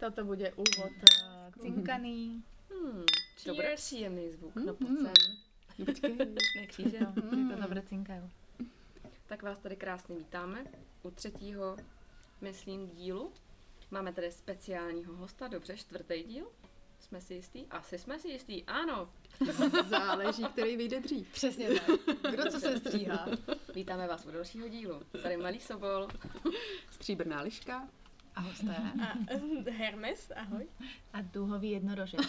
Toto 0.00 0.24
bude 0.24 0.52
úvod 0.52 0.92
uh, 1.02 1.62
cinkaný. 1.62 2.42
Hmm, 2.70 3.04
dobrý 3.46 3.66
příjemný 3.76 4.30
zvuk, 4.30 4.54
no 4.56 4.74
pojď 4.74 4.90
Mm. 4.90 4.96
sem. 4.96 5.14
Počkej. 5.86 6.16
Ne 6.56 6.66
kříže. 6.66 6.98
No, 7.00 7.12
ty 7.12 7.54
to 7.54 7.62
dobře 7.62 7.82
cinkají. 7.86 8.22
Tak 9.26 9.42
vás 9.42 9.58
tady 9.58 9.76
krásně 9.76 10.16
vítáme 10.16 10.64
u 11.02 11.10
třetího, 11.10 11.76
myslím, 12.40 12.90
dílu. 12.90 13.32
Máme 13.90 14.12
tady 14.12 14.32
speciálního 14.32 15.16
hosta, 15.16 15.48
dobře, 15.48 15.76
čtvrtý 15.76 16.22
díl. 16.22 16.46
Jsme 17.00 17.20
si 17.20 17.34
jistý? 17.34 17.66
Asi 17.70 17.98
jsme 17.98 18.18
si 18.18 18.28
jistý, 18.28 18.64
ano. 18.64 19.10
Záleží, 19.88 20.44
který 20.44 20.76
vyjde 20.76 21.00
dřív. 21.00 21.28
Přesně 21.32 21.68
tak. 21.68 22.00
Kdo 22.30 22.50
co 22.50 22.60
se 22.60 22.78
stříhá? 22.78 23.28
Vítáme 23.74 24.06
vás 24.06 24.26
u 24.26 24.30
dalšího 24.30 24.68
dílu. 24.68 25.02
Tady 25.22 25.36
malý 25.36 25.60
Sobol. 25.60 26.08
Stříbrná 26.90 27.40
liška. 27.42 27.88
A 28.38 28.40
hosté. 28.40 28.76
A 29.02 29.12
Hermes, 29.70 30.30
ahoj. 30.36 30.66
A 31.12 31.20
duhový 31.22 31.70
jednorožec. 31.70 32.20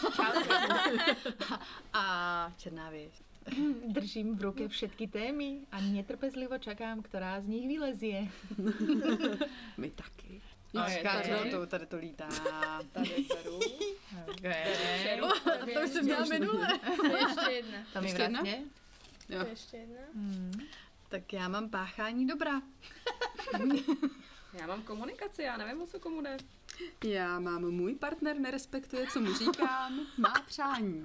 A 1.94 2.52
černá 2.58 2.90
věž. 2.90 3.12
Držím 3.88 4.36
v 4.38 4.42
ruke 4.42 4.68
všetky 4.68 5.08
témy 5.08 5.60
a 5.72 5.82
netrpezlivo 5.82 6.58
čakám, 6.58 7.02
která 7.02 7.42
z 7.42 7.48
nich 7.48 7.68
vylezie. 7.68 8.28
My 9.78 9.90
taky. 9.92 10.42
A 10.80 10.90
je 10.90 11.04
tady. 11.04 11.52
to, 11.52 11.68
tady 11.68 11.86
to 11.86 11.98
lítá. 11.98 12.28
Tady 12.92 13.26
beru. 13.36 13.60
Okay. 14.38 14.76
Šeru. 15.04 15.28
To 15.74 15.82
už 15.86 15.90
jsem 15.90 16.06
měla 16.06 16.26
minule. 16.26 16.80
To 16.96 17.06
je 17.06 17.20
ještě 17.28 17.52
jedna. 17.52 17.78
To 17.94 18.02
mi 18.02 18.08
Ještě 18.08 18.22
jedna? 18.22 18.40
vlastně. 18.42 18.64
To 19.28 19.34
Jo. 19.34 19.40
je 19.44 19.50
ještě 19.50 19.78
jedna. 19.78 20.02
Hmm. 20.16 20.52
Tak 21.10 21.34
já 21.34 21.48
mám 21.48 21.70
páchání 21.70 22.28
dobra. 22.28 22.62
Já 24.54 24.68
mám 24.68 24.84
komunikaci, 24.84 25.44
já 25.44 25.58
nevím, 25.58 25.82
o 25.82 25.88
co 25.88 26.00
komu 26.00 26.22
jde. 26.22 26.38
Já 27.04 27.40
mám 27.40 27.62
můj 27.62 27.96
partner 27.96 28.40
nerespektuje, 28.40 29.08
co 29.08 29.22
mu 29.22 29.34
říkám, 29.34 30.08
má 30.18 30.34
přání. 30.48 31.04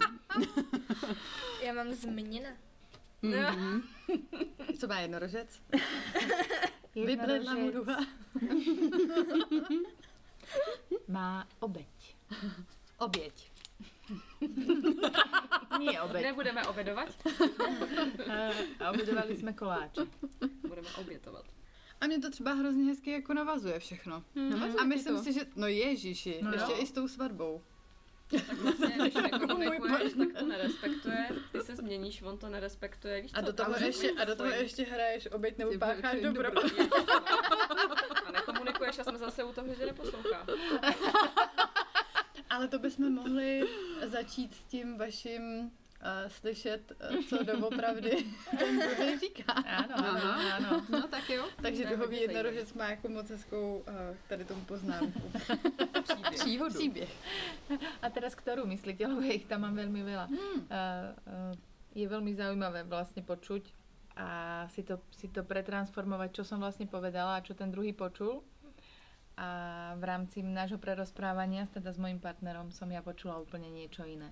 Já 1.63 1.73
mám 1.73 1.93
změna. 1.93 2.51
Mhm. 3.23 3.83
Co 4.79 4.87
má 4.87 5.01
jednorožec? 5.01 5.63
Vybledla 6.95 7.55
mu 7.55 7.71
duha. 7.71 7.97
má 11.09 11.49
obeď. 11.61 12.17
Oběť. 12.99 13.53
Nie 15.79 16.01
obeď. 16.03 16.21
Kde 16.23 16.33
budeme 16.33 16.67
obědovat? 16.67 17.09
A 18.85 18.91
obědovali 18.91 19.37
jsme 19.37 19.53
koláče. 19.53 20.01
Budeme 20.69 20.89
obětovat. 21.01 21.45
A 22.01 22.07
mě 22.07 22.19
to 22.21 22.31
třeba 22.31 22.53
hrozně 22.53 22.85
hezky 22.85 23.11
jako 23.11 23.35
navazuje 23.35 23.79
všechno. 23.79 24.25
Navazuje 24.35 24.81
A 24.83 24.85
myslím 24.85 25.17
to? 25.17 25.23
si, 25.23 25.33
že 25.33 25.41
no 25.57 25.67
ježiši, 25.67 26.39
No 26.43 26.53
ještě 26.53 26.73
jo. 26.73 26.79
i 26.81 26.87
s 26.87 26.93
tou 26.93 27.09
svatbou. 27.09 27.63
Tak 28.47 28.59
vlastně, 28.59 28.95
když 28.99 29.15
nekomunikuješ, 29.15 30.15
můj 30.15 30.27
tak 30.27 30.39
to 30.43 30.47
nerespektuje. 30.49 31.29
Ty 31.53 31.61
se 31.61 31.77
změníš, 31.77 32.23
on 32.23 32.39
to 32.39 32.49
nerespektuje. 32.49 33.23
Víš 33.23 33.31
co? 33.31 33.39
A 33.39 33.41
do 33.41 33.53
toho, 33.53 33.75
ještě, 33.85 34.11
a 34.11 34.25
do 34.25 34.37
toho 34.37 34.51
ještě 34.51 34.83
hraješ 34.85 35.27
oběť 35.33 35.59
nebo 35.59 35.79
pácháš 35.79 36.21
dobro. 36.21 36.43
dobro. 36.51 36.63
A 38.27 38.33
nekomunikuješ 38.33 38.99
a 38.99 39.05
jsme 39.05 39.19
zase 39.19 39.45
u 39.45 39.53
toho, 39.53 39.75
že 39.75 39.87
neposlouchá. 39.87 40.47
Ale 42.51 42.69
to 42.69 42.79
bychom 42.79 43.13
mohli 43.15 43.63
začít 44.05 44.55
s 44.55 44.65
tím 44.65 44.99
vaším 44.99 45.71
uh, 46.05 46.31
slyšet, 46.31 46.93
uh, 46.93 47.25
co 47.29 47.45
doopravdy 47.45 48.11
ten 48.59 48.79
druhý 48.79 49.19
říká. 49.19 49.53
Ano, 49.53 49.97
ano, 49.99 50.35
ano. 50.57 50.87
No 50.89 51.09
tak 51.09 51.31
jo. 51.31 51.45
Takže 51.63 51.87
duhový 51.87 52.21
jednorožec 52.21 52.73
má 52.73 52.91
jako 52.91 53.09
moc 53.09 53.31
hezkou 53.31 53.85
uh, 53.89 54.17
tady 54.29 54.45
tomu 54.45 54.65
poznámku. 54.65 55.23
Příběh. 56.03 56.35
Příhodu. 56.35 56.75
Příběh. 56.75 57.13
A 58.03 58.11
teraz 58.11 58.37
ktorú 58.37 58.69
myslíte, 58.69 59.09
lebo 59.09 59.25
ich 59.25 59.49
tam 59.49 59.65
mám 59.65 59.75
veľmi 59.81 60.03
veľa. 60.05 60.27
Hmm. 60.29 60.61
Uh, 60.69 61.09
uh, 61.25 61.53
je 61.97 62.05
veľmi 62.05 62.37
zaujímavé 62.37 62.85
vlastne 62.85 63.25
počuť 63.25 63.73
a 64.15 64.29
si 64.71 64.83
to, 64.83 65.01
si 65.11 65.27
to 65.31 65.43
pretransformovať, 65.43 66.43
čo 66.43 66.43
som 66.47 66.63
vlastne 66.63 66.87
povedala 66.87 67.39
a 67.39 67.45
čo 67.45 67.55
ten 67.55 67.71
druhý 67.71 67.95
počul. 67.95 68.43
A 69.35 69.49
v 69.99 70.05
rámci 70.07 70.39
nášho 70.47 70.79
prerozprávania, 70.79 71.67
teda 71.67 71.91
s 71.91 71.99
mojim 71.99 72.23
partnerom, 72.23 72.71
som 72.71 72.87
ja 72.87 73.03
počula 73.03 73.43
úplne 73.43 73.67
niečo 73.67 74.07
iné. 74.07 74.31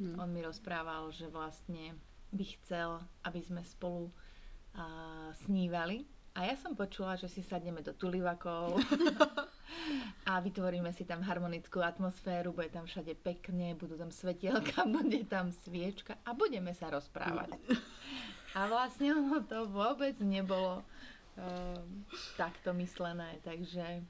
Hmm. 0.00 0.16
On 0.16 0.28
mi 0.32 0.40
rozprával, 0.40 1.12
že 1.12 1.28
vlastne 1.28 1.92
by 2.32 2.44
chcel, 2.56 3.04
aby 3.28 3.40
sme 3.44 3.60
spolu 3.60 4.08
uh, 4.08 5.28
snívali. 5.44 6.08
A 6.32 6.46
ja 6.48 6.56
som 6.56 6.78
počula, 6.78 7.20
že 7.20 7.28
si 7.28 7.44
sadneme 7.44 7.82
do 7.84 7.92
tulivakov 7.92 8.78
a 10.30 10.38
vytvoríme 10.38 10.88
si 10.94 11.02
tam 11.02 11.26
harmonickú 11.26 11.82
atmosféru, 11.82 12.54
bude 12.54 12.70
tam 12.70 12.86
všade 12.86 13.18
pekne, 13.18 13.74
budú 13.74 13.98
tam 13.98 14.14
svetielka, 14.14 14.88
bude 14.96 15.26
tam 15.26 15.52
sviečka 15.52 16.16
a 16.24 16.32
budeme 16.32 16.72
sa 16.72 16.88
rozprávať. 16.88 17.60
A 18.56 18.70
vlastne 18.70 19.14
ono 19.14 19.42
to 19.42 19.68
vôbec 19.68 20.16
nebolo 20.22 20.80
uh, 20.80 21.78
takto 22.38 22.72
myslené, 22.78 23.42
takže 23.42 24.00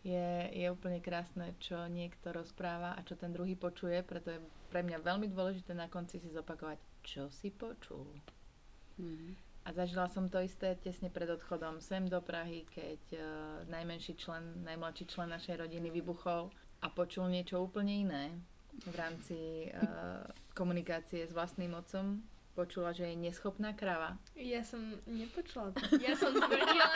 je, 0.00 0.28
je 0.56 0.66
úplne 0.72 1.04
krásne, 1.04 1.52
čo 1.60 1.76
niekto 1.92 2.32
rozpráva 2.32 2.96
a 2.96 3.04
čo 3.04 3.20
ten 3.20 3.36
druhý 3.36 3.52
počuje, 3.52 4.00
preto 4.00 4.32
je 4.32 4.40
pre 4.70 4.86
mňa 4.86 5.02
veľmi 5.02 5.26
dôležité 5.34 5.74
na 5.74 5.90
konci 5.90 6.22
si 6.22 6.30
zopakovať, 6.30 6.78
čo 7.02 7.26
si 7.28 7.50
počul. 7.50 8.06
Mhm. 8.96 9.50
A 9.60 9.76
zažila 9.76 10.08
som 10.08 10.32
to 10.32 10.40
isté 10.40 10.72
tesne 10.80 11.12
pred 11.12 11.28
odchodom 11.28 11.84
sem 11.84 12.08
do 12.08 12.16
Prahy, 12.24 12.64
keď 12.72 13.02
uh, 13.12 13.22
najmenší 13.68 14.16
člen, 14.16 14.64
najmladší 14.64 15.04
člen 15.04 15.28
našej 15.28 15.60
rodiny 15.60 15.92
vybuchol 15.92 16.48
a 16.80 16.86
počul 16.88 17.28
niečo 17.28 17.60
úplne 17.60 18.08
iné 18.08 18.24
v 18.88 18.94
rámci 18.96 19.68
uh, 19.68 20.24
komunikácie 20.56 21.28
s 21.28 21.36
vlastným 21.36 21.76
otcom. 21.76 22.24
Počula, 22.56 22.90
že 22.96 23.12
je 23.12 23.20
neschopná 23.20 23.76
krava. 23.76 24.16
Ja 24.34 24.64
som 24.64 24.80
nepočula 25.06 25.70
to. 25.76 25.80
Ja 26.02 26.16
som 26.18 26.34
tvrdila, 26.34 26.88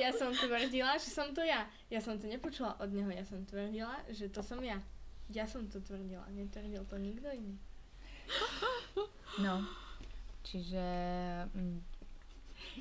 ja 0.00 0.10
som 0.14 0.30
tvrdila, 0.32 0.96
že 0.96 1.10
som 1.12 1.28
to 1.34 1.42
ja. 1.44 1.66
Ja 1.90 2.00
som 2.00 2.16
to 2.16 2.30
nepočula 2.30 2.78
od 2.78 2.94
neho, 2.94 3.10
ja 3.10 3.26
som 3.26 3.42
tvrdila, 3.42 4.06
že 4.08 4.30
to 4.30 4.40
som 4.40 4.62
ja. 4.62 4.78
Ja 5.28 5.44
som 5.44 5.68
to 5.68 5.80
tvrdila, 5.80 6.24
netvrdil 6.32 6.84
to 6.88 6.96
nikto 6.96 7.28
iný. 7.32 7.54
No, 9.38 9.62
čiže 10.42 10.82
mm, 11.54 11.78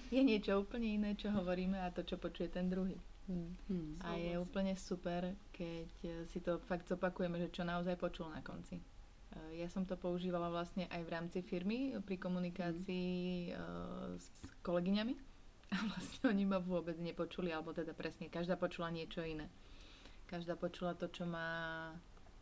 je 0.09 0.21
niečo 0.25 0.57
úplne 0.65 0.89
iné, 0.97 1.13
čo 1.13 1.29
hovoríme 1.29 1.77
a 1.77 1.93
to, 1.93 2.01
čo 2.01 2.17
počuje 2.17 2.49
ten 2.49 2.65
druhý. 2.65 2.97
Hmm. 3.27 3.99
A 4.07 4.15
je 4.15 4.39
úplne 4.39 4.71
super, 4.79 5.35
keď 5.51 5.89
eh, 6.07 6.11
si 6.31 6.39
to 6.39 6.63
fakt 6.63 6.87
zopakujeme, 6.87 7.35
že 7.35 7.51
čo 7.51 7.67
naozaj 7.67 7.99
počul 7.99 8.31
na 8.31 8.39
konci. 8.39 8.79
Eh, 8.79 9.59
Ja 9.59 9.67
som 9.67 9.83
to 9.83 9.99
používala 9.99 10.47
vlastne 10.47 10.87
aj 10.87 11.01
v 11.03 11.11
rámci 11.11 11.39
firmy 11.43 11.99
pri 12.07 12.15
komunikácii 12.15 13.51
eh, 13.51 13.55
s 14.15 14.31
kolegyňami. 14.63 15.13
A 15.75 15.77
vlastne 15.91 16.31
oni 16.31 16.47
ma 16.47 16.63
vôbec 16.63 16.95
nepočuli, 16.95 17.51
alebo 17.51 17.75
teda 17.75 17.91
presne, 17.91 18.31
každá 18.31 18.55
počula 18.55 18.87
niečo 18.87 19.19
iné. 19.19 19.51
Každá 20.31 20.55
počula 20.55 20.95
to, 20.95 21.11
čo 21.11 21.27
má 21.27 21.91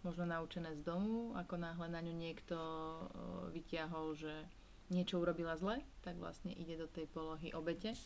možno 0.05 0.29
naučené 0.29 0.77
z 0.77 0.85
domu, 0.85 1.33
ako 1.33 1.57
náhle 1.57 1.89
na 1.89 1.99
ňu 1.99 2.13
niekto 2.13 2.57
vytiahol, 3.49 4.13
že 4.13 4.31
niečo 4.93 5.17
urobila 5.17 5.57
zle, 5.57 5.81
tak 6.05 6.21
vlastne 6.21 6.53
ide 6.53 6.77
do 6.77 6.85
tej 6.85 7.09
polohy 7.09 7.49
obete 7.57 7.97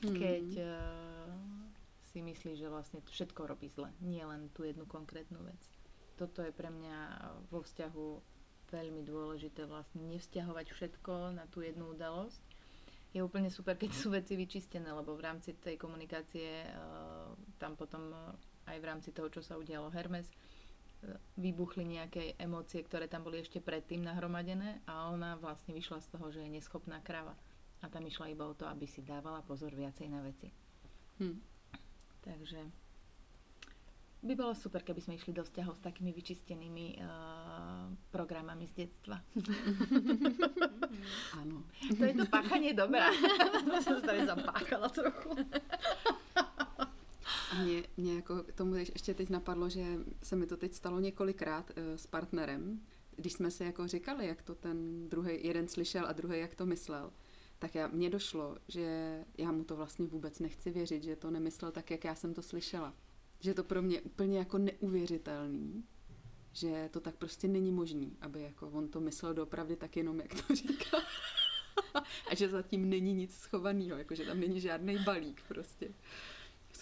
keď 0.00 0.48
uh, 0.58 1.30
si 2.10 2.18
myslí, 2.22 2.58
že 2.58 2.66
vlastne 2.66 2.98
všetko 3.06 3.46
robí 3.46 3.70
zle, 3.70 3.90
nie 4.02 4.22
len 4.22 4.50
tú 4.54 4.66
jednu 4.66 4.86
konkrétnu 4.86 5.38
vec. 5.46 5.60
Toto 6.16 6.40
je 6.42 6.50
pre 6.50 6.72
mňa 6.72 6.96
vo 7.52 7.60
vzťahu 7.60 8.06
veľmi 8.72 9.04
dôležité 9.06 9.68
vlastne 9.68 10.02
nevzťahovať 10.10 10.66
všetko 10.74 11.38
na 11.38 11.44
tú 11.52 11.62
jednu 11.62 11.94
udalosť. 11.94 12.42
Je 13.14 13.22
úplne 13.22 13.48
super, 13.48 13.78
keď 13.78 13.92
sú 13.94 14.12
veci 14.12 14.34
vyčistené, 14.34 14.90
lebo 14.90 15.14
v 15.14 15.24
rámci 15.24 15.54
tej 15.56 15.78
komunikácie 15.78 16.66
uh, 16.66 17.30
tam 17.62 17.78
potom 17.78 18.10
uh, 18.10 18.34
aj 18.66 18.76
v 18.82 18.88
rámci 18.88 19.14
toho, 19.14 19.30
čo 19.30 19.40
sa 19.40 19.54
udialo 19.54 19.92
Hermes, 19.94 20.26
vybuchli 21.36 21.84
nejaké 21.86 22.34
emócie, 22.38 22.82
ktoré 22.82 23.06
tam 23.06 23.26
boli 23.26 23.42
ešte 23.42 23.62
predtým 23.62 24.02
nahromadené 24.02 24.82
a 24.86 25.10
ona 25.10 25.38
vlastne 25.38 25.72
vyšla 25.72 26.02
z 26.02 26.08
toho, 26.12 26.26
že 26.32 26.42
je 26.42 26.50
neschopná 26.50 27.00
krava. 27.00 27.34
A 27.84 27.92
tam 27.92 28.06
išla 28.08 28.32
iba 28.32 28.48
o 28.48 28.56
to, 28.56 28.64
aby 28.64 28.88
si 28.88 29.04
dávala 29.04 29.44
pozor 29.44 29.70
viacej 29.76 30.08
na 30.08 30.20
veci. 30.24 30.48
Hmm. 31.20 31.38
Takže 32.24 32.86
by 34.26 34.34
bolo 34.34 34.58
super, 34.58 34.82
keby 34.82 34.98
sme 34.98 35.14
išli 35.14 35.30
do 35.30 35.46
vzťahov 35.46 35.78
s 35.78 35.86
takými 35.86 36.10
vyčistenými 36.10 36.98
uh, 36.98 37.86
programami 38.10 38.66
z 38.66 38.72
detstva. 38.82 39.22
Ano. 41.38 41.62
To 41.94 42.02
je 42.02 42.14
to 42.16 42.26
páchanie 42.26 42.74
dobrá. 42.74 43.12
to 43.70 43.78
som 43.84 44.02
tady 44.02 44.26
zapáchala 44.26 44.88
trochu. 44.88 45.30
Mě, 47.64 47.82
mě 47.96 48.14
jako 48.14 48.42
k 48.42 48.52
tomu 48.52 48.74
ještě 48.74 49.14
teď 49.14 49.30
napadlo, 49.30 49.68
že 49.68 49.98
se 50.22 50.36
mi 50.36 50.46
to 50.46 50.56
teď 50.56 50.74
stalo 50.74 51.00
několikrát 51.00 51.70
eh, 51.76 51.98
s 51.98 52.06
partnerem, 52.06 52.80
když 53.16 53.32
jsme 53.32 53.50
si 53.50 53.64
jako 53.64 53.88
říkali, 53.88 54.26
jak 54.26 54.42
to 54.42 54.54
ten 54.54 55.08
druhý 55.08 55.46
jeden 55.46 55.68
slyšel 55.68 56.06
a 56.06 56.12
druhý 56.12 56.38
jak 56.38 56.54
to 56.54 56.66
myslel, 56.66 57.12
tak 57.58 57.74
já, 57.74 57.86
mně 57.88 58.10
došlo, 58.10 58.58
že 58.68 59.18
já 59.38 59.52
mu 59.52 59.64
to 59.64 59.76
vlastně 59.76 60.06
vůbec 60.06 60.38
nechci 60.38 60.70
věřit, 60.70 61.02
že 61.02 61.16
to 61.16 61.30
nemyslel 61.30 61.72
tak, 61.72 61.90
jak 61.90 62.04
já 62.04 62.14
jsem 62.14 62.34
to 62.34 62.42
slyšela. 62.42 62.94
že 63.40 63.54
to 63.54 63.64
pro 63.64 63.82
mě 63.82 64.00
úplně 64.00 64.38
jako 64.38 64.58
neuvěřitelný, 64.58 65.84
že 66.52 66.88
to 66.92 67.00
tak 67.00 67.16
prostě 67.16 67.48
není 67.48 67.72
možný, 67.72 68.16
aby 68.20 68.42
jako 68.42 68.68
on 68.68 68.88
to 68.88 69.00
myslel 69.00 69.34
doopravdy 69.34 69.76
tak 69.76 69.96
jenom, 69.96 70.20
jak 70.20 70.34
to 70.34 70.54
říká. 70.54 70.98
a 72.30 72.34
že 72.34 72.48
zatím 72.48 72.88
není 72.88 73.14
nic 73.14 73.34
schovaného, 73.34 73.98
jako 73.98 74.14
že 74.14 74.24
tam 74.24 74.40
není 74.40 74.60
žádný 74.60 74.98
balík 74.98 75.42
prostě 75.48 75.94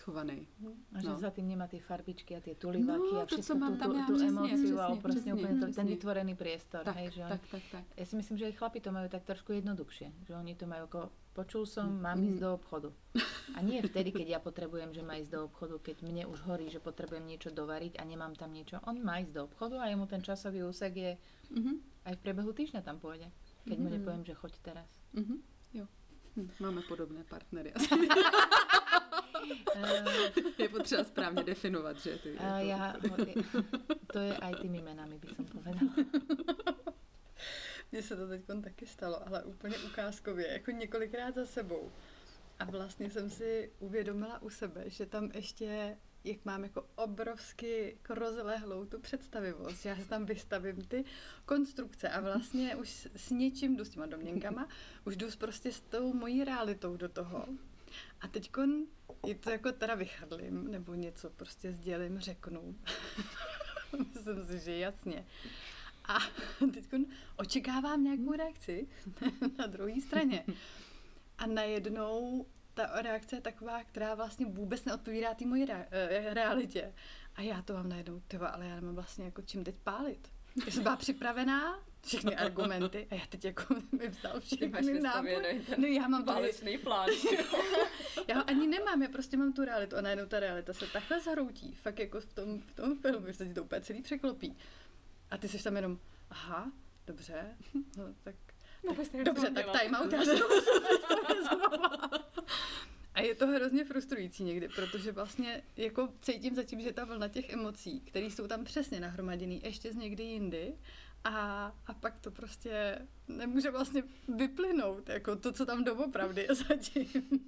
schovaný. 0.05 0.45
A 0.93 1.01
že 1.01 1.09
No. 1.09 1.17
za 1.17 1.31
tým 1.33 1.49
nemá 1.49 1.65
ty 1.65 1.81
farbičky 1.81 2.37
a 2.37 2.41
tie 2.45 2.53
tulivaky 2.55 3.09
No, 3.17 3.21
a 3.21 3.27
to, 3.27 3.41
všetko 3.41 3.49
co 3.49 3.55
mám 3.57 3.73
tú, 3.73 3.79
tam 3.81 3.91
já, 3.97 4.05
tú 4.07 4.13
přesně, 4.13 4.29
emóciu 4.29 4.57
přesně, 4.77 4.81
a 4.81 4.89
prostě 5.01 5.09
přesně, 5.09 5.33
úplne 5.35 5.55
to, 5.61 5.67
ten 5.73 5.87
vytvorený 5.87 6.35
priestor. 6.37 6.85
Tak, 6.85 6.97
hej, 6.97 7.09
že 7.11 7.23
tak, 7.29 7.41
tak, 7.51 7.63
tak. 7.73 7.85
Ja 7.97 8.05
si 8.05 8.15
myslím, 8.17 8.37
že 8.37 8.45
aj 8.47 8.55
chlapi 8.61 8.79
to 8.81 8.91
majú 8.93 9.09
tak 9.09 9.25
trošku 9.25 9.51
jednoduchšie. 9.55 10.07
Že 10.29 10.33
oni 10.37 10.53
to 10.55 10.65
majú 10.69 10.85
ako, 10.85 11.01
počul 11.33 11.65
som, 11.65 11.89
mám 11.89 12.21
Mm. 12.21 12.27
ísť 12.29 12.39
do 12.39 12.51
obchodu. 12.53 12.89
A 13.55 13.65
nie 13.65 13.81
vtedy, 13.81 14.13
keď 14.13 14.27
ja 14.29 14.41
potrebujem, 14.41 14.93
že 14.93 15.01
má 15.01 15.17
ísť 15.17 15.31
do 15.33 15.41
obchodu, 15.49 15.81
keď 15.81 15.97
mne 16.05 16.25
už 16.29 16.39
horí, 16.45 16.69
že 16.69 16.79
potrebujem 16.79 17.25
niečo 17.25 17.49
dovariť 17.51 17.97
a 17.97 18.03
nemám 18.05 18.37
tam 18.37 18.53
niečo. 18.53 18.77
On 18.85 18.97
má 19.01 19.19
ísť 19.19 19.33
do 19.33 19.43
obchodu 19.49 19.81
a 19.81 19.89
jemu 19.89 20.05
ten 20.05 20.21
časový 20.21 20.63
úsek 20.63 20.93
je 20.93 21.13
Mhm, 21.51 21.73
aj 22.05 22.15
v 22.17 22.21
priebehu 22.21 22.51
týždňa 22.53 22.81
tam 22.83 22.99
pôjde. 22.99 23.33
Keď 23.65 23.77
mu 23.79 23.89
Mhm. 23.89 23.95
nepoviem, 23.95 24.25
že 24.25 24.35
choď 24.37 24.53
teraz. 24.61 24.89
mhm, 25.17 25.41
jo. 25.73 25.85
Hm, 26.37 26.51
máme 26.61 26.83
podobné 26.85 27.25
partnery. 27.25 27.73
Je 30.59 30.69
potřeba 30.69 31.05
správně 31.05 31.43
definovat, 31.45 31.97
že? 31.99 32.19
Ty, 32.19 32.31
uh, 32.33 32.59
ja, 32.59 32.97
to 34.13 34.19
je 34.19 34.37
aj 34.37 34.55
tými 34.63 34.83
menami, 34.83 35.19
by 35.19 35.29
som 35.37 35.45
povedala. 35.45 35.91
Mně 37.93 38.03
se 38.03 38.17
to 38.17 38.29
teď 38.29 38.43
taky 38.65 38.87
stalo, 38.87 39.27
ale 39.29 39.43
úplně 39.45 39.79
ukázkově, 39.79 40.49
jako 40.53 40.71
několikrát 40.71 41.35
za 41.35 41.47
sebou. 41.47 41.93
A 42.59 42.65
vlastně 42.65 43.11
jsem 43.11 43.31
si 43.31 43.71
uvědomila 43.79 44.43
u 44.43 44.51
sebe, 44.51 44.85
že 44.87 45.07
tam 45.07 45.31
ještě, 45.35 45.97
jak 46.25 46.45
mám 46.45 46.63
jako 46.63 46.87
obrovsky 46.97 47.97
jako 48.03 48.15
rozlehlou 48.15 48.85
tu 48.87 49.01
představivost, 49.01 49.83
že 49.83 49.89
já 49.89 49.97
si 49.97 50.09
tam 50.09 50.27
vystavím 50.27 50.85
ty 50.85 51.05
konstrukce 51.47 52.09
a 52.09 52.21
vlastně 52.21 52.77
už 52.77 53.09
s- 53.17 53.31
něčím 53.31 53.77
jdu 53.77 53.85
s 53.85 53.89
těma 53.91 54.07
domněnkama, 54.07 54.69
už 55.05 55.17
jdu 55.17 55.31
s 55.31 55.37
prostě 55.37 55.73
s 55.73 55.81
tou 55.81 56.13
mojí 56.13 56.45
realitou 56.45 56.97
do 56.97 57.09
toho. 57.09 57.47
A 58.21 58.29
teď 58.29 58.51
je 59.27 59.35
to 59.35 59.51
jako 59.51 59.73
teda 59.73 59.95
vychadlím, 59.95 60.71
nebo 60.71 60.95
něco 60.95 61.31
prostě 61.31 61.73
sdělím, 61.73 62.19
řeknu. 62.19 62.79
Myslím 64.15 64.47
si, 64.47 64.59
že 64.59 64.79
jasně. 64.79 65.27
A 66.05 66.19
teď 66.75 66.85
očekávám 67.37 68.05
nějakou 68.05 68.33
reakci 68.33 68.89
na 69.59 69.67
druhé 69.67 70.01
straně. 70.01 70.45
A 71.39 71.47
najednou 71.47 72.47
ta 72.75 73.03
reakce 73.03 73.37
je 73.37 73.41
taková, 73.41 73.85
která 73.85 74.15
vlastně 74.15 74.47
vůbec 74.47 74.85
neodpovídá 74.85 75.35
té 75.35 75.47
mojí 75.47 75.65
re- 75.65 75.89
eh, 75.91 76.35
realitě. 76.35 76.95
A 77.35 77.43
já 77.43 77.63
to 77.63 77.73
mám 77.73 77.89
najednou, 77.89 78.21
tyva, 78.29 78.49
ale 78.49 78.67
já 78.67 78.75
nemám 78.75 78.95
vlastně 78.95 79.25
jako 79.25 79.43
čím 79.43 79.65
teď 79.65 79.75
pálit. 79.85 80.33
Jsem 80.69 80.83
byla 80.83 80.97
připravená, 80.97 81.79
všechny 82.07 82.37
argumenty 82.47 83.07
a 83.11 83.15
já 83.15 83.27
teď 83.29 83.45
jako 83.45 83.75
mi 83.93 84.09
vzal 84.09 84.41
všechny 84.41 84.69
ten 84.69 85.03
No 85.77 85.87
já 85.87 86.09
mám 86.09 86.25
tady, 86.25 86.35
válečný 86.35 86.79
plán. 86.79 87.09
já 88.29 88.37
ho 88.37 88.49
ani 88.49 88.67
nemám, 88.67 89.03
já 89.03 89.09
prostě 89.09 89.37
mám 89.37 89.53
tu 89.53 89.65
realitu 89.65 89.97
a 89.97 90.01
najednou 90.01 90.27
ta 90.27 90.41
realita 90.41 90.73
se 90.73 90.87
takhle 90.87 91.21
zhroutí, 91.21 91.75
fakt 91.75 91.99
jako 91.99 92.21
v 92.21 92.35
tom, 92.35 92.61
v 92.61 92.75
tom 92.75 92.99
filmu, 92.99 93.27
že 93.27 93.33
se 93.33 93.47
ti 93.49 93.55
to 93.55 93.63
úplně 93.63 93.81
celý 93.81 94.03
překlopí. 94.03 94.57
A 95.31 95.39
ty 95.39 95.49
jsi 95.49 95.63
tam 95.63 95.77
jenom, 95.77 95.99
aha, 96.31 96.73
dobře, 97.07 97.57
no 97.97 98.15
tak 98.23 98.35
Vůbec 98.89 99.13
nevím, 99.13 99.27
co 99.27 99.33
Dobře, 99.33 99.51
tak 99.51 99.81
time 99.81 99.95
out, 99.95 100.13
já 100.13 100.25
se. 100.25 100.35
A 103.15 103.21
je 103.21 103.35
to 103.35 103.47
hrozně 103.47 103.85
frustrující 103.85 104.45
někdy, 104.45 104.69
protože 104.69 105.13
vlastně 105.13 105.63
jako 105.77 106.09
cítím 106.23 106.55
zatím, 106.55 106.81
že 106.81 106.93
ta 106.93 107.05
vlna 107.05 107.29
těch 107.29 107.51
emocí, 107.51 108.01
které 108.01 108.27
jsou 108.27 108.47
tam 108.47 108.65
přesně 108.65 109.01
nahromaděný 109.01 109.61
ještě 109.65 109.93
z 109.93 109.97
někdy 109.97 110.23
jindy, 110.23 110.75
a, 111.25 111.67
a 111.87 111.95
pak 111.95 112.19
to 112.19 112.31
prostě 112.31 112.99
nemůže 113.29 113.71
vlastně 113.71 114.03
vyplynout, 114.37 115.09
jako 115.09 115.37
to, 115.37 115.53
co 115.53 115.67
tam 115.67 115.85
doopravdy 115.85 116.43
je 116.43 116.55
zatím. 116.55 117.47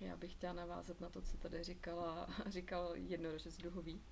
Já 0.00 0.16
bych 0.16 0.32
chtěla 0.32 0.52
navázat 0.52 1.00
na 1.00 1.10
to, 1.10 1.22
co 1.22 1.36
tady 1.36 1.64
říkala, 1.64 2.28
říkal 2.46 2.92
jednorožec 2.94 3.56
duhový. 3.56 4.02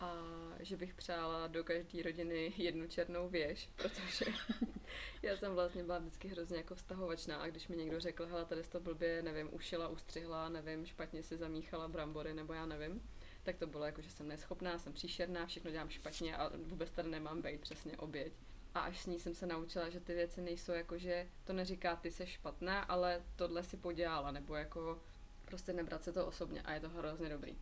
A 0.00 0.22
že 0.60 0.76
bych 0.76 0.94
přála 0.94 1.46
do 1.46 1.64
každé 1.64 2.02
rodiny 2.02 2.52
jednu 2.56 2.86
černou 2.86 3.28
věž, 3.28 3.70
protože 3.76 4.24
já 5.22 5.36
jsem 5.36 5.54
vlastně 5.54 5.84
byla 5.84 5.98
vždycky 5.98 6.28
hrozně 6.28 6.56
jako 6.56 6.74
vztahovačná 6.74 7.36
a 7.36 7.46
když 7.46 7.68
mi 7.68 7.76
někdo 7.76 8.00
řekl, 8.00 8.26
hele, 8.26 8.44
tady 8.44 8.62
to 8.62 8.80
blbě, 8.80 9.22
nevím, 9.22 9.48
ušila, 9.52 9.88
ustřihla, 9.88 10.48
nevím, 10.48 10.86
špatně 10.86 11.22
si 11.22 11.36
zamíchala 11.36 11.88
brambory, 11.88 12.34
nebo 12.34 12.52
já 12.52 12.66
nevím, 12.66 13.02
tak 13.46 13.56
to 13.56 13.66
bylo 13.66 13.84
jako, 13.84 14.02
že 14.02 14.10
jsem 14.10 14.28
neschopná, 14.28 14.78
jsem 14.78 14.92
příšerná, 14.92 15.46
všechno 15.46 15.70
dělám 15.70 15.88
špatně 15.88 16.36
a 16.36 16.50
vůbec 16.56 16.90
tady 16.90 17.08
nemám 17.10 17.42
být 17.42 17.60
přesně 17.60 17.96
oběť. 17.96 18.32
A 18.74 18.80
až 18.80 19.00
s 19.02 19.06
ní 19.06 19.18
jsem 19.20 19.34
se 19.34 19.46
naučila, 19.46 19.88
že 19.88 20.00
ty 20.00 20.14
věci 20.14 20.40
nejsou 20.42 20.72
jako, 20.72 20.98
že 20.98 21.26
to 21.44 21.52
neříká 21.52 21.96
ty 21.96 22.10
se 22.10 22.26
špatná, 22.26 22.80
ale 22.80 23.22
tohle 23.36 23.62
si 23.62 23.76
podělala, 23.76 24.30
nebo 24.30 24.54
jako 24.54 25.00
prostě 25.44 25.72
nebrat 25.72 26.02
se 26.04 26.12
to 26.12 26.26
osobně 26.26 26.62
a 26.62 26.72
je 26.74 26.80
to 26.80 26.88
hrozně 26.88 27.28
dobrý. 27.28 27.56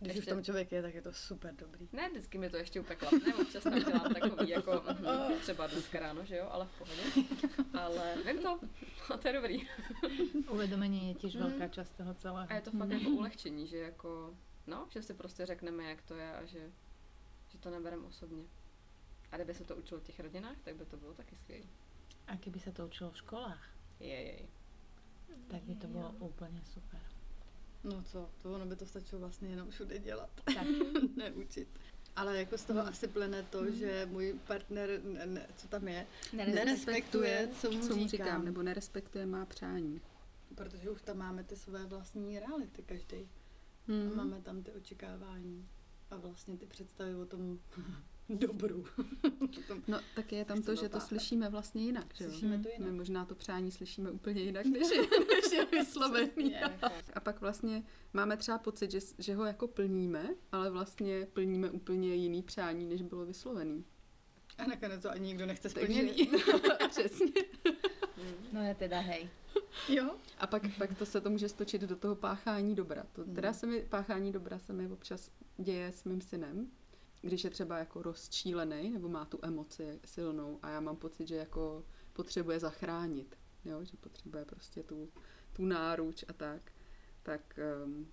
Když 0.00 0.10
už 0.12 0.16
Ještě- 0.16 0.30
v 0.30 0.34
tom 0.34 0.44
člověk 0.44 0.72
je, 0.72 0.82
tak 0.82 0.94
je 0.94 1.02
to 1.02 1.12
super 1.12 1.54
dobrý. 1.54 1.88
Ne, 1.92 2.08
vždycky 2.10 2.38
mi 2.38 2.50
to 2.50 2.56
ještě 2.56 2.80
úplně 2.80 2.96
klapne, 2.96 3.34
občas 3.34 3.62
tam 3.64 3.78
dělám 3.84 4.14
takový 4.14 4.48
jako, 4.48 4.82
mhm, 5.00 5.38
třeba 5.40 5.66
dneska 5.66 6.00
ráno, 6.00 6.24
že 6.24 6.36
jo, 6.36 6.48
ale 6.50 6.66
v 6.66 6.78
pohodě. 6.78 7.02
Ale 7.78 8.14
vím 8.26 8.38
to, 8.42 8.60
a 9.14 9.16
to 9.16 9.28
je 9.28 9.34
dobrý. 9.34 9.68
Uvedomenie 10.50 11.08
je 11.08 11.14
tiež 11.14 11.32
Mm. 11.38 11.42
veľká 11.46 11.66
časť 11.70 11.90
toho 11.98 12.12
celého. 12.14 12.46
A 12.50 12.54
je 12.54 12.62
to 12.66 12.70
fakt 12.74 12.90
jako 12.90 13.10
ulehčení, 13.10 13.66
že 13.66 13.78
jako, 13.78 14.34
no, 14.66 14.86
že 14.90 15.02
si 15.02 15.14
prostě 15.14 15.46
řekneme, 15.46 15.84
jak 15.84 16.02
to 16.02 16.14
je 16.14 16.32
a 16.36 16.44
že, 16.44 16.70
že 17.48 17.58
to 17.58 17.70
nebereme 17.70 18.06
osobně. 18.06 18.44
A 19.32 19.36
kdyby 19.36 19.54
se 19.54 19.64
to 19.64 19.76
učilo 19.76 20.00
v 20.00 20.04
těch 20.04 20.20
rodinách, 20.20 20.56
tak 20.64 20.76
by 20.76 20.84
to 20.84 20.96
bylo 20.96 21.14
taky 21.14 21.36
skvělé. 21.36 21.66
A 22.26 22.36
keby 22.40 22.56
sa 22.60 22.72
to 22.72 22.86
učilo 22.88 23.10
v 23.10 23.16
školách, 23.20 23.62
Jej, 24.00 24.48
tak 25.52 25.60
by 25.68 25.74
to 25.76 25.86
bolo 25.92 26.08
úplne 26.24 26.56
super. 26.64 27.00
No 27.84 28.00
co, 28.02 28.30
to 28.42 28.54
ono 28.54 28.66
by 28.66 28.76
to 28.76 28.86
stačilo 28.86 29.20
vlastně 29.20 29.48
jenom 29.48 29.70
všude 29.70 29.98
dělat, 29.98 30.30
Tak. 30.44 30.64
neučit. 31.16 31.68
Ale 32.16 32.38
jako 32.38 32.58
z 32.58 32.64
toho 32.64 32.80
Hmm. 32.80 32.88
asi 32.88 33.08
plene 33.08 33.42
to, 33.42 33.70
že 33.70 34.06
můj 34.06 34.38
partner, 34.46 35.00
ne, 35.04 35.26
ne, 35.26 35.46
co 35.56 35.68
tam 35.68 35.88
je, 35.88 36.06
Nerespektuje. 36.32 36.64
nerespektuje, 36.64 37.48
co 37.60 37.70
mu, 37.72 37.80
co 37.88 37.96
mu 37.96 38.08
říkám. 38.08 38.26
říkám, 38.26 38.44
nebo 38.44 38.62
nerespektuje 38.62 39.26
má 39.26 39.46
přání. 39.46 40.00
Protože 40.54 40.90
už 40.90 41.02
tam 41.02 41.16
máme 41.18 41.44
ty 41.44 41.56
své 41.56 41.84
vlastní 41.86 42.38
reality 42.38 42.82
každý. 42.82 43.28
Hmm. 43.88 44.10
A 44.12 44.14
máme 44.14 44.40
tam 44.42 44.62
ty 44.62 44.72
očekávání 44.72 45.68
a 46.10 46.16
vlastně 46.16 46.56
ty 46.56 46.66
představy 46.66 47.14
o 47.14 47.26
tom 47.26 47.58
dobru. 48.28 48.84
tom, 49.68 49.82
No 49.88 50.00
tak 50.14 50.32
je 50.32 50.44
tam 50.44 50.62
to, 50.62 50.74
že 50.74 50.88
to 50.88 51.00
slyšíme 51.00 51.48
vlastně 51.48 51.84
jinak, 51.84 52.14
že 52.14 52.24
jo? 52.24 52.30
Slyšíme 52.30 52.58
to 52.58 52.68
My 52.68 52.74
jinak. 52.78 52.92
možná 52.94 53.24
to 53.24 53.34
přání 53.34 53.70
slyšíme 53.72 54.10
úplně 54.10 54.42
jinak, 54.42 54.66
než 54.66 54.90
je, 54.90 55.02
než 55.34 55.52
je 55.52 55.64
vyslovený. 55.66 56.30
Přesně. 56.30 56.60
A 57.14 57.20
pak 57.20 57.40
vlastně 57.40 57.82
máme 58.12 58.36
třeba 58.36 58.58
pocit, 58.58 58.90
že, 58.90 59.00
že 59.18 59.34
ho 59.34 59.44
jako 59.44 59.68
plníme, 59.68 60.28
ale 60.52 60.70
vlastně 60.70 61.26
plníme 61.32 61.70
úplně 61.70 62.14
jiný 62.14 62.42
přání, 62.42 62.86
než 62.86 63.02
bylo 63.02 63.26
vyslovený. 63.26 63.84
A 64.58 64.64
nakonec 64.66 65.02
to 65.02 65.10
ani 65.10 65.26
nikdo 65.26 65.46
nechce 65.46 65.68
Takže 65.68 65.86
splněný. 65.86 66.30
přesně. 66.88 67.26
No 68.54 68.62
ja 68.62 68.74
teda 68.74 69.00
hej. 69.02 69.26
jo? 69.88 70.14
A 70.38 70.46
pak, 70.46 70.62
pak 70.78 70.98
to 70.98 71.06
se 71.06 71.20
to 71.20 71.30
může 71.30 71.48
stočit 71.48 71.82
do 71.82 71.96
toho 71.96 72.14
páchání 72.14 72.74
dobra. 72.74 73.02
To 73.12 73.24
teda 73.24 73.48
Mhm. 73.50 73.58
se 73.58 73.66
mi, 73.66 73.80
páchání 73.82 74.32
dobra 74.32 74.58
se 74.58 74.72
mi 74.72 74.86
občas 74.88 75.30
děje 75.58 75.92
s 75.92 76.04
mým 76.04 76.20
synem, 76.20 76.70
když 77.22 77.44
je 77.44 77.50
třeba 77.50 77.78
jako 77.78 78.02
rozčílený 78.02 78.90
nebo 78.90 79.08
má 79.08 79.24
tu 79.24 79.38
emoci 79.42 80.00
silnou 80.04 80.58
a 80.62 80.70
já 80.70 80.80
mám 80.80 80.96
pocit, 80.96 81.28
že 81.28 81.36
jako 81.36 81.84
potřebuje 82.12 82.60
zachránit, 82.60 83.36
jo? 83.64 83.84
že 83.84 83.96
potřebuje 84.00 84.44
prostě 84.44 84.82
tu, 84.82 85.08
tu 85.52 85.64
náruč 85.64 86.24
a 86.28 86.32
tak, 86.32 86.72
tak, 87.22 87.58
um, 87.86 88.06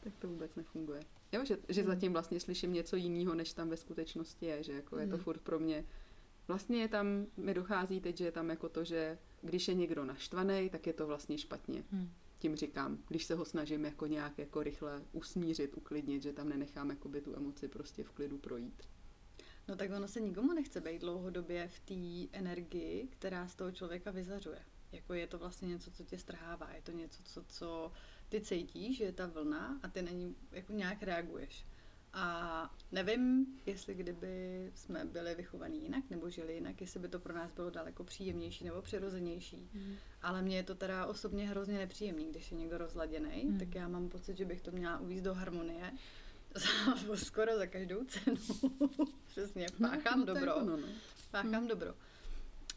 tak 0.00 0.12
to 0.18 0.28
vůbec 0.28 0.54
nefunguje. 0.54 1.00
Jo, 1.32 1.44
že, 1.44 1.58
že 1.68 1.82
Mhm. 1.82 1.90
zatím 1.90 2.12
vlastně 2.12 2.40
slyším 2.40 2.72
něco 2.72 2.96
jiného, 2.96 3.34
než 3.34 3.52
tam 3.52 3.68
ve 3.68 3.76
skutečnosti 3.76 4.46
je, 4.46 4.62
že 4.62 4.72
jako 4.72 4.98
je 4.98 5.06
to 5.06 5.16
Mhm. 5.16 5.24
furt 5.24 5.40
pro 5.40 5.58
mě 5.58 5.84
Vlastně 6.48 6.80
je 6.80 6.88
tam, 6.88 7.26
mi 7.36 7.54
dochází 7.54 8.00
teď, 8.00 8.16
že 8.16 8.24
je 8.24 8.32
tam 8.32 8.50
jako 8.50 8.68
to, 8.68 8.84
že 8.84 9.18
když 9.42 9.68
je 9.68 9.74
někdo 9.74 10.04
naštvaný, 10.04 10.70
tak 10.70 10.86
je 10.86 10.92
to 10.92 11.06
vlastně 11.06 11.38
špatně. 11.38 11.84
Hm. 11.92 12.10
Tím 12.38 12.56
říkám, 12.56 12.98
když 13.08 13.24
se 13.24 13.34
ho 13.34 13.44
snažím 13.44 13.84
jako 13.84 14.06
nějak 14.06 14.38
jako 14.38 14.62
rychle 14.62 15.02
usmířit, 15.12 15.74
uklidnit, 15.76 16.22
že 16.22 16.32
tam 16.32 16.48
nenechám 16.48 16.90
jakoby 16.90 17.20
tu 17.20 17.36
emoci 17.36 17.68
prostě 17.68 18.04
v 18.04 18.10
klidu 18.10 18.38
projít. 18.38 18.82
No 19.68 19.76
tak 19.76 19.90
ono 19.96 20.08
se 20.08 20.20
nikomu 20.20 20.52
nechce 20.52 20.80
být 20.80 21.00
dlouhodobě 21.00 21.68
v 21.68 21.80
té 21.80 22.38
energii, 22.38 23.08
která 23.10 23.48
z 23.48 23.54
toho 23.54 23.72
člověka 23.72 24.10
vyzařuje. 24.10 24.64
Jako 24.92 25.14
je 25.14 25.26
to 25.26 25.38
vlastně 25.38 25.68
něco, 25.68 25.90
co 25.90 26.04
tě 26.04 26.18
strhává, 26.18 26.70
je 26.74 26.82
to 26.82 26.92
něco, 26.92 27.22
co, 27.22 27.44
co 27.44 27.92
ty 28.28 28.40
cítíš, 28.40 28.96
že 28.96 29.04
je 29.04 29.12
ta 29.12 29.26
vlna 29.26 29.80
a 29.82 29.88
ty 29.88 30.02
na 30.02 30.10
ní 30.10 30.36
jako 30.52 30.72
nějak 30.72 31.02
reaguješ. 31.02 31.66
A 32.12 32.74
nevím, 32.92 33.46
jestli 33.66 33.94
kdyby 33.94 34.70
jsme 34.74 35.04
byli 35.04 35.34
vychovaní 35.34 35.82
jinak 35.82 36.04
nebo 36.10 36.30
žili 36.30 36.54
jinak, 36.54 36.80
jestli 36.80 37.00
by 37.00 37.08
to 37.08 37.18
pro 37.18 37.34
nás 37.34 37.50
bylo 37.52 37.70
daleko 37.70 38.04
příjemnější 38.04 38.64
nebo 38.64 38.82
přirozenější. 38.82 39.70
Mm. 39.74 39.96
Ale 40.22 40.42
mně 40.42 40.56
je 40.56 40.62
to 40.62 40.74
teda 40.74 41.06
osobně 41.06 41.48
hrozně 41.48 41.78
nepříjemný, 41.78 42.26
když 42.30 42.52
je 42.52 42.58
někdo 42.58 42.78
rozladěný, 42.78 43.44
mm. 43.44 43.58
tak 43.58 43.74
já 43.74 43.88
mám 43.88 44.08
pocit, 44.08 44.36
že 44.36 44.44
bych 44.44 44.60
to 44.60 44.70
měla 44.70 44.98
uvízt 44.98 45.24
do 45.24 45.34
harmonie. 45.34 45.92
Za, 46.54 47.16
skoro 47.16 47.56
za 47.56 47.66
každou 47.66 48.04
cenu. 48.04 48.36
Přesně, 49.26 49.66
páchám 49.82 50.20
no, 50.20 50.26
dobro. 50.26 50.64
No, 50.64 50.76
no. 50.76 50.88
Páchám 51.30 51.62
mm. 51.62 51.68
dobro. 51.68 51.94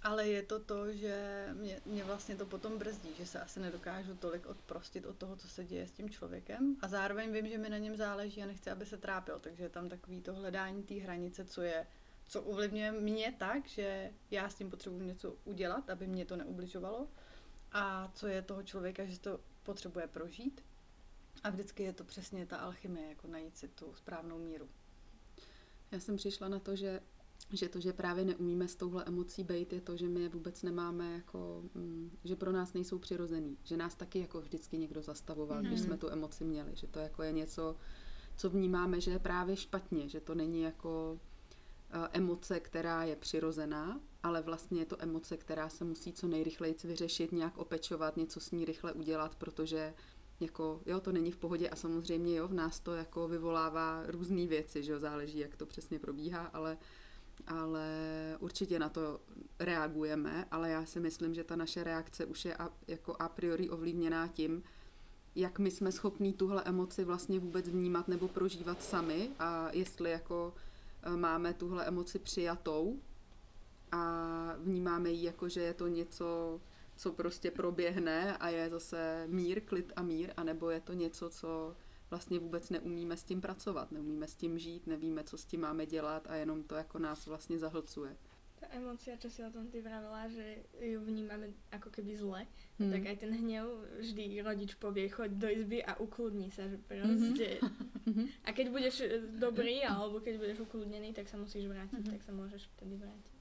Ale 0.03 0.27
je 0.27 0.43
to 0.43 0.59
to, 0.59 0.93
že 0.93 1.47
mě, 1.53 1.81
mě 1.85 2.03
vlastně 2.03 2.35
to 2.35 2.45
potom 2.45 2.77
brzdí, 2.77 3.09
že 3.17 3.25
se 3.25 3.39
asi 3.41 3.59
nedokážu 3.59 4.15
tolik 4.15 4.45
odprostit 4.45 5.05
od 5.05 5.17
toho, 5.17 5.35
co 5.35 5.47
se 5.47 5.65
děje 5.65 5.87
s 5.87 5.91
tím 5.91 6.09
člověkem. 6.09 6.77
A 6.81 6.87
zároveň 6.87 7.31
vím, 7.31 7.47
že 7.47 7.57
mi 7.57 7.69
na 7.69 7.77
něm 7.77 7.97
záleží 7.97 8.43
a 8.43 8.45
nechci, 8.45 8.69
aby 8.69 8.85
se 8.85 8.97
trápil. 8.97 9.39
Takže 9.39 9.63
je 9.63 9.69
tam 9.69 9.89
takový 9.89 10.21
to 10.21 10.33
hledání 10.33 10.83
té 10.83 10.93
hranice, 10.93 11.45
co 11.45 11.61
je, 11.61 11.87
co 12.27 12.41
ovlivňuje 12.41 12.91
mě 12.91 13.35
tak, 13.37 13.67
že 13.67 14.11
já 14.31 14.49
s 14.49 14.55
tím 14.55 14.69
potřebuji 14.69 14.99
něco 14.99 15.35
udělat, 15.45 15.89
aby 15.89 16.07
mě 16.07 16.25
to 16.25 16.35
neubližovalo. 16.35 17.07
A 17.71 18.11
co 18.15 18.27
je 18.27 18.41
toho 18.41 18.63
člověka, 18.63 19.05
že 19.05 19.19
to 19.19 19.39
potřebuje 19.63 20.07
prožít. 20.07 20.61
A 21.43 21.49
vždycky 21.49 21.83
je 21.83 21.93
to 21.93 22.03
přesně 22.03 22.45
ta 22.45 22.57
alchymie, 22.57 23.09
jako 23.09 23.27
najít 23.27 23.57
si 23.57 23.67
tu 23.67 23.95
správnou 23.95 24.37
míru. 24.37 24.69
Já 25.91 25.99
jsem 25.99 26.15
přišla 26.15 26.47
na 26.47 26.59
to, 26.59 26.75
že 26.75 27.01
že 27.53 27.69
to, 27.69 27.79
že 27.79 27.93
právě 27.93 28.25
neumíme 28.25 28.67
s 28.67 28.75
touhle 28.75 29.03
emocí 29.07 29.43
být, 29.43 29.73
je 29.73 29.81
to, 29.81 29.97
že 29.97 30.07
my 30.07 30.21
je 30.21 30.29
vůbec 30.29 30.63
nemáme 30.63 31.13
jako, 31.13 31.63
mm, 31.73 32.11
že 32.23 32.35
pro 32.35 32.51
nás 32.51 32.73
nejsou 32.73 32.99
přirozený, 32.99 33.57
že 33.63 33.77
nás 33.77 33.95
taky 33.95 34.19
jako 34.19 34.41
vždycky 34.41 34.77
někdo 34.77 35.01
zastavoval, 35.01 35.57
mm. 35.57 35.65
když 35.65 35.79
mhm. 35.79 35.87
jsme 35.87 35.97
tu 35.97 36.09
emoci 36.09 36.43
měli, 36.43 36.75
že 36.75 36.87
to 36.87 36.99
jako 36.99 37.23
je 37.23 37.31
něco, 37.31 37.75
co 38.35 38.49
vnímáme, 38.49 39.01
že 39.01 39.11
je 39.11 39.19
právě 39.19 39.55
špatně, 39.55 40.09
že 40.09 40.19
to 40.19 40.35
není 40.35 40.61
jako 40.61 41.19
uh, 41.95 42.07
emoce, 42.11 42.59
která 42.59 43.03
je 43.03 43.15
přirozená, 43.15 43.99
ale 44.23 44.41
vlastně 44.41 44.81
je 44.81 44.85
to 44.85 44.95
emoce, 44.99 45.37
která 45.37 45.69
se 45.69 45.83
musí 45.83 46.13
co 46.13 46.27
nejrychleji 46.27 46.75
vyřešit, 46.83 47.31
nějak 47.31 47.57
opečovat, 47.57 48.17
něco 48.17 48.39
s 48.39 48.51
ní 48.51 48.65
rychle 48.65 48.93
udělat, 48.93 49.35
protože 49.35 49.93
jako, 50.39 50.81
jo, 50.85 50.99
to 50.99 51.11
není 51.11 51.31
v 51.31 51.37
pohodě 51.37 51.69
a 51.69 51.75
samozřejmě, 51.75 52.35
jo, 52.35 52.47
v 52.47 52.53
nás 52.53 52.79
to 52.79 52.93
jako 52.93 53.27
vyvolává 53.27 54.03
různé 54.07 54.47
věci, 54.47 54.83
že 54.83 54.91
jo, 54.91 54.99
záleží, 54.99 55.39
jak 55.39 55.55
to 55.55 55.65
přesně 55.65 55.99
probíhá, 55.99 56.45
ale 56.45 56.73
uh, 56.73 56.79
ale 57.47 57.87
určitě 58.39 58.79
na 58.79 58.89
to 58.89 59.19
reagujeme, 59.59 60.45
ale 60.51 60.69
já 60.69 60.85
si 60.85 60.99
myslím, 60.99 61.33
že 61.33 61.43
ta 61.43 61.55
naše 61.55 61.83
reakce 61.83 62.25
už 62.25 62.45
je 62.45 62.55
a, 62.55 62.69
jako 62.87 63.15
a 63.19 63.29
priori 63.29 63.69
ovlivněná 63.69 64.27
tím, 64.27 64.63
jak 65.35 65.59
my 65.59 65.71
jsme 65.71 65.91
schopní 65.91 66.33
tuhle 66.33 66.63
emoci 66.65 67.03
vlastně 67.03 67.39
vůbec 67.39 67.67
vnímat 67.67 68.07
nebo 68.07 68.27
prožívat 68.27 68.83
sami 68.83 69.29
a 69.39 69.69
jestli 69.71 70.11
jako 70.11 70.53
e, 71.03 71.17
máme 71.17 71.53
tuhle 71.53 71.85
emoci 71.85 72.19
přijatou 72.19 72.99
a 73.91 74.55
vnímáme 74.59 75.09
ji 75.09 75.25
jako, 75.25 75.49
že 75.49 75.61
je 75.61 75.73
to 75.73 75.87
něco, 75.87 76.59
co 76.95 77.11
prostě 77.11 77.51
proběhne 77.51 78.37
a 78.37 78.49
je 78.49 78.69
zase 78.69 79.25
mír, 79.27 79.61
klid 79.61 79.93
a 79.95 80.01
mír, 80.01 80.33
anebo 80.37 80.69
je 80.69 80.79
to 80.79 80.93
něco, 80.93 81.29
co 81.29 81.75
vlastně 82.13 82.39
vůbec 82.39 82.69
neumíme 82.69 83.17
s 83.17 83.23
tím 83.23 83.41
pracovat, 83.41 83.91
neumíme 83.91 84.27
s 84.27 84.35
tím 84.35 84.59
žít, 84.59 84.87
nevíme, 84.87 85.23
co 85.23 85.37
s 85.37 85.45
tím 85.45 85.61
máme 85.61 85.85
dělat 85.85 86.27
a 86.29 86.35
jenom 86.35 86.63
to 86.63 86.75
jako 86.75 86.99
nás 86.99 87.25
vlastně 87.25 87.59
zahlcuje. 87.59 88.17
Ta 88.59 88.69
emocia, 88.69 89.17
čo 89.17 89.29
si 89.29 89.43
o 89.43 89.51
tom 89.51 89.67
ty 89.67 89.81
vravila, 89.81 90.29
že 90.29 90.63
ju 90.79 91.03
vnímame 91.03 91.51
ako 91.71 91.89
keby 91.89 92.15
zle, 92.15 92.47
hmm. 92.79 92.91
tak 92.95 93.01
aj 93.11 93.17
ten 93.19 93.33
hnev 93.35 93.65
vždy 93.99 94.39
rodič 94.39 94.79
povie, 94.79 95.09
choď 95.09 95.31
do 95.35 95.47
izby 95.51 95.83
a 95.83 95.99
ukludni 95.99 96.47
sa, 96.47 96.69
že 96.71 96.77
proste. 96.77 97.59
Mm-hmm. 98.07 98.27
A 98.47 98.49
keď 98.55 98.67
budeš 98.71 98.95
eh, 99.03 99.19
dobrý, 99.35 99.83
alebo 99.83 100.23
keď 100.23 100.39
budeš 100.39 100.57
ukludnený, 100.63 101.11
tak 101.11 101.27
sa 101.27 101.35
musíš 101.35 101.67
vrátiť, 101.67 102.07
mm-hmm. 102.07 102.13
tak 102.15 102.21
sa 102.23 102.31
môžeš 102.31 102.71
vtedy 102.77 102.95
vrátiť. 102.95 103.33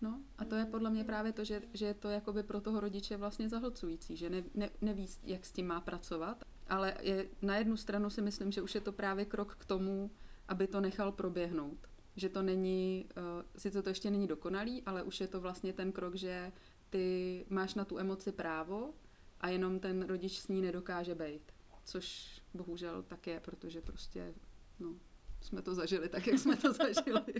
No 0.00 0.20
a 0.38 0.44
to 0.44 0.54
je 0.56 0.64
podle 0.64 0.90
mě 0.90 1.04
právě 1.04 1.32
to, 1.32 1.44
že, 1.44 1.62
že 1.72 1.86
je 1.86 1.94
to 1.94 2.08
jakoby 2.08 2.42
pro 2.42 2.60
toho 2.60 2.80
rodiče 2.80 3.16
vlastně 3.16 3.48
zahlcující, 3.48 4.16
že 4.16 4.30
ne, 4.30 4.42
ne, 4.54 4.70
neví, 4.80 5.06
jak 5.24 5.44
s 5.44 5.52
tím 5.52 5.66
má 5.66 5.80
pracovat 5.80 6.44
ale 6.70 6.94
je, 7.00 7.28
na 7.42 7.56
jednu 7.56 7.76
stranu 7.76 8.10
si 8.10 8.22
myslím, 8.22 8.52
že 8.52 8.62
už 8.62 8.74
je 8.74 8.80
to 8.80 8.92
právě 8.92 9.24
krok 9.24 9.56
k 9.56 9.64
tomu, 9.64 10.10
aby 10.48 10.66
to 10.66 10.80
nechal 10.80 11.12
proběhnout. 11.12 11.86
Že 12.16 12.28
to 12.28 12.42
není, 12.42 13.08
uh, 13.16 13.22
sice 13.56 13.82
to 13.82 13.88
ještě 13.88 14.10
není 14.10 14.26
dokonalý, 14.26 14.82
ale 14.86 15.02
už 15.02 15.20
je 15.20 15.28
to 15.28 15.40
vlastně 15.40 15.72
ten 15.72 15.92
krok, 15.92 16.14
že 16.14 16.52
ty 16.90 17.46
máš 17.48 17.74
na 17.74 17.84
tu 17.84 17.98
emoci 17.98 18.32
právo 18.32 18.94
a 19.40 19.48
jenom 19.48 19.80
ten 19.80 20.02
rodič 20.02 20.38
s 20.38 20.48
ní 20.48 20.62
nedokáže 20.62 21.14
být. 21.14 21.52
Což 21.84 22.40
bohužel 22.54 23.02
tak 23.02 23.26
je, 23.26 23.40
protože 23.40 23.80
prostě, 23.80 24.34
no, 24.78 24.94
jsme 25.40 25.62
to 25.62 25.74
zažili 25.74 26.08
tak, 26.08 26.26
jak 26.26 26.38
jsme 26.38 26.56
to 26.56 26.72
zažili. 26.72 27.34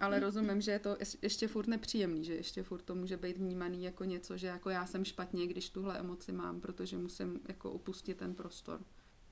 Ale 0.00 0.20
rozumím, 0.20 0.60
že 0.60 0.70
je 0.70 0.78
to 0.78 0.96
ještě 1.22 1.48
furt 1.48 1.66
nepříjemný, 1.66 2.24
že 2.24 2.34
ještě 2.34 2.62
furt 2.62 2.82
to 2.82 2.94
může 2.94 3.16
být 3.16 3.38
vnímaný 3.38 3.84
jako 3.84 4.04
něco, 4.04 4.36
že 4.36 4.46
jako 4.46 4.70
já 4.70 4.86
jsem 4.86 5.04
špatně, 5.04 5.46
když 5.46 5.70
tuhle 5.70 5.98
emoci 5.98 6.32
mám, 6.32 6.60
protože 6.60 6.98
musím 6.98 7.40
jako 7.48 7.72
opustit 7.72 8.18
ten 8.18 8.34
prostor. 8.34 8.80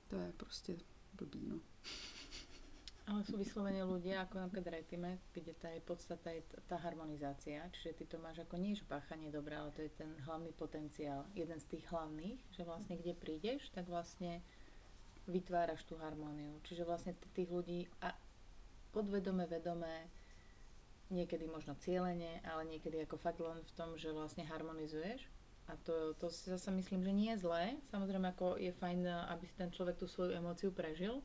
To 0.07 0.15
je 0.15 0.33
prostě 0.37 0.77
blbý, 1.13 1.47
no. 1.47 1.59
Ale 3.11 3.25
sú 3.25 3.35
vyslovene 3.35 3.81
ľudia, 3.81 4.23
ako 4.23 4.45
napríklad 4.45 4.77
Retime, 4.77 5.19
kde 5.33 5.57
tá 5.57 5.73
je 5.73 5.81
podstata 5.81 6.31
je 6.31 6.45
tá 6.69 6.77
harmonizácia, 6.77 7.65
čiže 7.73 7.97
ty 7.97 8.03
to 8.05 8.21
máš 8.21 8.45
ako 8.45 8.55
nie, 8.61 8.77
že 8.77 8.85
páchanie 8.85 9.33
dobré, 9.33 9.57
ale 9.57 9.73
to 9.73 9.81
je 9.81 9.91
ten 9.91 10.13
hlavný 10.23 10.53
potenciál, 10.53 11.25
jeden 11.35 11.59
z 11.59 11.65
tých 11.75 11.85
hlavných, 11.89 12.39
že 12.53 12.61
vlastne 12.63 12.95
kde 13.01 13.17
prídeš, 13.17 13.67
tak 13.73 13.89
vlastne 13.89 14.45
vytváraš 15.25 15.81
tú 15.89 15.97
harmóniu. 15.97 16.55
Čiže 16.63 16.87
vlastne 16.87 17.17
tých 17.33 17.49
ľudí 17.49 17.89
a 18.05 18.13
podvedome, 18.93 19.49
vedomé 19.49 20.07
niekedy 21.11 21.45
možno 21.45 21.75
cieľene, 21.75 22.39
ale 22.47 22.63
niekedy 22.71 23.03
ako 23.03 23.19
fakt 23.19 23.43
len 23.43 23.59
v 23.61 23.75
tom, 23.75 23.99
že 23.99 24.15
vlastne 24.15 24.47
harmonizuješ. 24.47 25.27
A 25.69 25.77
to, 25.87 26.17
to 26.17 26.27
si 26.31 26.49
zase 26.49 26.71
myslím, 26.71 27.03
že 27.03 27.13
nie 27.13 27.29
je 27.35 27.43
zlé. 27.47 27.77
Samozrejme, 27.91 28.33
ako 28.33 28.57
je 28.57 28.71
fajn, 28.75 29.07
aby 29.07 29.45
si 29.45 29.55
ten 29.55 29.69
človek 29.69 29.99
tú 29.99 30.09
svoju 30.09 30.35
emóciu 30.35 30.73
prežil, 30.73 31.21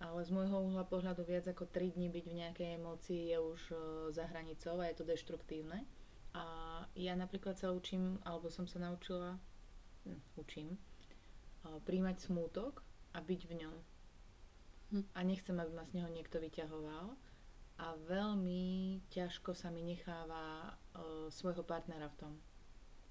ale 0.00 0.24
z 0.24 0.32
môjho 0.32 0.64
uhla 0.64 0.84
pohľadu 0.88 1.24
viac 1.28 1.44
ako 1.48 1.68
3 1.68 1.96
dní 1.96 2.08
byť 2.08 2.24
v 2.24 2.38
nejakej 2.44 2.68
emócii 2.80 3.20
je 3.30 3.38
už 3.38 3.60
uh, 3.72 3.78
za 4.12 4.24
hranicou 4.28 4.80
a 4.80 4.88
je 4.88 4.96
to 4.96 5.04
deštruktívne. 5.04 5.84
A 6.32 6.44
ja 6.96 7.12
napríklad 7.16 7.60
sa 7.60 7.72
učím, 7.72 8.16
alebo 8.24 8.48
som 8.48 8.64
sa 8.64 8.80
naučila, 8.80 9.36
hm, 10.08 10.20
učím, 10.40 10.68
uh, 10.76 11.80
príjmať 11.84 12.16
smútok 12.20 12.80
a 13.12 13.20
byť 13.20 13.40
v 13.44 13.54
ňom. 13.64 13.76
Hm. 14.96 15.04
A 15.14 15.20
nechcem, 15.24 15.56
aby 15.56 15.72
ma 15.72 15.84
z 15.84 16.00
neho 16.00 16.08
niekto 16.08 16.36
vyťahoval 16.40 17.29
a 17.80 17.96
veľmi 18.04 19.00
ťažko 19.08 19.56
sa 19.56 19.72
mi 19.72 19.80
necháva 19.80 20.68
uh, 20.68 21.32
svojho 21.32 21.64
partnera 21.64 22.12
v 22.12 22.18
tom. 22.20 22.32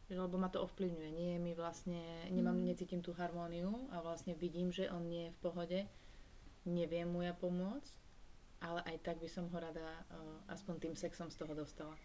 Lebo 0.09 0.37
ma 0.37 0.49
to 0.49 0.61
ovplyvňuje. 0.65 1.09
Nie 1.13 1.33
mi 1.41 1.53
vlastne, 1.57 2.29
nemám, 2.29 2.57
mm. 2.57 2.65
necítim 2.65 3.01
tú 3.01 3.13
harmóniu 3.13 3.89
a 3.93 4.01
vlastne 4.01 4.37
vidím, 4.37 4.69
že 4.69 4.89
on 4.89 5.05
nie 5.09 5.29
je 5.29 5.35
v 5.37 5.41
pohode. 5.41 5.79
Neviem 6.69 7.09
mu 7.09 7.25
ja 7.25 7.33
pomôcť, 7.33 7.93
ale 8.61 8.85
aj 8.89 8.97
tak 9.05 9.17
by 9.21 9.29
som 9.29 9.49
ho 9.49 9.57
rada 9.57 9.81
uh, 9.81 10.53
aspoň 10.53 10.89
tým 10.89 10.95
sexom 10.97 11.33
z 11.33 11.37
toho 11.41 11.53
dostala. 11.57 11.97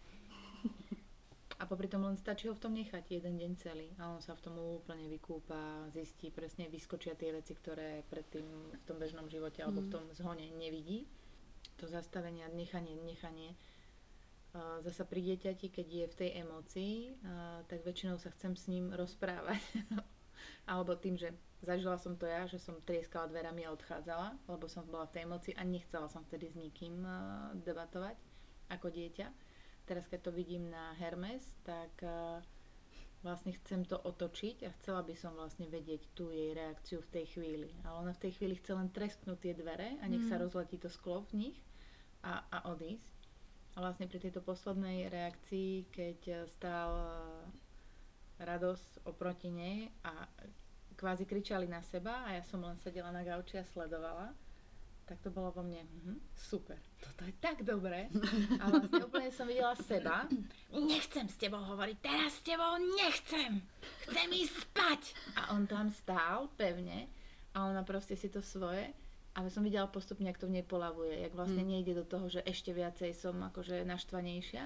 A 1.55 1.63
popri 1.63 1.87
tom 1.87 2.03
len 2.03 2.19
stačí 2.19 2.51
ho 2.51 2.57
v 2.57 2.59
tom 2.59 2.75
nechať 2.75 3.15
jeden 3.15 3.39
deň 3.39 3.51
celý 3.55 3.87
a 3.95 4.11
on 4.11 4.19
sa 4.19 4.35
v 4.35 4.43
tom 4.43 4.59
úplne 4.59 5.07
vykúpa, 5.07 5.87
zistí 5.87 6.27
presne, 6.27 6.67
vyskočia 6.67 7.15
tie 7.15 7.31
veci, 7.31 7.55
ktoré 7.55 8.03
predtým 8.11 8.43
v 8.75 8.83
tom 8.83 8.99
bežnom 8.99 9.31
živote 9.31 9.63
alebo 9.63 9.79
v 9.79 9.87
mm. 9.87 9.93
tom 9.95 10.03
zhone 10.11 10.51
nevidí 10.59 11.07
to 11.77 11.85
zastavenie 11.89 12.45
a 12.45 12.51
nechanie, 12.53 12.95
nechanie. 12.97 13.57
Zasa 14.55 15.03
pri 15.03 15.19
dieťati, 15.19 15.67
keď 15.67 15.87
je 15.87 16.05
v 16.07 16.15
tej 16.15 16.29
emócii, 16.47 16.93
tak 17.67 17.83
väčšinou 17.83 18.15
sa 18.15 18.31
chcem 18.31 18.55
s 18.55 18.71
ním 18.71 18.95
rozprávať. 18.95 19.59
Alebo 20.71 20.95
tým, 20.95 21.19
že 21.19 21.35
zažila 21.59 21.99
som 21.99 22.15
to 22.15 22.23
ja, 22.23 22.47
že 22.47 22.57
som 22.57 22.79
trieskala 22.87 23.27
dverami 23.27 23.67
a 23.67 23.73
odchádzala, 23.75 24.37
lebo 24.47 24.65
som 24.71 24.87
bola 24.87 25.05
v 25.11 25.13
tej 25.19 25.21
emócii 25.27 25.53
a 25.59 25.63
nechcela 25.67 26.07
som 26.07 26.23
vtedy 26.23 26.49
s 26.49 26.55
nikým 26.55 27.03
debatovať 27.67 28.15
ako 28.71 28.87
dieťa. 28.89 29.27
Teraz, 29.85 30.09
keď 30.09 30.29
to 30.29 30.31
vidím 30.33 30.71
na 30.71 30.97
Hermes, 30.97 31.45
tak 31.61 31.91
vlastne 33.25 33.57
chcem 33.57 33.81
to 33.81 33.97
otočiť 33.97 34.69
a 34.69 34.75
chcela 34.77 35.01
by 35.01 35.17
som 35.17 35.33
vlastne 35.33 35.65
vedieť 35.65 36.13
tú 36.13 36.29
jej 36.29 36.53
reakciu 36.53 37.01
v 37.01 37.09
tej 37.09 37.25
chvíli. 37.33 37.73
Ale 37.81 38.05
ona 38.05 38.13
v 38.13 38.29
tej 38.29 38.37
chvíli 38.37 38.53
chce 38.61 38.77
len 38.77 38.93
tresknúť 38.93 39.41
tie 39.41 39.53
dvere 39.57 39.97
a 39.97 40.05
nech 40.05 40.21
mm. 40.21 40.29
sa 40.29 40.37
rozletí 40.37 40.77
to 40.77 40.93
sklo 40.93 41.25
v 41.33 41.49
nich 41.49 41.57
a, 42.21 42.45
a 42.53 42.69
odísť. 42.69 43.17
A 43.75 43.83
vlastne 43.83 44.05
pri 44.05 44.21
tejto 44.21 44.45
poslednej 44.45 45.09
reakcii, 45.09 45.89
keď 45.89 46.47
stál 46.47 46.93
radosť 48.37 49.09
oproti 49.09 49.49
nej 49.49 49.89
a 50.05 50.29
kvázi 50.95 51.27
kričali 51.27 51.67
na 51.67 51.83
seba 51.83 52.23
a 52.23 52.37
ja 52.37 52.43
som 52.45 52.63
len 52.63 52.77
sedela 52.79 53.11
na 53.11 53.25
gauči 53.25 53.59
a 53.59 53.65
sledovala, 53.67 54.31
tak 55.05 55.21
to 55.21 55.29
bolo 55.29 55.53
vo 55.53 55.61
mne, 55.61 55.85
mhm, 55.85 56.17
super, 56.33 56.77
toto 56.97 57.23
je 57.23 57.33
tak 57.37 57.61
dobré. 57.61 58.09
A 58.61 58.69
vlastne 58.69 59.05
úplne 59.05 59.29
som 59.29 59.45
videla 59.45 59.77
seba. 59.77 60.25
Nechcem 60.73 61.29
s 61.29 61.37
tebou 61.37 61.61
hovoriť, 61.61 61.97
teraz 62.01 62.37
s 62.37 62.41
tebou 62.41 62.73
nechcem. 62.97 63.61
Chcem 64.09 64.27
ísť 64.33 64.55
spať. 64.65 65.01
A 65.37 65.53
on 65.53 65.65
tam 65.65 65.93
stál 65.93 66.49
pevne 66.57 67.05
a 67.53 67.69
ona 67.69 67.85
proste 67.85 68.17
si 68.17 68.27
to 68.27 68.41
svoje 68.41 68.89
ale 69.35 69.51
som 69.51 69.67
videla 69.67 69.83
postupne, 69.91 70.31
jak 70.31 70.39
to 70.39 70.47
v 70.47 70.55
nej 70.55 70.63
polavuje, 70.63 71.11
jak 71.11 71.35
vlastne 71.35 71.59
Mm. 71.59 71.67
nejde 71.75 71.91
do 71.91 72.07
toho, 72.07 72.31
že 72.31 72.39
ešte 72.47 72.71
viacej 72.71 73.11
som 73.11 73.35
akože 73.43 73.83
naštvanejšia. 73.83 74.63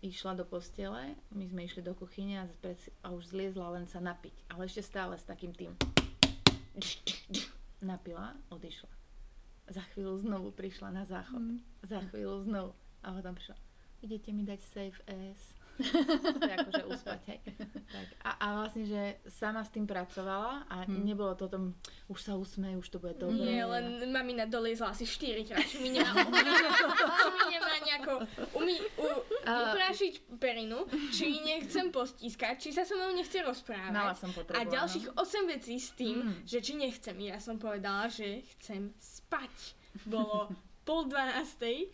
Išla 0.00 0.32
do 0.32 0.48
postele, 0.48 1.12
my 1.28 1.44
sme 1.44 1.68
išli 1.68 1.84
do 1.84 1.92
kuchyne 1.92 2.40
a, 2.40 2.48
pred- 2.64 2.88
a 3.04 3.12
už 3.12 3.36
zliezla 3.36 3.68
len 3.76 3.84
sa 3.84 4.00
napiť, 4.00 4.32
ale 4.48 4.64
ešte 4.64 4.80
stále 4.80 5.20
s 5.20 5.28
takým 5.28 5.52
tým 5.52 5.76
napila, 7.84 8.32
odišla. 8.48 8.88
Za 9.64 9.80
chvíľu 9.92 10.20
znovu 10.20 10.52
prišla 10.52 10.92
na 10.92 11.04
záchod. 11.08 11.40
Mm. 11.40 11.58
Za 11.80 12.04
chvíľu 12.12 12.44
znovu. 12.44 12.72
A 13.00 13.12
potom 13.12 13.32
prišla, 13.32 13.56
idete 14.04 14.30
mi 14.32 14.44
dať 14.44 14.60
safe 14.60 15.00
ass. 15.08 15.56
to 16.34 16.44
je 16.44 16.54
akože 16.54 16.82
uspať, 16.86 17.20
hej. 17.26 17.40
Tak. 17.84 18.06
A, 18.20 18.30
a 18.32 18.46
vlastne, 18.56 18.84
že 18.84 19.00
sama 19.28 19.60
s 19.60 19.70
tým 19.70 19.84
pracovala 19.84 20.64
a 20.64 20.76
Hmm. 20.84 21.02
nebolo 21.02 21.32
to 21.32 21.46
tom, 21.46 21.72
už 22.06 22.20
sa 22.20 22.34
usmej, 22.34 22.76
už 22.76 22.88
to 22.88 22.98
bude 22.98 23.16
dobré. 23.16 23.40
Nie, 23.40 23.64
len 23.64 23.84
mamina 24.06 24.44
doliezla 24.44 24.90
asi 24.90 25.02
4 25.02 25.42
krát, 25.44 25.62
či 25.62 25.78
mi 25.78 25.90
nemá, 25.90 26.12
či 26.12 27.28
mi 27.32 27.44
nemá 27.50 27.74
nejako 27.80 28.12
umí, 28.54 28.76
u, 28.96 29.08
A- 29.44 29.70
uprášiť 29.70 30.12
perinu, 30.36 30.84
či 31.10 31.40
nechcem 31.40 31.88
postískať, 31.88 32.58
či 32.58 32.70
sa 32.70 32.82
so 32.82 32.94
mnou 32.94 33.12
nechce 33.12 33.36
Mala 33.36 33.48
rozprávať. 33.48 34.14
som 34.16 34.30
A 34.30 34.34
potrebu, 34.34 34.70
ďalších 34.70 35.06
8 35.12 35.20
vecí 35.48 35.74
s 35.76 35.90
tým, 35.92 36.16
Mm. 36.22 36.34
že 36.44 36.58
či 36.60 36.72
nechcem. 36.74 37.16
Ja 37.18 37.38
som 37.38 37.56
povedala, 37.56 38.06
že 38.06 38.28
chcem 38.54 38.92
spať. 38.96 39.52
Bolo 40.04 40.50
pol 40.82 41.06
dvanástej 41.06 41.88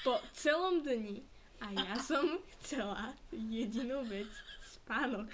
po 0.00 0.16
celom 0.32 0.80
dni 0.80 1.24
a 1.60 1.66
ja 1.72 1.94
som 2.00 2.24
chcela 2.60 3.12
jedinú 3.32 4.02
vec, 4.08 4.28
spánok. 4.64 5.28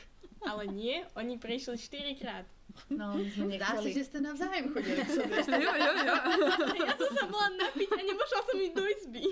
Ale 0.44 0.68
nie, 0.68 1.00
oni 1.16 1.38
prešli 1.40 1.78
4 1.78 2.20
krát. 2.20 2.46
No, 2.92 3.16
my 3.16 3.24
sme 3.30 3.56
Zdá 3.56 3.66
se, 3.66 3.88
nechceli. 3.88 3.94
že 3.94 4.04
jste 4.04 4.20
navzájem 4.20 4.66
chodili. 4.68 5.00
Jo, 5.48 5.72
jo, 5.80 5.92
jo. 6.04 6.16
Ja 6.84 6.92
som 6.98 7.10
sa 7.16 7.24
bola 7.24 7.48
napiť 7.56 7.88
a 7.88 8.00
nemošla 8.04 8.40
som 8.44 8.56
ísť 8.60 8.74
do 8.76 8.84
izby. 8.84 9.22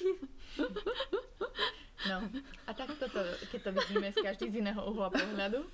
No. 2.08 2.16
A 2.64 2.70
tak 2.72 2.88
toto, 2.96 3.20
keď 3.52 3.60
to 3.64 3.70
vidíme 3.72 4.08
z 4.12 4.16
každý 4.24 4.46
z 4.48 4.54
iného 4.64 4.80
uhla 4.80 5.12
pohľadu. 5.12 5.60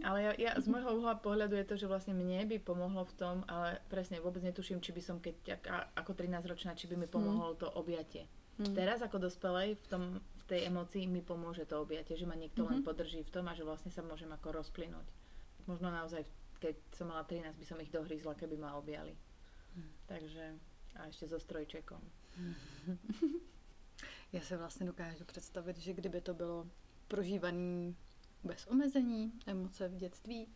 Ale 0.00 0.18
ja, 0.22 0.32
ja, 0.38 0.52
z 0.56 0.64
môjho 0.64 0.96
uhla 0.96 1.20
pohľadu 1.20 1.52
je 1.60 1.66
to, 1.68 1.76
že 1.76 1.90
vlastne 1.90 2.16
mne 2.16 2.48
by 2.48 2.56
pomohlo 2.56 3.04
v 3.04 3.14
tom, 3.20 3.36
ale 3.44 3.84
presne 3.92 4.16
vôbec 4.16 4.40
netuším, 4.40 4.80
či 4.80 4.96
by 4.96 5.02
som 5.04 5.16
keď 5.20 5.60
ako 5.92 6.16
13-ročná, 6.16 6.72
či 6.72 6.88
by 6.88 6.96
mi 6.96 7.04
pomohlo 7.04 7.52
to 7.52 7.68
objatie. 7.76 8.24
Mm. 8.56 8.72
Teraz 8.72 9.04
ako 9.04 9.20
dospelej 9.28 9.76
v, 9.76 9.86
tom, 9.86 10.02
v 10.18 10.44
tej 10.48 10.72
emocii 10.72 11.04
mi 11.04 11.20
pomôže 11.20 11.68
to 11.68 11.84
objatie, 11.84 12.16
že 12.16 12.24
ma 12.24 12.34
niekto 12.34 12.64
len 12.64 12.80
podrží 12.80 13.20
v 13.22 13.30
tom 13.30 13.44
a 13.46 13.54
že 13.54 13.62
vlastne 13.62 13.92
sa 13.92 14.00
môžem 14.00 14.32
ako 14.32 14.56
rozplynúť. 14.56 15.04
Možno 15.68 15.92
naozaj, 15.92 16.24
keď 16.58 16.74
som 16.96 17.12
mala 17.12 17.28
13, 17.28 17.52
by 17.60 17.66
som 17.68 17.78
ich 17.84 17.92
dohryzla, 17.92 18.34
keby 18.34 18.56
ma 18.56 18.74
objali. 18.74 19.12
Takže 20.08 20.56
a 20.98 21.06
ešte 21.06 21.28
so 21.28 21.38
strojčekom. 21.40 22.00
Já 24.32 24.40
se 24.40 24.56
vlastně 24.56 24.86
dokážu 24.86 25.24
představit, 25.24 25.78
že 25.78 25.92
kdyby 25.92 26.20
to 26.20 26.34
bylo 26.34 26.68
prožívaný 27.08 27.96
bez 28.44 28.66
omezení, 28.66 29.32
emoce 29.46 29.88
v 29.88 29.96
dětství, 29.96 30.48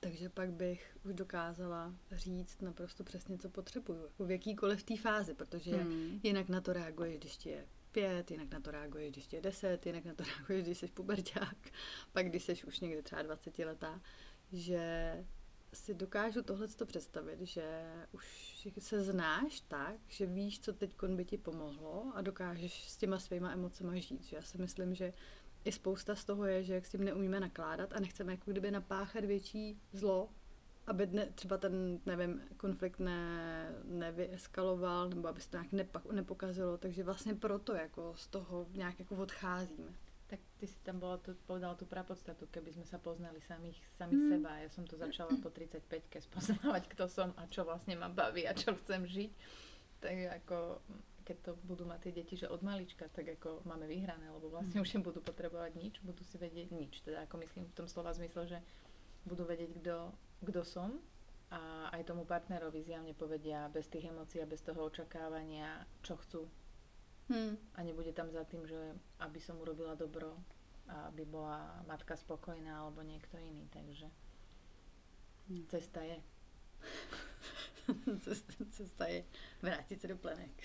takže 0.00 0.28
pak 0.28 0.52
bych 0.52 0.96
už 1.04 1.14
dokázala 1.14 1.94
říct 2.12 2.62
naprosto 2.62 3.04
přesně, 3.04 3.38
co 3.38 3.48
potřebuju, 3.48 4.02
jako 4.02 4.24
v 4.24 4.30
jakýkoliv 4.30 4.82
té 4.82 4.96
fázi, 4.96 5.34
protože 5.34 5.76
Hmm. 5.76 6.20
jinak 6.22 6.48
na 6.48 6.60
to 6.60 6.72
reaguješ, 6.72 7.18
když 7.18 7.36
ti 7.36 7.48
je 7.48 7.66
pět, 7.92 8.30
jinak 8.30 8.50
na 8.50 8.60
to 8.60 8.70
reaguješ, 8.70 9.10
když 9.10 9.26
ti 9.26 9.36
je 9.36 9.42
deset, 9.42 9.86
jinak 9.86 10.04
na 10.04 10.14
to 10.14 10.24
reaguješ, 10.38 10.64
když 10.64 10.78
jsi 10.78 10.86
puberťák, 10.88 11.56
pak 12.12 12.26
když 12.26 12.42
jsi 12.44 12.64
už 12.66 12.80
někdy 12.80 13.02
třeba 13.02 13.22
20 13.22 13.58
letá, 13.58 14.00
že 14.52 15.14
si 15.74 15.94
dokážu 15.94 16.42
tohle 16.42 16.66
představit, 16.84 17.40
že 17.40 17.92
už 18.12 18.68
se 18.78 19.02
znáš 19.02 19.60
tak, 19.60 19.96
že 20.08 20.26
víš, 20.26 20.60
co 20.60 20.72
teď 20.72 20.94
by 21.08 21.24
ti 21.24 21.38
pomohlo 21.38 22.12
a 22.14 22.20
dokážeš 22.22 22.90
s 22.90 22.96
těma 22.96 23.18
svýma 23.18 23.52
emocema 23.52 23.96
žít. 23.96 24.24
Že 24.24 24.36
já 24.36 24.42
si 24.42 24.58
myslím, 24.58 24.94
že 24.94 25.12
i 25.64 25.72
spousta 25.72 26.14
z 26.14 26.24
toho 26.24 26.44
je, 26.46 26.62
že 26.64 26.74
jak 26.74 26.86
s 26.86 26.90
tím 26.90 27.04
neumíme 27.04 27.40
nakládat 27.40 27.92
a 27.92 28.00
nechceme 28.00 28.32
jako 28.32 28.50
kdyby 28.50 28.70
napáchat 28.70 29.24
větší 29.24 29.80
zlo, 29.92 30.28
aby 30.86 31.06
ne, 31.06 31.26
třeba 31.34 31.58
ten, 31.58 32.00
nevím, 32.06 32.42
konflikt 32.56 32.98
ne, 33.00 33.68
nevyeskaloval, 33.84 35.08
nebo 35.08 35.28
aby 35.28 35.40
se 35.40 35.50
to 35.50 35.56
nějak 35.56 35.72
nepa, 35.72 36.02
nepokazilo, 36.12 36.78
takže 36.78 37.04
vlastně 37.04 37.34
proto 37.34 37.74
jako 37.74 38.12
z 38.16 38.26
toho 38.26 38.66
nějak 38.72 38.98
jako 38.98 39.16
odcházíme. 39.16 39.92
Tak 40.26 40.40
ty 40.56 40.66
si 40.66 40.76
tam 40.82 40.98
bola 40.98 41.16
tu, 41.16 41.36
povedala 41.46 41.74
tú 41.74 41.84
prapodstatu, 41.84 42.48
keby 42.48 42.72
sme 42.72 42.86
sa 42.88 42.96
poznali 42.96 43.44
samých, 43.44 43.76
sami 44.00 44.16
Mm. 44.16 44.28
seba. 44.32 44.56
Ja 44.56 44.68
som 44.72 44.88
to 44.88 44.96
začala 44.96 45.36
po 45.36 45.52
35-ke 45.52 46.20
spoznávať, 46.20 46.88
kto 46.88 47.08
som 47.08 47.36
a 47.36 47.44
čo 47.46 47.64
vlastne 47.64 47.92
ma 47.96 48.08
baví 48.08 48.48
a 48.48 48.56
čo 48.56 48.72
chcem 48.72 49.04
žiť. 49.04 49.30
Tak 50.00 50.16
ako, 50.40 50.80
keď 51.24 51.36
to 51.40 51.52
budú 51.64 51.88
mať 51.88 52.08
tie 52.08 52.12
deti, 52.20 52.34
že 52.36 52.52
od 52.52 52.60
malička, 52.60 53.08
tak 53.08 53.40
ako 53.40 53.64
máme 53.64 53.88
vyhrané, 53.88 54.28
lebo 54.28 54.52
vlastne 54.52 54.80
už 54.84 55.00
nebudú 55.00 55.24
potrebovať 55.24 55.72
nič, 55.80 55.94
budú 56.04 56.20
si 56.22 56.36
vedieť 56.36 56.68
nič. 56.70 57.00
Teda 57.00 57.24
ako 57.24 57.40
myslím 57.40 57.64
v 57.68 57.76
tom 57.76 57.88
slova 57.88 58.12
zmysle, 58.12 58.44
že 58.44 58.58
budú 59.24 59.48
vedieť, 59.48 59.80
kto, 59.80 60.12
kto 60.44 60.60
som 60.62 61.00
a 61.48 61.88
aj 61.96 62.04
tomu 62.04 62.28
partnerovi 62.28 62.84
zjavne 62.84 63.16
povedia 63.16 63.72
bez 63.72 63.88
tých 63.88 64.12
emócií 64.12 64.44
a 64.44 64.48
bez 64.48 64.60
toho 64.60 64.84
očakávania, 64.84 65.88
čo 66.04 66.20
chcú 66.20 66.44
Hmm. 67.24 67.56
a 67.72 67.80
nebude 67.80 68.12
tam 68.12 68.28
za 68.28 68.44
tým, 68.44 68.68
že 68.68 68.76
aby 69.24 69.40
som 69.40 69.56
urobila 69.56 69.96
dobro 69.96 70.36
a 70.92 71.08
aby 71.08 71.24
bola 71.24 71.80
matka 71.88 72.20
spokojná 72.20 72.84
alebo 72.84 73.00
niekto 73.00 73.40
iný, 73.40 73.64
takže 73.72 74.12
Hmm. 75.48 75.64
cesta 75.68 76.00
je. 76.04 76.20
Cesta, 78.20 78.52
cesta 78.70 79.06
je 79.06 79.24
vrátit 79.62 80.00
se 80.00 80.08
do 80.08 80.16
plenek. 80.16 80.62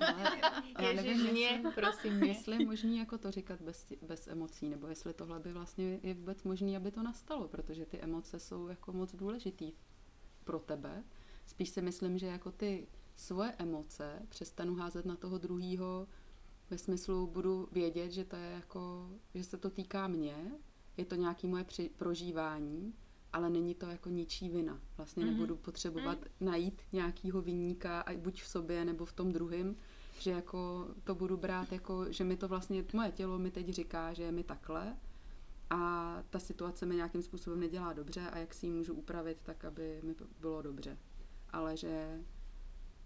Ale 0.00 0.40
já 0.80 0.92
nevím, 0.92 1.34
nie, 1.34 1.62
prosím, 1.74 2.22
jestli 2.22 2.56
je 2.56 2.66
možný 2.66 2.98
jako 2.98 3.18
to 3.18 3.30
říkat 3.30 3.60
bez, 3.60 3.92
bez 4.02 4.28
emocí, 4.28 4.68
nebo 4.68 4.86
jestli 4.86 5.14
tohle 5.14 5.40
by 5.40 5.52
vlastně 5.52 6.00
je 6.02 6.14
vůbec 6.14 6.42
možný, 6.42 6.76
aby 6.76 6.90
to 6.90 7.02
nastalo, 7.02 7.48
protože 7.48 7.86
ty 7.86 8.00
emoce 8.00 8.38
jsou 8.38 8.66
jako 8.66 8.92
moc 8.92 9.14
důležitý 9.14 9.72
pro 10.44 10.58
tebe. 10.58 11.04
Spíš 11.46 11.70
si 11.70 11.82
myslím, 11.82 12.18
že 12.18 12.26
jako 12.26 12.52
ty 12.52 12.88
svoje 13.16 13.52
emoce 13.58 14.22
přestanu 14.28 14.74
házet 14.74 15.06
na 15.06 15.16
toho 15.16 15.38
druhýho 15.38 16.08
ve 16.70 16.78
smyslu 16.78 17.26
budu 17.26 17.68
vědět, 17.72 18.12
že 18.12 18.24
to 18.24 18.36
je 18.36 18.50
jako, 18.50 19.10
že 19.34 19.44
se 19.44 19.56
to 19.56 19.70
týká 19.70 20.08
mě, 20.08 20.52
je 20.96 21.04
to 21.04 21.14
nějaký 21.14 21.46
moje 21.46 21.64
při, 21.64 21.90
prožívání, 21.96 22.94
ale 23.38 23.50
není 23.50 23.74
to 23.74 23.86
jako 23.86 24.08
ničí 24.08 24.48
vina. 24.48 24.80
Vlastně 24.96 25.24
Mhm. 25.24 25.32
nebudu 25.32 25.56
potřebovat 25.56 26.18
najít 26.40 26.82
nějakýho 26.92 27.42
ať 28.00 28.16
buď 28.16 28.42
v 28.42 28.48
sobě 28.48 28.84
nebo 28.84 29.04
v 29.04 29.12
tom 29.12 29.32
druhém, 29.32 29.76
že 30.18 30.30
jako 30.30 30.88
to 31.04 31.14
budu 31.14 31.36
brát 31.36 31.72
jako, 31.72 32.12
že 32.12 32.24
mi 32.24 32.36
to 32.36 32.48
vlastně, 32.48 32.84
moje 32.92 33.12
tělo 33.12 33.38
mi 33.38 33.50
teď 33.50 33.68
říká, 33.68 34.12
že 34.12 34.22
je 34.22 34.32
mi 34.32 34.44
takhle 34.44 34.96
a 35.70 36.22
ta 36.30 36.38
situace 36.38 36.86
mi 36.86 36.94
nějakým 36.96 37.22
způsobem 37.22 37.60
nedělá 37.60 37.92
dobře 37.92 38.20
a 38.30 38.38
jak 38.38 38.54
si 38.54 38.66
ji 38.66 38.72
můžu 38.72 38.94
upravit 38.94 39.38
tak, 39.42 39.64
aby 39.64 40.00
mi 40.02 40.14
bylo 40.40 40.62
dobře. 40.62 40.98
Ale 41.50 41.76
že 41.76 42.20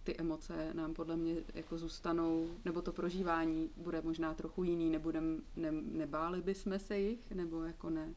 ty 0.05 0.17
emoce 0.19 0.75
nám 0.75 0.95
podle 0.95 1.17
mě 1.17 1.35
jako 1.55 1.79
zůstanou, 1.79 2.49
nebo 2.65 2.83
to 2.83 2.93
prožívání 2.93 3.71
bude 3.77 4.03
možná 4.03 4.35
trochu 4.35 4.65
jiný, 4.65 4.91
nebudem, 4.91 5.43
ne, 5.57 5.73
nebáli 5.73 6.43
bychom 6.43 6.79
se 6.79 6.99
jich, 6.99 7.31
nebo 7.33 7.63
jako 7.65 7.91
ne, 7.91 8.15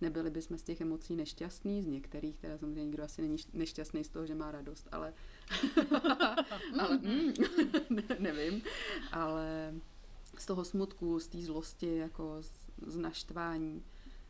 nebyli 0.00 0.30
bychom 0.30 0.58
z 0.58 0.62
těch 0.62 0.80
emocí 0.80 1.16
nešťastní, 1.16 1.82
z 1.82 1.86
některých, 1.86 2.36
teda 2.36 2.58
samozřejmě 2.58 2.84
nikdo 2.84 3.04
asi 3.04 3.22
není 3.22 3.36
nešťastný 3.52 4.04
z 4.04 4.08
toho, 4.08 4.26
že 4.26 4.34
má 4.34 4.50
radost, 4.50 4.88
ale, 4.92 5.14
ale 6.80 6.98
mm, 6.98 7.32
ne, 7.90 8.02
nevím, 8.18 8.62
ale 9.12 9.74
z 10.38 10.46
toho 10.46 10.64
smutku, 10.64 11.20
z 11.20 11.28
té 11.28 11.38
zlosti, 11.38 11.96
jako 11.96 12.36
z, 12.40 12.52
z 12.86 12.96
naštvání, 12.96 13.84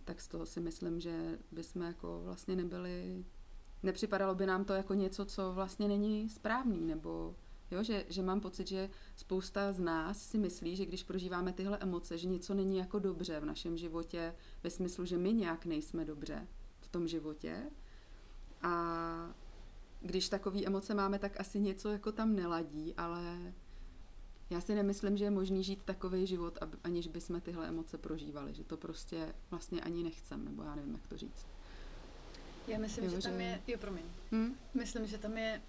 tak 0.05 0.20
z 0.20 0.29
toho 0.29 0.46
si 0.46 0.61
myslím, 0.61 1.00
že 1.00 1.38
bychom 1.53 1.83
jako 1.83 2.20
vlastně 2.24 2.57
nebyli, 2.57 3.24
nepřipadalo 3.83 4.35
by 4.35 4.46
nám 4.46 4.64
to 4.64 4.72
jako 4.72 4.94
něco, 4.94 5.24
co 5.24 5.53
vlastně 5.53 5.88
není 5.88 6.29
správný, 6.29 6.81
nebo 6.81 7.35
jo, 7.70 7.83
že, 7.83 8.05
že 8.09 8.22
mám 8.22 8.40
pocit, 8.40 8.68
že 8.68 8.90
spousta 9.16 9.72
z 9.72 9.81
nás 9.81 10.22
si 10.27 10.38
myslí, 10.38 10.77
že 10.77 10.87
když 10.87 11.03
prožíváme 11.03 11.53
tyhle 11.53 11.79
emoce, 11.81 12.18
že 12.18 12.29
něco 12.29 12.55
není 12.55 12.77
jako 12.77 12.98
dobře 12.98 13.40
v 13.40 13.44
našem 13.44 13.77
životě, 13.77 14.35
ve 14.62 14.70
smyslu, 14.70 15.05
že 15.05 15.18
my 15.18 15.33
nějak 15.33 15.66
nejsme 15.66 16.05
dobře 16.05 16.46
v 16.81 16.88
tom 16.88 17.09
životě 17.09 17.62
a 18.62 19.35
když 20.00 20.29
takové 20.29 20.64
emoce 20.64 20.94
máme, 20.94 21.18
tak 21.18 21.40
asi 21.40 21.61
něco 21.61 21.88
jako 21.88 22.12
tam 22.12 22.37
neladí, 22.37 22.94
ale 22.96 23.53
já 24.50 24.61
si 24.61 24.74
nemyslím, 24.74 25.16
že 25.16 25.24
je 25.24 25.31
možný 25.31 25.64
žít 25.64 25.83
takový 25.85 26.27
život, 26.27 26.59
aniž 26.85 27.09
bychom 27.09 27.40
tyhle 27.40 27.68
emoce 27.68 27.98
prožívali, 27.98 28.55
že 28.55 28.64
to 28.64 28.77
prostě 28.77 29.35
vlastně 29.50 29.81
ani 29.81 30.03
nechcem, 30.03 30.44
nebo 30.44 30.62
já 30.62 30.74
nevím, 30.74 30.92
jak 30.92 31.07
to 31.07 31.16
říct. 31.16 31.46
Já 32.68 32.79
myslím, 32.79 33.05
Jo, 33.05 33.11
že 33.11 33.18
tam 33.18 33.33
že- 33.33 33.42
je, 33.42 33.61
jo 33.66 33.79
promiň, 33.79 34.03
Hm? 34.33 34.55
myslím, 34.74 35.07
že 35.07 35.18
tam 35.18 35.38
je 35.38 35.62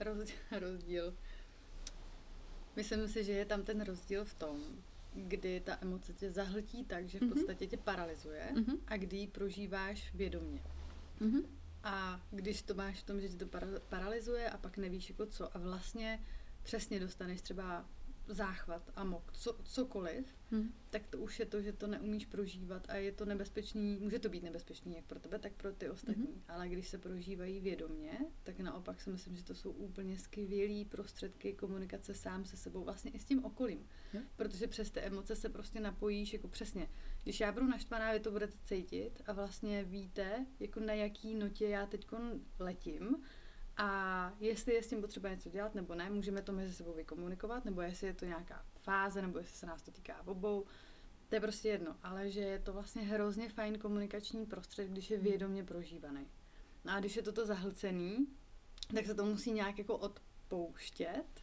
rozdíl. 0.60 1.14
Myslím 2.76 3.08
si, 3.08 3.24
že 3.24 3.32
je 3.32 3.44
tam 3.44 3.62
ten 3.62 3.80
rozdíl 3.80 4.24
v 4.24 4.34
tom, 4.34 4.60
kdy 5.14 5.60
ta 5.60 5.78
emoce 5.80 6.12
tě 6.12 6.30
zahltí 6.30 6.84
tak, 6.84 7.08
že 7.08 7.18
v 7.18 7.22
Mhm. 7.22 7.30
podstatě 7.32 7.66
tě 7.66 7.76
paralyzuje 7.76 8.48
Mhm. 8.54 8.76
a 8.86 8.96
kdy 8.96 9.16
ji 9.16 9.26
prožíváš 9.26 10.14
vědomě. 10.14 10.62
Mhm. 11.20 11.42
A 11.84 12.20
když 12.30 12.62
to 12.62 12.74
máš 12.74 13.00
v 13.00 13.06
tom, 13.06 13.20
že 13.20 13.28
tě 13.28 13.36
to 13.36 13.46
para- 13.46 13.80
paralizuje 13.88 14.50
a 14.50 14.58
pak 14.58 14.76
nevíš 14.76 15.10
jako 15.10 15.26
co 15.26 15.56
a 15.56 15.58
vlastně 15.58 16.20
přesně 16.62 17.00
dostaneš 17.00 17.40
třeba 17.40 17.84
záchvat, 18.34 18.90
amok, 18.96 19.32
co, 19.32 19.58
cokoliv, 19.64 20.26
Hmm. 20.52 20.72
tak 20.90 21.06
to 21.06 21.18
už 21.18 21.38
je 21.38 21.46
to, 21.46 21.62
že 21.62 21.72
to 21.72 21.86
neumíš 21.86 22.26
prožívat 22.26 22.86
a 22.88 22.94
je 22.94 23.12
to 23.12 23.24
nebezpečný, 23.24 23.98
může 24.00 24.18
to 24.18 24.28
být 24.28 24.42
nebezpečný 24.42 24.96
jak 24.96 25.04
pro 25.04 25.20
tebe, 25.20 25.38
tak 25.38 25.52
pro 25.52 25.72
ty 25.72 25.90
ostatní. 25.90 26.22
Mhm. 26.22 26.42
Ale 26.48 26.68
když 26.68 26.88
se 26.88 26.98
prožívají 26.98 27.60
vědomně, 27.60 28.18
tak 28.42 28.60
naopak 28.60 29.00
si 29.00 29.10
myslím, 29.10 29.36
že 29.36 29.44
to 29.44 29.54
jsou 29.54 29.70
úplně 29.70 30.18
skvělý 30.18 30.84
prostředky 30.84 31.52
komunikace 31.52 32.14
sám 32.14 32.44
se 32.44 32.56
sebou, 32.56 32.84
vlastně 32.84 33.10
i 33.10 33.18
s 33.18 33.24
tím 33.24 33.44
okolím. 33.44 33.86
Jo. 34.14 34.20
Protože 34.36 34.66
přes 34.66 34.90
ty 34.90 35.00
emoce 35.00 35.36
se 35.36 35.48
prostě 35.48 35.80
napojíš, 35.80 36.32
jako 36.32 36.48
přesně. 36.48 36.88
Když 37.22 37.40
já 37.40 37.52
budu 37.52 37.66
naštvaná, 37.66 38.12
vy 38.12 38.20
to 38.20 38.30
budete 38.30 38.56
cítit 38.64 39.22
a 39.26 39.32
vlastně 39.32 39.84
víte, 39.84 40.46
jako 40.60 40.80
na 40.80 40.92
jaký 40.92 41.34
notě 41.34 41.68
já 41.68 41.86
teď 41.86 42.06
letím 42.58 43.16
a 43.82 44.32
jestli 44.40 44.74
je 44.74 44.82
s 44.82 44.88
tím 44.88 45.00
potřeba 45.00 45.28
něco 45.28 45.48
dělat 45.50 45.74
nebo 45.74 45.94
ne, 45.94 46.10
můžeme 46.10 46.42
to 46.42 46.52
mezi 46.52 46.74
sebou 46.74 46.92
vykomunikovat, 46.92 47.64
nebo 47.64 47.80
jestli 47.80 48.06
je 48.06 48.14
to 48.14 48.24
nějaká 48.24 48.64
fáze, 48.76 49.22
nebo 49.22 49.38
jestli 49.38 49.56
se 49.56 49.66
nás 49.66 49.82
to 49.82 49.90
týká 49.90 50.26
obou, 50.26 50.64
to 51.28 51.36
je 51.36 51.40
prostě 51.40 51.68
jedno, 51.68 51.96
ale 52.02 52.30
že 52.30 52.40
je 52.40 52.58
to 52.58 52.72
vlastně 52.72 53.02
hrozně 53.02 53.48
fajn 53.48 53.78
komunikační 53.78 54.46
prostředek, 54.46 54.92
když 54.92 55.10
je 55.10 55.18
vědomě 55.18 55.64
prožívaný. 55.64 56.26
No 56.84 56.92
a 56.92 57.00
když 57.00 57.16
je 57.16 57.22
toto 57.22 57.46
zahlcený, 57.46 58.26
tak 58.94 59.06
se 59.06 59.14
to 59.14 59.24
musí 59.24 59.52
nějak 59.52 59.78
jako 59.78 59.96
odpouštět, 59.96 61.42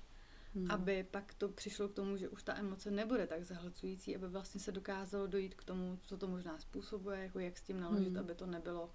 Hmm. 0.56 0.72
aby 0.72 1.04
pak 1.12 1.34
to 1.34 1.50
přišlo 1.50 1.90
k 1.90 1.94
tomu, 1.94 2.18
že 2.18 2.30
už 2.30 2.44
ta 2.44 2.58
emoce 2.58 2.92
nebude 2.92 3.28
tak 3.28 3.44
zahlcující, 3.44 4.16
aby 4.16 4.28
vlastně 4.28 4.60
se 4.62 4.72
dokázalo 4.72 5.28
dojít 5.28 5.56
k 5.56 5.64
tomu, 5.64 6.00
co 6.02 6.18
to 6.18 6.28
možná 6.28 6.60
způsobuje, 6.60 7.20
jako 7.20 7.40
jak 7.40 7.58
s 7.58 7.62
tím 7.62 7.80
naložit, 7.80 8.08
Hmm. 8.08 8.20
aby 8.20 8.36
to 8.36 8.46
nebylo 8.46 8.92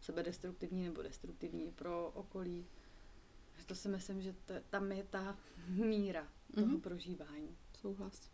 sebedestruktivní 0.00 0.84
nebo 0.84 1.02
destruktivní 1.02 1.72
pro 1.72 2.10
okolí. 2.10 2.66
To 3.68 3.74
si 3.74 3.88
myslím, 3.88 4.22
že 4.22 4.32
to, 4.32 4.54
tam 4.70 4.92
je 4.92 5.04
ta 5.04 5.36
míra 5.66 6.28
toho 6.54 6.66
Mhm. 6.66 6.80
prožívání. 6.80 7.56
Souhlas. 7.80 8.30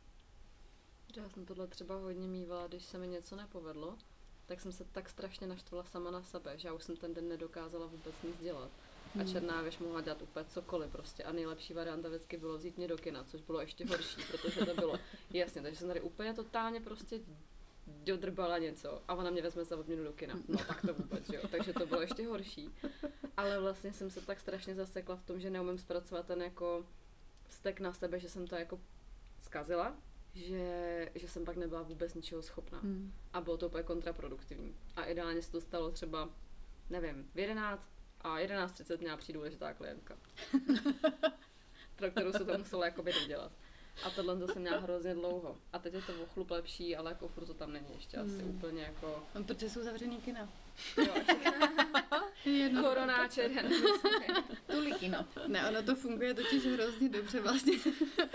Já 1.17 1.29
jsem 1.29 1.47
tohle 1.47 1.67
třeba 1.67 1.97
hodně 1.97 2.29
mývala, 2.29 2.67
když 2.67 2.85
se 2.85 2.99
mi 2.99 3.09
něco 3.09 3.37
nepovedlo, 3.37 3.99
tak 4.47 4.61
jsem 4.61 4.73
se 4.73 4.85
tak 4.85 5.09
strašně 5.09 5.47
naštvala 5.47 5.85
sama 5.85 6.11
na 6.11 6.23
sebe, 6.23 6.59
že 6.59 6.69
já 6.69 6.75
už 6.75 6.85
jsem 6.85 6.97
ten 6.97 7.15
den 7.15 7.29
nedokázala 7.29 7.87
vůbec 7.87 8.15
nic 8.23 8.39
dělat. 8.41 8.71
A 9.15 9.19
Hmm. 9.19 9.33
černá 9.33 9.63
věž 9.63 9.79
mohla 9.79 10.01
dělat 10.01 10.23
úplně 10.23 10.45
cokoliv 10.45 10.91
prostě. 10.93 11.25
A 11.25 11.33
nejlepší 11.33 11.75
varianta 11.75 12.09
vždycky 12.09 12.37
bylo 12.37 12.59
vzít 12.59 12.77
mě 12.77 12.89
do 12.89 12.97
kina, 12.99 13.25
což 13.25 13.41
bylo 13.43 13.61
ještě 13.61 13.87
horší, 13.87 14.21
protože 14.31 14.67
to 14.67 14.75
bylo 14.75 14.99
jasně. 15.31 15.63
Takže 15.63 15.79
jsem 15.79 15.89
tady 15.89 16.01
úplně 16.01 16.35
totálně 16.35 16.81
prostě 16.81 17.21
dodrbala 18.05 18.59
něco 18.59 19.03
a 19.09 19.15
ona 19.15 19.31
mě 19.31 19.43
vezme 19.43 19.65
za 19.65 19.77
odměnu 19.77 20.05
do 20.05 20.13
kina. 20.13 20.35
No 20.49 20.59
tak 20.59 20.81
to 20.81 20.95
vůbec, 20.95 21.29
jo. 21.29 21.41
Takže 21.51 21.73
to 21.73 21.87
bylo 21.87 22.01
ještě 22.01 22.27
horší. 22.27 22.75
Ale 23.37 23.61
vlastně 23.61 23.93
jsem 23.93 24.11
se 24.11 24.21
tak 24.21 24.41
strašně 24.41 24.75
zasekla 24.75 25.17
v 25.17 25.25
tom, 25.25 25.41
že 25.41 25.51
neumím 25.51 25.79
zpracovat 25.79 26.27
ten 26.27 26.43
jako 26.43 26.87
vztek 27.49 27.81
na 27.81 27.93
sebe, 27.93 28.21
že 28.21 28.29
jsem 28.29 28.47
to 28.47 28.57
jako 28.57 28.81
zkazila, 29.41 29.97
že, 30.35 31.11
že 31.15 31.29
jsem 31.29 31.45
pak 31.45 31.57
nebyla 31.57 31.83
vůbec 31.83 32.15
ničeho 32.15 32.43
schopná. 32.43 32.79
Hmm. 32.79 33.13
A 33.33 33.41
bylo 33.41 33.57
to 33.57 33.67
úplně 33.67 33.83
kontraproduktivní. 33.83 34.77
A 34.97 35.05
ideálně 35.05 35.43
se 35.43 35.53
to 35.53 35.61
stalo 35.61 35.91
třeba, 35.91 36.31
nevím, 36.91 37.31
v 37.35 37.39
11 37.39 37.89
a 38.21 38.39
11.30 38.39 39.01
měla 39.01 39.17
přijít 39.17 39.35
důležitá 39.35 39.75
klientka. 39.75 40.17
pro 41.97 42.11
kterou 42.11 42.33
se 42.33 42.45
to 42.45 42.59
muselo 42.59 42.85
jakoby 42.85 43.13
dodělat. 43.13 43.53
A 44.03 44.11
tohle 44.11 44.39
to 44.39 44.49
jsem 44.49 44.63
měla 44.63 44.79
hrozně 44.79 45.15
dlouho. 45.15 45.59
A 45.73 45.79
teď 45.79 45.95
je 45.95 46.03
to 46.03 46.13
o 46.23 46.27
chlup 46.27 46.51
lepší, 46.51 46.97
ale 46.97 47.11
jako 47.11 47.29
furt 47.29 47.47
to 47.47 47.55
tam 47.55 47.73
není 47.73 47.87
ještě 47.95 48.17
asi 48.17 48.31
Hmm. 48.39 48.51
úplně 48.57 48.83
jako... 48.83 49.23
No, 49.35 49.45
protože 49.45 49.71
jsou 49.71 49.83
zavřený 49.83 50.17
kina. 50.17 50.49
Jo, 51.07 51.15
Jedno. 52.45 52.83
koronáče, 52.83 53.49
den. 53.49 53.73
Tulikino. 54.67 55.27
Ne, 55.47 55.69
ono 55.69 55.83
to 55.83 55.95
funguje 55.95 56.35
totiž 56.35 56.67
hrozně 56.67 57.09
dobře 57.09 57.41
vlastně. 57.41 57.73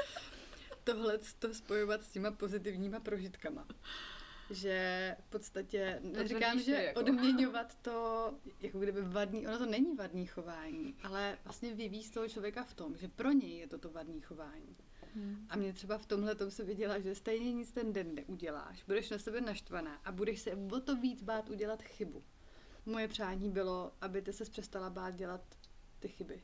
Tohle 0.84 1.20
to 1.40 1.54
spojovat 1.54 2.04
s 2.04 2.10
těma 2.12 2.32
pozitivníma 2.32 3.00
prožitkama. 3.00 3.66
Že 4.50 5.16
v 5.20 5.30
podstatě, 5.30 6.00
neříkám, 6.04 6.60
že 6.60 6.72
jako. 6.72 7.00
odměňovat 7.00 7.76
to, 7.82 8.34
jako 8.62 8.80
kdyby 8.80 9.02
vadný, 9.02 9.48
ono 9.48 9.58
to 9.58 9.66
není 9.66 9.96
vadný 9.96 10.26
chování, 10.26 10.96
ale 11.04 11.38
vlastně 11.44 11.74
vyvíjí 11.74 12.10
toho 12.10 12.30
člověka 12.30 12.64
v 12.64 12.74
tom, 12.74 12.98
že 12.98 13.08
pro 13.08 13.32
něj 13.32 13.58
je 13.58 13.68
to 13.68 13.78
to 13.78 13.90
vadný 13.90 14.22
chování. 14.22 14.76
Hmm. 15.16 15.46
A 15.50 15.58
mě 15.58 15.74
třeba 15.74 15.98
v 15.98 16.06
tomhle 16.06 16.36
tom 16.36 16.52
se 16.52 16.64
viděla, 16.64 17.00
že 17.00 17.16
stejně 17.16 17.54
nic 17.54 17.72
ten 17.72 17.94
den 17.94 18.16
neuděláš, 18.16 18.84
budeš 18.84 19.10
na 19.10 19.18
sebe 19.18 19.42
naštvaná 19.42 19.96
a 19.96 20.12
budeš 20.12 20.40
se 20.40 20.52
o 20.72 20.80
to 20.80 20.96
víc 20.96 21.24
bát 21.24 21.50
udělat 21.50 21.84
chybu. 21.84 22.24
Moje 22.86 23.08
přání 23.08 23.50
bylo, 23.50 23.92
aby 24.02 24.22
ty 24.22 24.34
se 24.34 24.46
přestala 24.46 24.90
bát 24.90 25.16
dělat 25.16 25.42
ty 26.00 26.08
chyby. 26.08 26.42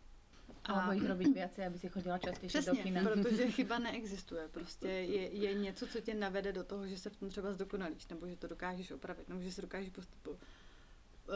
Alebo 0.65 0.97
ich 0.97 1.05
robiť 1.05 1.29
viacej, 1.29 1.61
aby 1.65 1.77
si 1.77 1.87
chodila 1.93 2.17
častejšie 2.17 2.61
do 2.65 2.75
kina. 2.81 3.01
protože 3.05 3.51
chyba 3.57 3.79
neexistuje. 3.79 4.47
Prostě 4.49 4.87
je, 4.87 5.23
je 5.35 5.53
něco, 5.53 5.87
co 5.87 6.01
tě 6.01 6.13
navede 6.13 6.53
do 6.53 6.63
toho, 6.63 6.87
že 6.87 6.97
se 6.97 7.09
v 7.09 7.15
tom 7.15 7.29
třeba 7.29 7.53
zdokonalíš, 7.53 8.07
nebo 8.07 8.27
že 8.27 8.35
to 8.35 8.47
dokážeš 8.47 8.91
opravit, 8.91 9.29
nebo 9.29 9.41
že 9.41 9.51
se 9.51 9.61
dokážeš 9.61 9.89
postupu, 9.89 10.37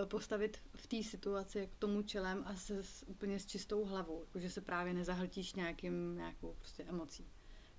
postavit 0.06 0.58
v 0.76 0.88
té 0.88 1.04
situaci 1.04 1.70
k 1.72 1.76
tomu 1.80 2.02
čelem 2.02 2.44
a 2.46 2.56
se 2.56 2.84
s, 2.84 3.04
úplně 3.08 3.40
s 3.40 3.46
čistou 3.46 3.86
hlavou, 3.86 4.20
jako 4.20 4.40
že 4.40 4.50
se 4.50 4.62
právě 4.62 4.94
nezahltíš 4.94 5.54
nějakým, 5.54 6.16
nějakou 6.18 6.56
prostě 6.60 6.84
emocí, 6.84 7.28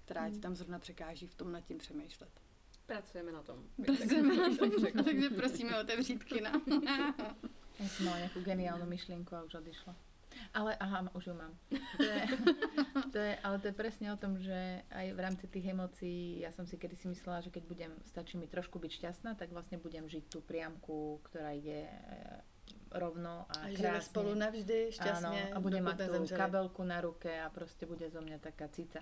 která 0.04 0.26
ti 0.26 0.32
Hmm. 0.32 0.40
tam 0.40 0.56
zrovna 0.56 0.78
překáží 0.78 1.26
v 1.26 1.34
tom 1.34 1.52
nad 1.52 1.60
tím 1.60 1.78
přemýšlet. 1.78 2.30
Pracujeme 2.86 3.32
na 3.32 3.42
tom. 3.42 3.64
Pracujeme 3.86 4.36
na 4.36 4.56
tom, 4.58 4.70
takže 5.04 5.30
prosíme 5.30 5.80
otevřít 5.80 6.24
kina. 6.24 6.52
Ja 7.80 7.88
som 7.88 8.12
mala 8.12 8.28
nejakú 8.28 8.44
geniálnu 8.44 8.84
myšlienku 8.84 9.32
a 9.32 9.40
už 9.40 9.56
odišla. 9.56 9.96
Ale 10.54 10.76
aha, 10.76 11.06
už 11.14 11.30
ju 11.30 11.34
mám. 11.34 11.54
To 11.96 12.02
je, 12.02 12.22
to 13.14 13.18
je, 13.18 13.32
ale 13.42 13.56
to 13.58 13.66
je 13.70 13.74
presne 13.76 14.08
o 14.12 14.18
tom, 14.18 14.38
že 14.38 14.82
aj 14.90 15.06
v 15.14 15.20
rámci 15.20 15.46
tých 15.46 15.70
emócií, 15.70 16.42
ja 16.42 16.50
som 16.50 16.66
si 16.66 16.74
kedysi 16.74 17.06
myslela, 17.08 17.40
že 17.40 17.54
keď 17.54 17.64
budem, 17.66 17.92
stačí 18.06 18.34
mi 18.34 18.50
trošku 18.50 18.82
byť 18.82 18.90
šťastná, 18.90 19.38
tak 19.38 19.54
vlastne 19.54 19.78
budem 19.78 20.10
žiť 20.10 20.24
tú 20.26 20.42
priamku, 20.42 21.22
ktorá 21.30 21.54
ide 21.54 21.86
e, 21.86 21.92
rovno 22.90 23.46
a, 23.46 23.70
A 23.70 23.74
krásne. 23.74 24.10
spolu 24.10 24.34
navždy, 24.34 24.90
šťastně, 24.92 25.54
Áno, 25.54 25.56
a 25.56 25.58
bude 25.62 25.78
dokud 25.78 25.86
mať 25.86 25.98
tú 26.10 26.22
kabelku 26.34 26.82
na 26.82 26.98
ruke 27.00 27.30
a 27.30 27.46
proste 27.50 27.86
bude 27.86 28.10
zo 28.10 28.20
mňa 28.20 28.38
taká 28.42 28.66
cica. 28.68 29.00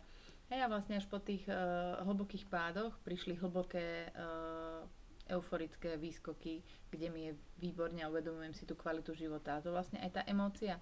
Hej, 0.49 0.65
a 0.65 0.69
vlastne 0.69 0.97
až 0.97 1.05
po 1.05 1.21
tých 1.21 1.45
uh, 1.45 2.01
hlbokých 2.09 2.49
pádoch 2.49 2.97
prišli 3.05 3.37
hlboké 3.37 4.09
uh, 4.17 4.81
euforické 5.29 6.01
výskoky, 6.01 6.65
kde 6.89 7.07
mi 7.13 7.21
je 7.29 7.33
výborne 7.61 8.01
a 8.01 8.09
uvedomujem 8.09 8.57
si 8.57 8.65
tú 8.65 8.73
kvalitu 8.73 9.13
života. 9.13 9.61
A 9.61 9.63
to 9.63 9.69
vlastne 9.73 10.01
aj 10.01 10.11
tá 10.21 10.23
emócia, 10.25 10.81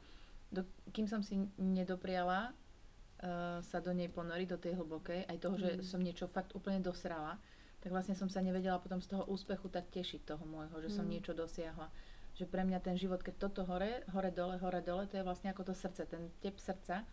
do, 0.52 0.62
kým 0.94 1.06
som 1.06 1.22
si 1.22 1.37
nedopriala 1.59 2.50
uh, 2.50 3.59
sa 3.64 3.78
do 3.80 3.90
nej 3.90 4.09
ponoriť, 4.09 4.48
do 4.48 4.59
tej 4.61 4.74
hlbokej, 4.76 5.26
aj 5.26 5.38
toho, 5.40 5.56
že 5.56 5.70
Mm. 5.78 5.82
som 5.82 6.00
niečo 6.00 6.26
fakt 6.28 6.52
úplne 6.54 6.78
dosrala, 6.80 7.40
tak 7.80 7.92
vlastne 7.92 8.14
som 8.14 8.28
sa 8.28 8.40
nevedela 8.44 8.78
potom 8.78 9.00
z 9.00 9.09
toho 9.11 9.24
úspechu 9.26 9.68
tak 9.68 9.88
tešiť 9.90 10.26
toho 10.26 10.44
môjho, 10.44 10.76
že 10.85 10.90
som 10.92 11.04
Mm. 11.06 11.12
niečo 11.18 11.32
dosiahla. 11.32 11.88
Že 12.37 12.44
pre 12.52 12.62
mňa 12.68 12.78
ten 12.85 12.96
život, 13.00 13.24
keď 13.24 13.48
toto 13.48 13.64
hore, 13.64 14.04
hore 14.12 14.30
dole, 14.30 14.61
hore 14.61 14.85
dole, 14.85 15.09
to 15.09 15.16
je 15.16 15.24
vlastne 15.24 15.48
ako 15.50 15.72
to 15.72 15.74
srdce, 15.74 16.04
ten 16.04 16.28
tep 16.44 16.61
srdca. 16.61 17.09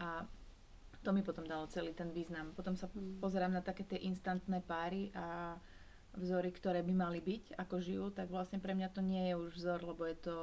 A 0.00 0.26
to 1.06 1.12
mi 1.14 1.22
potom 1.22 1.46
dalo 1.46 1.70
celý 1.70 1.94
ten 1.94 2.10
význam. 2.10 2.52
Potom 2.52 2.74
sa 2.76 2.90
Mm. 2.90 3.22
pozerám 3.22 3.52
na 3.54 3.62
také 3.62 3.84
tie 3.86 4.02
instantné 4.02 4.60
páry 4.66 5.14
a 5.14 5.56
vzory, 6.18 6.50
ktoré 6.50 6.82
by 6.82 6.90
mali 6.90 7.22
byť, 7.22 7.54
ako 7.54 7.74
žijú, 7.78 8.10
tak 8.10 8.26
vlastne 8.34 8.58
pre 8.58 8.74
mňa 8.74 8.90
to 8.90 9.00
nie 9.00 9.30
je 9.30 9.34
už 9.38 9.50
vzor, 9.54 9.80
lebo 9.86 10.02
je 10.10 10.16
to 10.18 10.36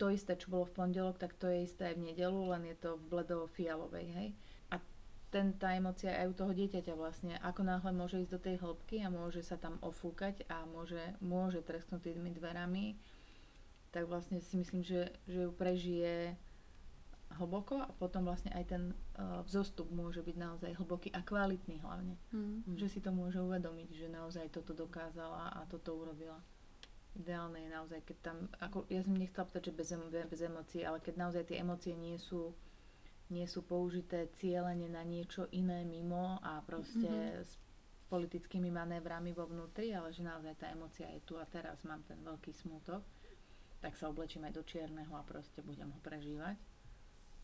to 0.00 0.08
isté, 0.08 0.32
čo 0.36 0.48
bolo 0.48 0.64
v 0.64 0.76
pondelok, 0.80 1.20
tak 1.20 1.36
to 1.36 1.44
je 1.48 1.68
isté 1.68 1.92
aj 1.92 2.00
v 2.00 2.12
nedelu, 2.12 2.40
len 2.56 2.62
je 2.72 2.76
to 2.80 2.96
v 2.96 3.04
bledo-fialovej, 3.12 4.06
hej. 4.16 4.28
A 4.72 4.80
ten, 5.28 5.52
tá 5.60 5.76
emocia 5.76 6.16
aj 6.16 6.32
u 6.32 6.34
toho 6.34 6.52
dieťaťa 6.56 6.94
vlastne, 6.96 7.36
ako 7.44 7.68
náhle 7.68 7.92
môže 7.92 8.16
ísť 8.24 8.32
do 8.32 8.40
tej 8.40 8.56
hĺbky 8.64 9.04
a 9.04 9.12
môže 9.12 9.44
sa 9.44 9.60
tam 9.60 9.76
ofúkať 9.84 10.48
a 10.48 10.64
môže, 10.64 11.00
môže 11.20 11.60
tresknúť 11.60 12.00
tými 12.16 12.32
dverami, 12.32 12.96
tak 13.92 14.08
vlastne 14.08 14.40
si 14.40 14.56
myslím, 14.56 14.80
že, 14.80 15.12
že 15.28 15.48
ju 15.48 15.52
prežije 15.52 16.36
hlboko 17.36 17.84
a 17.84 17.92
potom 17.92 18.24
vlastne 18.24 18.48
aj 18.56 18.64
ten 18.72 18.82
uh, 18.92 19.44
vzostup 19.44 19.92
môže 19.92 20.24
byť 20.24 20.36
naozaj 20.36 20.80
hlboký 20.80 21.12
a 21.12 21.20
kvalitný 21.20 21.76
hlavne. 21.84 22.16
Hmm. 22.32 22.64
Že 22.72 22.86
si 22.88 23.00
to 23.04 23.12
môže 23.12 23.36
uvedomiť, 23.36 23.88
že 23.92 24.08
naozaj 24.08 24.48
toto 24.48 24.72
dokázala 24.72 25.52
a 25.52 25.68
toto 25.68 25.92
urobila. 25.92 26.40
Ideálne 27.18 27.58
je 27.58 27.70
naozaj, 27.70 28.00
keď 28.04 28.16
tam, 28.22 28.36
ako, 28.56 28.86
ja 28.86 29.02
som 29.02 29.12
nechcela 29.12 29.42
povedať, 29.42 29.64
že 29.64 29.74
bez, 29.74 29.90
bez 30.24 30.40
emócií, 30.40 30.82
ale 30.82 30.98
keď 30.98 31.14
naozaj 31.18 31.42
tie 31.44 31.58
emócie 31.58 31.92
nie 31.92 32.16
sú 32.16 32.54
nie 33.28 33.44
sú 33.44 33.60
použité 33.60 34.32
cieľene 34.32 34.88
na 34.88 35.04
niečo 35.04 35.52
iné 35.52 35.84
mimo 35.84 36.40
a 36.40 36.62
proste 36.62 37.04
Mhm. 37.04 37.44
s 37.44 37.60
politickými 38.08 38.72
manévrami 38.72 39.36
vo 39.36 39.44
vnútri, 39.44 39.92
ale 39.92 40.08
že 40.08 40.24
naozaj 40.24 40.56
tá 40.56 40.72
emócia 40.72 41.04
je 41.06 41.20
tu 41.20 41.36
a 41.36 41.44
teraz, 41.44 41.76
mám 41.84 42.00
ten 42.04 42.16
veľký 42.18 42.48
smútok, 42.54 43.04
tak 43.78 43.92
sa 43.92 44.08
oblečím 44.08 44.42
aj 44.42 44.54
do 44.54 44.64
čierneho 44.64 45.12
a 45.12 45.20
proste 45.22 45.60
budem 45.60 45.92
ho 45.92 46.00
prežívať. 46.00 46.56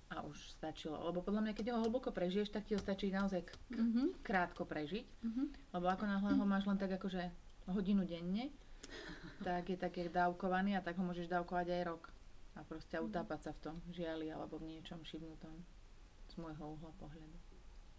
A 0.09 0.23
už 0.23 0.41
stačilo. 0.53 0.97
Lebo 1.03 1.21
podľa 1.21 1.41
mňa, 1.43 1.53
keď 1.53 1.67
ho 1.71 1.85
hlboko 1.85 2.09
prežiješ, 2.11 2.49
tak 2.51 2.65
ti 2.65 2.73
ho 2.73 2.81
stačí 2.81 3.13
naozaj 3.13 3.45
k- 3.45 3.53
Mhm. 3.71 4.25
krátko 4.25 4.65
prežiť. 4.65 5.05
Mhm. 5.21 5.43
Lebo 5.71 5.87
ako 5.87 6.05
náhle 6.07 6.31
ho 6.33 6.45
máš 6.47 6.65
len 6.65 6.81
tak 6.81 6.93
akože 6.93 7.29
hodinu 7.67 8.05
denne, 8.05 8.49
tak 9.45 9.69
je 9.69 9.77
tak 9.77 9.93
jak 9.93 10.09
dávkovaný 10.09 10.81
a 10.81 10.85
tak 10.85 10.97
ho 10.97 11.05
môžeš 11.05 11.29
dávkovať 11.29 11.69
aj 11.69 11.83
rok. 11.85 12.09
A 12.57 12.65
proste 12.65 12.97
utápať 12.97 13.41
sa 13.45 13.53
v 13.53 13.61
tom 13.61 13.77
žiali 13.93 14.33
alebo 14.33 14.57
v 14.57 14.73
niečom 14.73 15.05
šibnutom. 15.05 15.53
Z 16.33 16.41
môjho 16.41 16.81
uhla 16.81 16.91
pohľadu. 16.97 17.37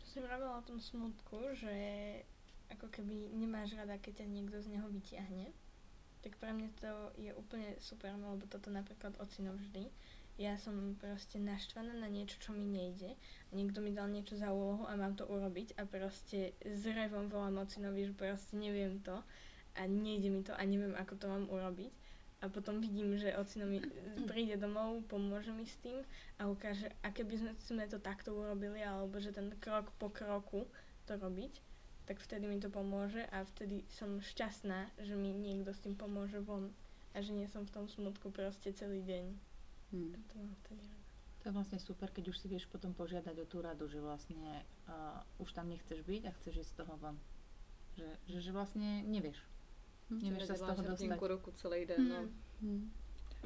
Čo 0.01 0.05
si 0.09 0.17
vravela 0.25 0.57
o 0.57 0.65
tom 0.65 0.81
smutku, 0.81 1.53
že 1.53 1.75
ako 2.73 2.89
keby 2.89 3.29
nemáš 3.37 3.77
rada, 3.77 4.01
keď 4.01 4.25
ťa 4.25 4.33
niekto 4.33 4.57
z 4.57 4.73
neho 4.73 4.87
vyťahne, 4.89 5.53
tak 6.25 6.41
pre 6.41 6.49
mňa 6.49 6.69
to 6.81 6.91
je 7.21 7.31
úplne 7.37 7.77
super, 7.77 8.17
no 8.17 8.33
lebo 8.33 8.49
toto 8.49 8.73
napríklad 8.73 9.13
ocino 9.21 9.53
vždy. 9.53 9.93
Ja 10.35 10.57
som 10.59 10.97
proste 10.99 11.39
naštvaná 11.39 11.95
na 11.95 12.11
niečo, 12.11 12.35
čo 12.41 12.51
mi 12.51 12.67
nejde. 12.67 13.15
Niekto 13.55 13.79
mi 13.79 13.95
dal 13.95 14.11
niečo 14.11 14.35
za 14.35 14.51
úlohu 14.51 14.83
a 14.83 14.97
mám 14.99 15.15
to 15.15 15.23
urobiť 15.23 15.79
a 15.79 15.87
proste 15.87 16.57
s 16.59 16.83
revom 16.89 17.31
volám 17.31 17.63
ocinovi, 17.63 18.09
že 18.09 18.17
proste 18.17 18.57
neviem 18.57 18.99
to 18.99 19.15
a 19.75 19.87
nejde 19.87 20.29
mi 20.31 20.41
to 20.43 20.55
a 20.55 20.63
neviem, 20.63 20.95
ako 20.95 21.13
to 21.19 21.25
mám 21.27 21.45
urobiť. 21.51 21.91
A 22.43 22.51
potom 22.51 22.83
vidím, 22.83 23.15
že 23.15 23.33
ocino 23.35 23.65
mi 23.65 23.79
príde 24.29 24.59
domov, 24.59 25.07
pomôže 25.07 25.55
mi 25.55 25.63
s 25.65 25.79
tým 25.79 26.03
a 26.37 26.51
ukáže, 26.51 26.91
aké 27.01 27.23
by 27.23 27.35
sme, 27.39 27.51
sme 27.57 27.83
to 27.87 27.97
takto 27.97 28.35
urobili, 28.35 28.83
alebo 28.83 29.17
že 29.17 29.31
ten 29.31 29.55
krok 29.57 29.89
po 29.97 30.11
kroku 30.11 30.67
to 31.07 31.15
robiť, 31.15 31.53
tak 32.05 32.21
vtedy 32.21 32.45
mi 32.45 32.61
to 32.61 32.69
pomôže 32.69 33.25
a 33.33 33.41
vtedy 33.55 33.81
som 33.89 34.21
šťastná, 34.21 34.93
že 35.01 35.17
mi 35.17 35.33
niekto 35.33 35.73
s 35.73 35.81
tým 35.81 35.97
pomôže 35.97 36.37
von 36.43 36.69
a 37.15 37.23
že 37.23 37.33
nie 37.33 37.47
som 37.49 37.65
v 37.65 37.73
tom 37.73 37.85
smutku 37.87 38.29
proste 38.29 38.75
celý 38.75 39.01
deň. 39.01 39.25
Hm. 39.95 40.11
A 40.13 40.19
to 40.29 40.33
mám 40.37 40.53
vtedy 40.67 40.83
rada. 40.85 41.05
To 41.41 41.43
je 41.49 41.57
vlastne 41.61 41.79
super, 41.81 42.09
keď 42.09 42.33
už 42.33 42.41
si 42.41 42.47
vieš 42.49 42.65
potom 42.69 42.93
požiadať 42.93 43.37
o 43.41 43.45
tú 43.45 43.61
radu, 43.61 43.85
že 43.85 44.01
vlastne 44.01 44.65
uh, 44.89 45.21
už 45.37 45.53
tam 45.53 45.69
nechceš 45.69 46.01
byť 46.01 46.21
a 46.25 46.35
chceš 46.41 46.65
ísť 46.65 46.71
z 46.73 46.77
toho 46.81 46.93
von. 46.97 47.17
Že, 47.95 48.09
že, 48.27 48.37
že 48.49 48.51
vlastne 48.51 49.05
nevieš. 49.05 49.37
Nevieš 50.09 50.45
sa 50.45 50.55
z 50.55 50.61
toho 50.61 50.81
hrdinku 50.83 51.27
roku 51.27 51.51
celý 51.51 51.85
den, 51.85 52.09
no. 52.09 52.29
Hm. 52.61 52.91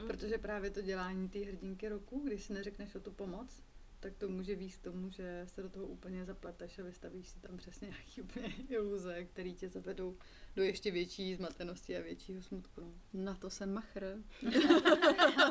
Protože 0.07 0.37
právě 0.37 0.69
to 0.71 0.81
dělání 0.81 1.29
té 1.29 1.39
hrdinky 1.39 1.89
roku, 1.89 2.21
když 2.25 2.43
si 2.43 2.53
neřekneš 2.53 2.95
o 2.95 2.99
tu 2.99 3.11
pomoc, 3.11 3.63
tak 3.99 4.13
to 4.15 4.29
může 4.29 4.55
víc 4.55 4.75
k 4.75 4.83
tomu, 4.83 5.09
že 5.09 5.43
se 5.45 5.61
do 5.61 5.69
toho 5.69 5.85
úplně 5.85 6.25
zapleteš 6.25 6.79
a 6.79 6.83
vystavíš 6.83 7.29
si 7.29 7.39
tam 7.39 7.57
přesně 7.57 7.87
nějaký 7.87 8.21
úplně 8.21 8.55
iluze, 8.69 9.25
které 9.25 9.51
tě 9.51 9.69
zavedou 9.69 10.17
do 10.55 10.63
ještě 10.63 10.91
větší 10.91 11.35
zmatenosti 11.35 11.97
a 11.97 12.01
většího 12.01 12.41
smutku. 12.41 12.81
No. 12.81 12.93
Na 13.23 13.33
to 13.35 13.49
jsem 13.49 13.73
machr. 13.73 14.17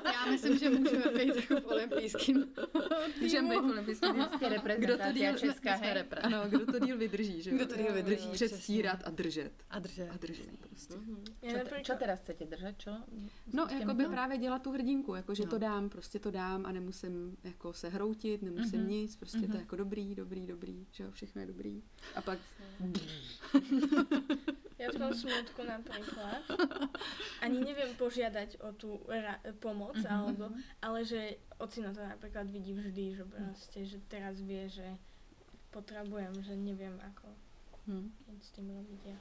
Já 0.05 0.27
myslím, 0.31 0.59
že 0.59 0.71
můžeme 0.71 1.13
být 1.19 1.37
jako 1.37 1.61
v 1.61 1.67
olympijským 1.67 2.45
Můžeme 3.21 3.49
být 3.51 3.57
olympijský 3.73 4.07
tým. 4.13 4.25
Ste 4.37 4.49
reprezentácia 4.49 5.33
Česká, 5.39 5.77
jsme 5.77 5.87
hej? 5.87 5.95
repre. 5.95 6.21
Ano, 6.23 6.45
kdo 6.49 6.67
to 6.73 6.79
díl 6.79 6.99
vydrží, 6.99 7.43
že 7.43 7.51
jo? 7.51 7.57
Kdo 7.57 7.67
to 7.67 7.77
díl 7.77 7.93
vydrží, 7.93 8.29
Předstírat 8.33 9.01
a 9.05 9.11
držet. 9.11 9.53
A 9.71 9.79
držet. 9.79 10.09
A 10.11 10.17
držet 10.17 10.57
prostě. 10.59 10.95
Mhm. 10.97 11.25
Ja 11.43 11.51
Čo, 11.51 11.57
te, 11.57 11.65
napríklad- 11.65 11.87
čo 11.87 11.95
teraz 11.99 12.19
chcete 12.21 12.45
držať? 12.47 12.75
Čo? 12.79 12.93
No, 13.53 13.67
jako 13.79 13.95
by 13.95 14.05
to? 14.05 14.11
právě 14.11 14.39
dělat 14.39 14.63
tu 14.63 14.71
hrdinku, 14.73 15.15
jako 15.15 15.35
že 15.35 15.43
No. 15.45 15.51
to 15.51 15.59
dám, 15.59 15.89
prostě 15.89 16.19
to 16.19 16.31
dám 16.31 16.67
a 16.67 16.73
nemusím 16.73 17.37
jako 17.45 17.73
se 17.73 17.89
hroutit, 17.89 18.43
nemusím 18.43 18.81
Mhm. 18.81 18.89
nic, 18.89 19.17
prostě 19.17 19.39
to 19.39 19.45
Mhm. 19.47 19.53
je 19.55 19.61
jako 19.61 19.77
dobrý, 19.77 20.15
dobrý, 20.15 20.47
dobrý, 20.47 20.87
že 20.91 21.05
jo, 21.05 21.11
všechno 21.11 21.41
je 21.41 21.47
dobrý. 21.47 21.83
A 22.15 22.23
pak 22.23 22.39
Ja 24.79 24.89
v 24.89 24.97
tom 24.97 25.11
smutku 25.11 25.67
napríklad 25.67 26.43
ani 27.43 27.59
neviem 27.59 27.91
požiadať 27.95 28.63
o 28.63 28.71
tú 28.73 29.03
ra- 29.07 29.43
pomoc, 29.59 29.99
Mhm. 29.99 30.07
alebo, 30.07 30.45
ale 30.79 31.03
že 31.03 31.21
ocino 31.59 31.91
to 31.91 31.99
napríklad 31.99 32.47
vidí 32.47 32.73
vždy, 32.73 33.19
že 33.19 33.25
proste, 33.27 33.79
že 33.85 33.99
teraz 34.07 34.39
vie, 34.39 34.71
že 34.71 34.87
potrebujem, 35.71 36.31
že 36.43 36.55
neviem 36.55 36.95
ako 37.03 37.27
hm. 37.87 38.07
nič 38.31 38.43
s 38.43 38.51
tým 38.55 38.71
robiť 38.71 39.01
ja. 39.05 39.19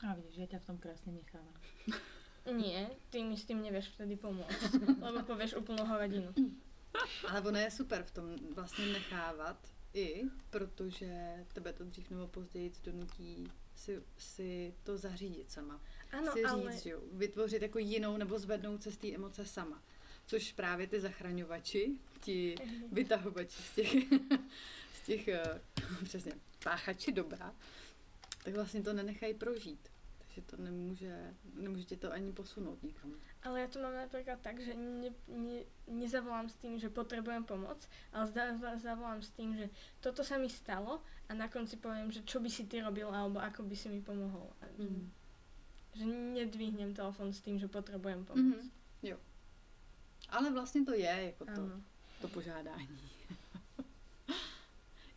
A 0.00 0.14
vidíš, 0.16 0.36
ja 0.38 0.46
ťa 0.48 0.58
v 0.58 0.66
tom 0.66 0.78
krásne 0.78 1.12
nechávam. 1.12 1.56
Nie, 2.48 2.88
ty 3.10 3.20
mi 3.20 3.36
s 3.36 3.44
tým 3.44 3.60
nevieš 3.60 3.92
vtedy 3.92 4.16
pomôcť, 4.16 4.70
lebo 5.04 5.20
povieš 5.26 5.60
úplnú 5.60 5.84
hovadinu. 5.84 6.32
Ale 7.28 7.38
ono 7.40 7.58
je 7.58 7.70
super 7.70 8.02
v 8.02 8.10
tom 8.10 8.26
vlastně 8.54 8.86
nechávat 8.86 9.58
i, 9.94 10.22
protože 10.50 11.44
tebe 11.52 11.72
to 11.72 11.84
dřív 11.84 12.10
nebo 12.10 12.26
později 12.28 12.72
donutí 12.84 13.52
si, 13.80 14.02
si 14.18 14.74
to 14.82 14.98
zařídit 14.98 15.50
sama. 15.50 15.80
Áno, 16.12 16.32
si 16.32 16.44
ale... 16.44 16.72
říct, 16.72 16.86
jo, 16.86 17.00
vytvořit 17.12 17.62
jako 17.62 17.78
jinou 17.78 18.16
nebo 18.16 18.38
zvednout 18.38 18.82
se 18.82 18.92
z 18.92 18.96
té 18.96 19.14
emoce 19.14 19.46
sama. 19.46 19.82
Což 20.26 20.52
právě 20.52 20.86
ty 20.86 21.00
zachraňovači, 21.00 21.90
ti 22.20 22.54
vytahovači 22.92 23.62
z 23.62 23.74
těch, 23.74 23.92
z 24.94 25.06
těch 25.06 25.28
eh, 25.28 25.60
přesně, 26.04 26.32
páchači 26.64 27.12
dobra, 27.12 27.54
tak 28.44 28.54
vlastně 28.54 28.82
to 28.82 28.92
nenechají 28.92 29.34
prožít. 29.34 29.89
Takže 30.30 30.46
to 30.46 30.62
nemůže, 30.62 31.34
nemůže 31.54 31.84
tě 31.84 31.96
to 31.96 32.12
ani 32.12 32.32
posunout 32.32 32.82
nikam. 32.82 33.10
Ale 33.42 33.60
ja 33.60 33.68
to 33.68 33.82
mám 33.82 33.94
napríklad 33.98 34.38
tak, 34.40 34.60
že 34.62 34.74
ne, 34.78 35.10
ne, 35.26 35.66
nezavolám 35.90 36.46
s 36.48 36.54
tým, 36.54 36.78
že 36.78 36.86
potrebujem 36.86 37.42
pomoc, 37.44 37.82
ale 38.14 38.26
zda, 38.30 38.54
zavolám 38.78 39.18
s 39.22 39.30
tým, 39.34 39.56
že 39.58 39.66
toto 40.00 40.22
sa 40.22 40.38
mi 40.38 40.46
stalo 40.46 41.02
a 41.26 41.34
na 41.34 41.48
konci 41.50 41.76
poviem, 41.82 42.14
že 42.14 42.22
čo 42.22 42.38
by 42.38 42.46
si 42.46 42.62
ty 42.70 42.78
robil 42.78 43.10
alebo 43.10 43.42
ako 43.42 43.66
by 43.66 43.74
si 43.76 43.88
mi 43.90 43.98
že- 44.78 44.86
Mm. 44.86 45.10
Že 45.98 46.04
nedvihnem 46.06 46.94
telefon 46.94 47.32
s 47.34 47.40
tým, 47.42 47.58
že 47.58 47.66
potrebujem 47.66 48.22
pomoc. 48.24 48.46
Mhm. 48.62 48.70
Jo. 49.02 49.16
Ale 50.28 50.50
vlastně 50.52 50.84
to 50.84 50.94
je 50.94 51.34
jako 51.34 51.44
to, 51.44 51.82
to 52.20 52.28
požádání. 52.28 53.09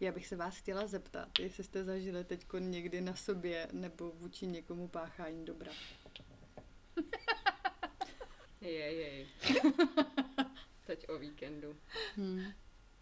Já 0.03 0.11
bych 0.11 0.27
se 0.27 0.35
vás 0.35 0.57
chtěla 0.57 0.87
zeptat, 0.87 1.29
jestli 1.39 1.63
jste 1.63 1.83
zažili 1.83 2.23
teď 2.23 2.45
někdy 2.59 3.01
na 3.01 3.15
sobě 3.15 3.67
nebo 3.71 4.11
vůči 4.11 4.47
někomu 4.47 4.87
páchání 4.87 5.45
dobra. 5.45 5.71
Jej, 8.61 8.97
jej. 8.97 9.27
Teď 10.87 11.09
o 11.09 11.17
víkendu. 11.17 11.75
Hm. 12.17 12.43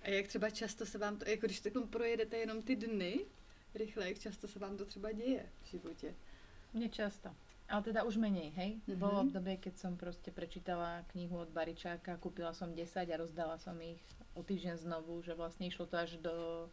A 0.01 0.09
jak 0.09 0.27
třeba 0.27 0.49
často 0.49 0.85
se 0.85 0.97
vám 0.97 1.17
to, 1.17 1.29
jako 1.29 1.45
když 1.45 1.59
takhle 1.59 1.87
projedete 1.87 2.37
jenom 2.37 2.61
ty 2.61 2.75
dny, 2.75 3.25
rychle, 3.75 4.07
jak 4.07 4.19
často 4.19 4.47
se 4.47 4.59
vám 4.59 4.77
to 4.77 4.85
třeba 4.85 5.11
děje 5.11 5.49
v 5.63 5.67
životě? 5.67 6.15
Mne 6.73 6.89
často. 6.89 7.29
Ale 7.69 7.83
teda 7.83 8.03
už 8.03 8.17
menej, 8.17 8.49
hej? 8.49 8.81
Mhm. 8.87 8.99
Bolo 8.99 9.21
obdobie, 9.21 9.57
keď 9.57 9.77
som 9.77 9.97
proste 9.97 10.31
prečítala 10.31 11.07
knihu 11.15 11.37
od 11.37 11.49
Baričáka, 11.49 12.17
kúpila 12.17 12.53
som 12.53 12.75
10 12.75 13.07
a 13.07 13.15
rozdala 13.17 13.57
som 13.57 13.79
ich 13.81 14.01
o 14.35 14.43
týždeň 14.43 14.75
znovu, 14.75 15.21
že 15.23 15.35
vlastne 15.35 15.67
išlo 15.67 15.85
to 15.87 15.95
až 15.95 16.19
do, 16.19 16.67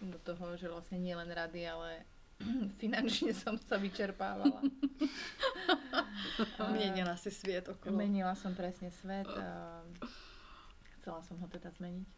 do 0.00 0.18
toho, 0.22 0.56
že 0.56 0.70
vlastne 0.70 0.98
nie 0.98 1.14
len 1.14 1.30
rady, 1.30 1.68
ale 1.68 2.06
finančne 2.82 3.30
som 3.34 3.54
sa 3.58 3.78
vyčerpávala. 3.78 4.58
A 6.58 6.70
Měnila 6.74 7.16
si 7.16 7.30
svět 7.30 7.68
okolo. 7.68 7.96
Menila 7.96 8.34
som 8.34 8.54
presne 8.54 8.90
svet 8.90 9.28
a 9.28 9.80
chcela 10.98 11.22
som 11.22 11.38
ho 11.38 11.46
teda 11.46 11.70
zmeniť. 11.70 12.08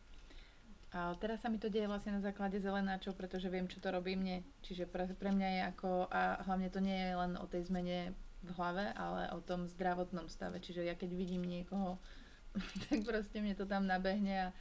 A 0.97 1.13
teraz 1.21 1.45
sa 1.45 1.53
mi 1.53 1.61
to 1.61 1.69
deje 1.69 1.85
vlastne 1.91 2.17
na 2.17 2.23
základe 2.25 2.57
zelenáčov, 2.57 3.19
pretože 3.19 3.53
viem, 3.53 3.69
čo 3.69 3.83
to 3.85 3.93
robí 3.93 4.17
mne. 4.17 4.41
Čiže 4.65 4.89
pre, 4.89 5.05
pre 5.13 5.29
mňa 5.29 5.49
je 5.53 5.61
ako, 5.75 6.09
a 6.09 6.41
hlavne 6.49 6.73
to 6.73 6.81
nie 6.81 6.97
je 6.97 7.13
len 7.13 7.33
o 7.37 7.45
tej 7.45 7.69
zmene 7.69 8.17
v 8.41 8.51
hlave, 8.57 8.95
ale 8.97 9.29
o 9.35 9.43
tom 9.45 9.69
zdravotnom 9.69 10.31
stave. 10.33 10.63
Čiže 10.63 10.87
ja 10.87 10.95
keď 10.97 11.11
vidím 11.13 11.45
niekoho, 11.45 12.01
tak 12.89 13.05
proste 13.05 13.45
mne 13.45 13.59
to 13.59 13.69
tam 13.69 13.85
nabehne 13.85 14.49
a 14.49 14.55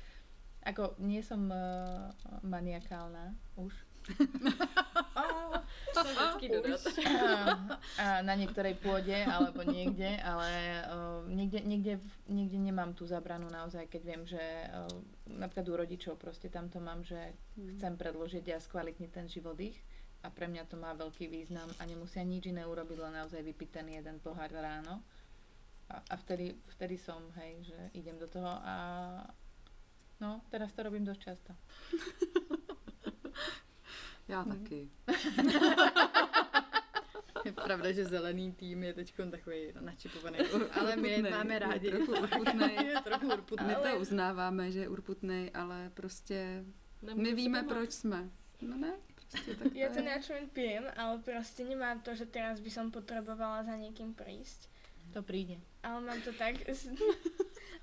ako 0.66 0.98
nie 1.00 1.22
som 1.22 1.48
uh, 1.48 2.10
maniakálna 2.42 3.38
už, 3.56 3.74
To 5.96 6.00
vždycky 6.04 6.46
dodat. 6.52 6.82
a, 7.08 7.24
a 7.98 8.06
na 8.22 8.36
niektorej 8.36 8.78
pôde 8.84 9.16
alebo 9.16 9.64
niekde, 9.64 10.20
ale 10.22 10.50
uh, 10.86 11.24
niekde, 11.26 11.64
niekde, 11.64 11.94
v- 11.98 12.20
niekde 12.28 12.60
nemám 12.60 12.92
tú 12.94 13.08
zabranu 13.08 13.48
naozaj, 13.48 13.88
keď 13.88 14.02
viem, 14.04 14.24
že 14.28 14.38
uh, 14.38 14.92
napríklad 15.26 15.66
u 15.72 15.76
rodičov 15.80 16.20
proste 16.20 16.52
tam 16.52 16.68
to 16.68 16.84
mám, 16.84 17.02
že 17.02 17.18
chcem 17.78 17.96
predložiť 17.96 18.46
a 18.54 18.60
skvalitniť 18.60 19.10
ten 19.10 19.26
život 19.32 19.56
ich 19.58 19.80
a 20.22 20.28
pre 20.28 20.52
mňa 20.52 20.68
to 20.68 20.76
má 20.76 20.92
veľký 20.94 21.32
význam 21.32 21.70
a 21.80 21.86
nemusia 21.88 22.26
nič 22.26 22.50
iné 22.50 22.66
urobiť, 22.68 22.98
len 23.00 23.14
naozaj 23.24 23.42
vypiť 23.46 23.70
ten 23.72 23.88
jeden 23.94 24.18
pohár 24.20 24.52
ráno. 24.52 25.00
A, 25.86 26.02
a 26.02 26.16
vtedy, 26.18 26.58
vtedy 26.76 26.98
som, 26.98 27.22
hej, 27.38 27.62
že 27.62 27.78
idem 27.94 28.18
do 28.18 28.26
toho 28.26 28.50
a 28.50 28.76
no, 30.26 30.42
teraz 30.50 30.74
to 30.74 30.84
robím 30.84 31.06
dosť 31.06 31.22
často. 31.22 31.54
Já 34.28 34.44
taky. 34.44 34.90
Je 37.46 37.52
pravda, 37.54 37.92
že 37.94 38.06
zelený 38.10 38.52
tým 38.58 38.84
je 38.84 38.94
teď 38.94 39.14
takový 39.32 39.70
načipovaný, 39.80 40.38
ale 40.82 40.96
my 40.98 41.10
je 41.10 41.18
Urputnej, 41.18 41.32
máme 41.38 41.54
je 41.54 41.60
rádi. 41.60 41.88
trochu 41.92 42.12
urputnej. 42.12 42.76
je 42.86 42.96
trochu 43.04 43.28
urputný. 43.28 43.68
My 43.68 43.76
Ale- 43.76 43.92
to 43.92 44.00
uznáváme, 44.00 44.72
že 44.72 44.80
je 44.80 44.90
urputnej, 44.90 45.52
ale 45.54 45.92
prostě 45.94 46.66
Nemůžu 47.02 47.22
my 47.22 47.34
víme, 47.36 47.60
pomoct. 47.64 47.74
proč 47.78 47.92
jsme. 47.92 48.30
No 48.62 48.78
ne, 48.78 48.94
prostě 49.30 49.56
tak 49.56 49.72
to 49.74 49.78
Ja 49.78 49.90
to 49.94 50.00
je. 50.00 50.06
načujem 50.10 50.50
pijem, 50.50 50.84
ale 50.98 51.18
proste 51.22 51.64
nemám 51.64 52.02
to, 52.02 52.16
že 52.16 52.26
teraz 52.26 52.58
by 52.60 52.70
som 52.74 52.90
potrebovala 52.92 53.62
za 53.64 53.76
niekým 53.78 54.14
prísť. 54.18 54.66
To 55.14 55.22
príde. 55.22 55.62
Ale 55.86 56.02
mám 56.02 56.18
to 56.26 56.34
tak, 56.34 56.56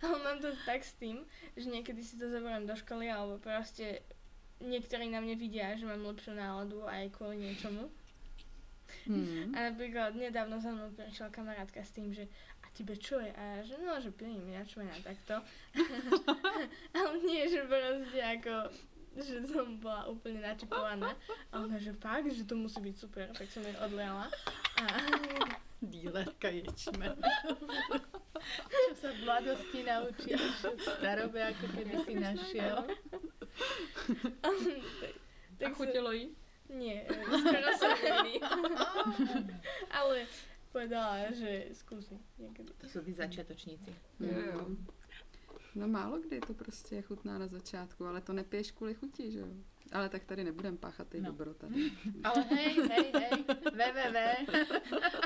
ale 0.03 0.17
mám 0.23 0.39
to 0.43 0.51
tak 0.67 0.83
s 0.83 0.93
tým, 0.99 1.23
že 1.57 1.67
niekedy 1.71 2.03
si 2.03 2.19
to 2.19 2.29
zoberiem 2.29 2.67
do 2.67 2.75
školy, 2.77 3.09
alebo 3.09 3.39
proste 3.39 4.03
niektorí 4.63 5.11
na 5.11 5.19
mne 5.19 5.35
vidia, 5.35 5.75
že 5.75 5.87
mám 5.87 6.03
lepšiu 6.03 6.39
náladu 6.39 6.87
aj 6.87 7.11
kvôli 7.15 7.39
niečomu. 7.43 7.91
Hmm. 9.09 9.51
A 9.57 9.73
napríklad 9.73 10.15
nedávno 10.15 10.61
za 10.61 10.71
mnou 10.71 10.93
prišla 10.95 11.33
kamarátka 11.33 11.81
s 11.81 11.97
tým, 11.97 12.13
že 12.13 12.29
a 12.63 12.67
tebe 12.71 12.95
čo 12.95 13.19
je? 13.19 13.33
A 13.35 13.43
ja, 13.43 13.59
že 13.65 13.75
no, 13.81 13.99
že 13.99 14.15
pijem 14.15 14.47
jačmeň 14.47 14.89
a 14.95 14.99
takto. 15.03 15.35
Ale 16.95 17.13
nie, 17.25 17.49
že 17.49 17.67
proste 17.67 18.21
ako 18.21 18.55
že 19.13 19.45
som 19.45 19.77
bola 19.77 20.09
úplne 20.09 20.41
načipovaná. 20.41 21.13
A 21.53 21.61
ona, 21.61 21.77
že 21.77 21.93
fakt, 22.01 22.33
že 22.33 22.49
to 22.49 22.57
musí 22.57 22.81
byť 22.81 22.97
super, 22.97 23.29
tak 23.37 23.45
som 23.53 23.61
jej 23.61 23.77
odliala. 23.77 24.33
A 24.81 24.85
Dílerka 25.83 26.49
ječme. 26.49 27.17
Čo 28.63 28.95
sa 28.95 29.11
v 29.11 29.19
mladosti 29.27 29.83
naučíš, 29.83 30.43
v 30.63 30.83
starobe 30.83 31.43
ako 31.43 31.67
keby 31.75 31.97
si 32.07 32.15
našiel. 32.15 32.87
Tak 35.59 35.71
sa- 35.71 35.75
chutilo 35.75 36.13
jí? 36.13 36.31
Nie, 36.73 37.05
e, 37.05 37.13
skoro 37.27 37.69
som 37.77 37.93
Ale 39.99 40.25
povedala, 40.73 41.29
že 41.35 41.69
skúsi 41.77 42.17
niekedy. 42.39 42.71
To 42.79 43.03
tí 43.03 43.13
začiatočníci. 43.13 43.91
Jo, 44.23 44.39
jo. 44.41 44.63
No 45.75 45.89
málo 45.89 46.19
kdy 46.19 46.41
to 46.41 46.55
prostě 46.55 47.03
chutná 47.03 47.39
na 47.39 47.47
začátku, 47.47 48.07
ale 48.07 48.21
to 48.21 48.33
nepiješ 48.33 48.71
kvůli 48.71 48.95
chuti, 48.95 49.33
že 49.33 49.39
jo? 49.39 49.47
Ale 49.93 50.09
tak 50.09 50.25
tady 50.25 50.45
nebudem 50.45 50.77
páchat 50.77 51.09
ty 51.09 51.21
No. 51.21 51.31
dobro 51.31 51.55
tady. 51.55 51.91
Ale 52.25 52.43
hej, 52.43 52.75
hej, 52.89 53.13
hej, 53.15 53.45
www. 53.73 54.17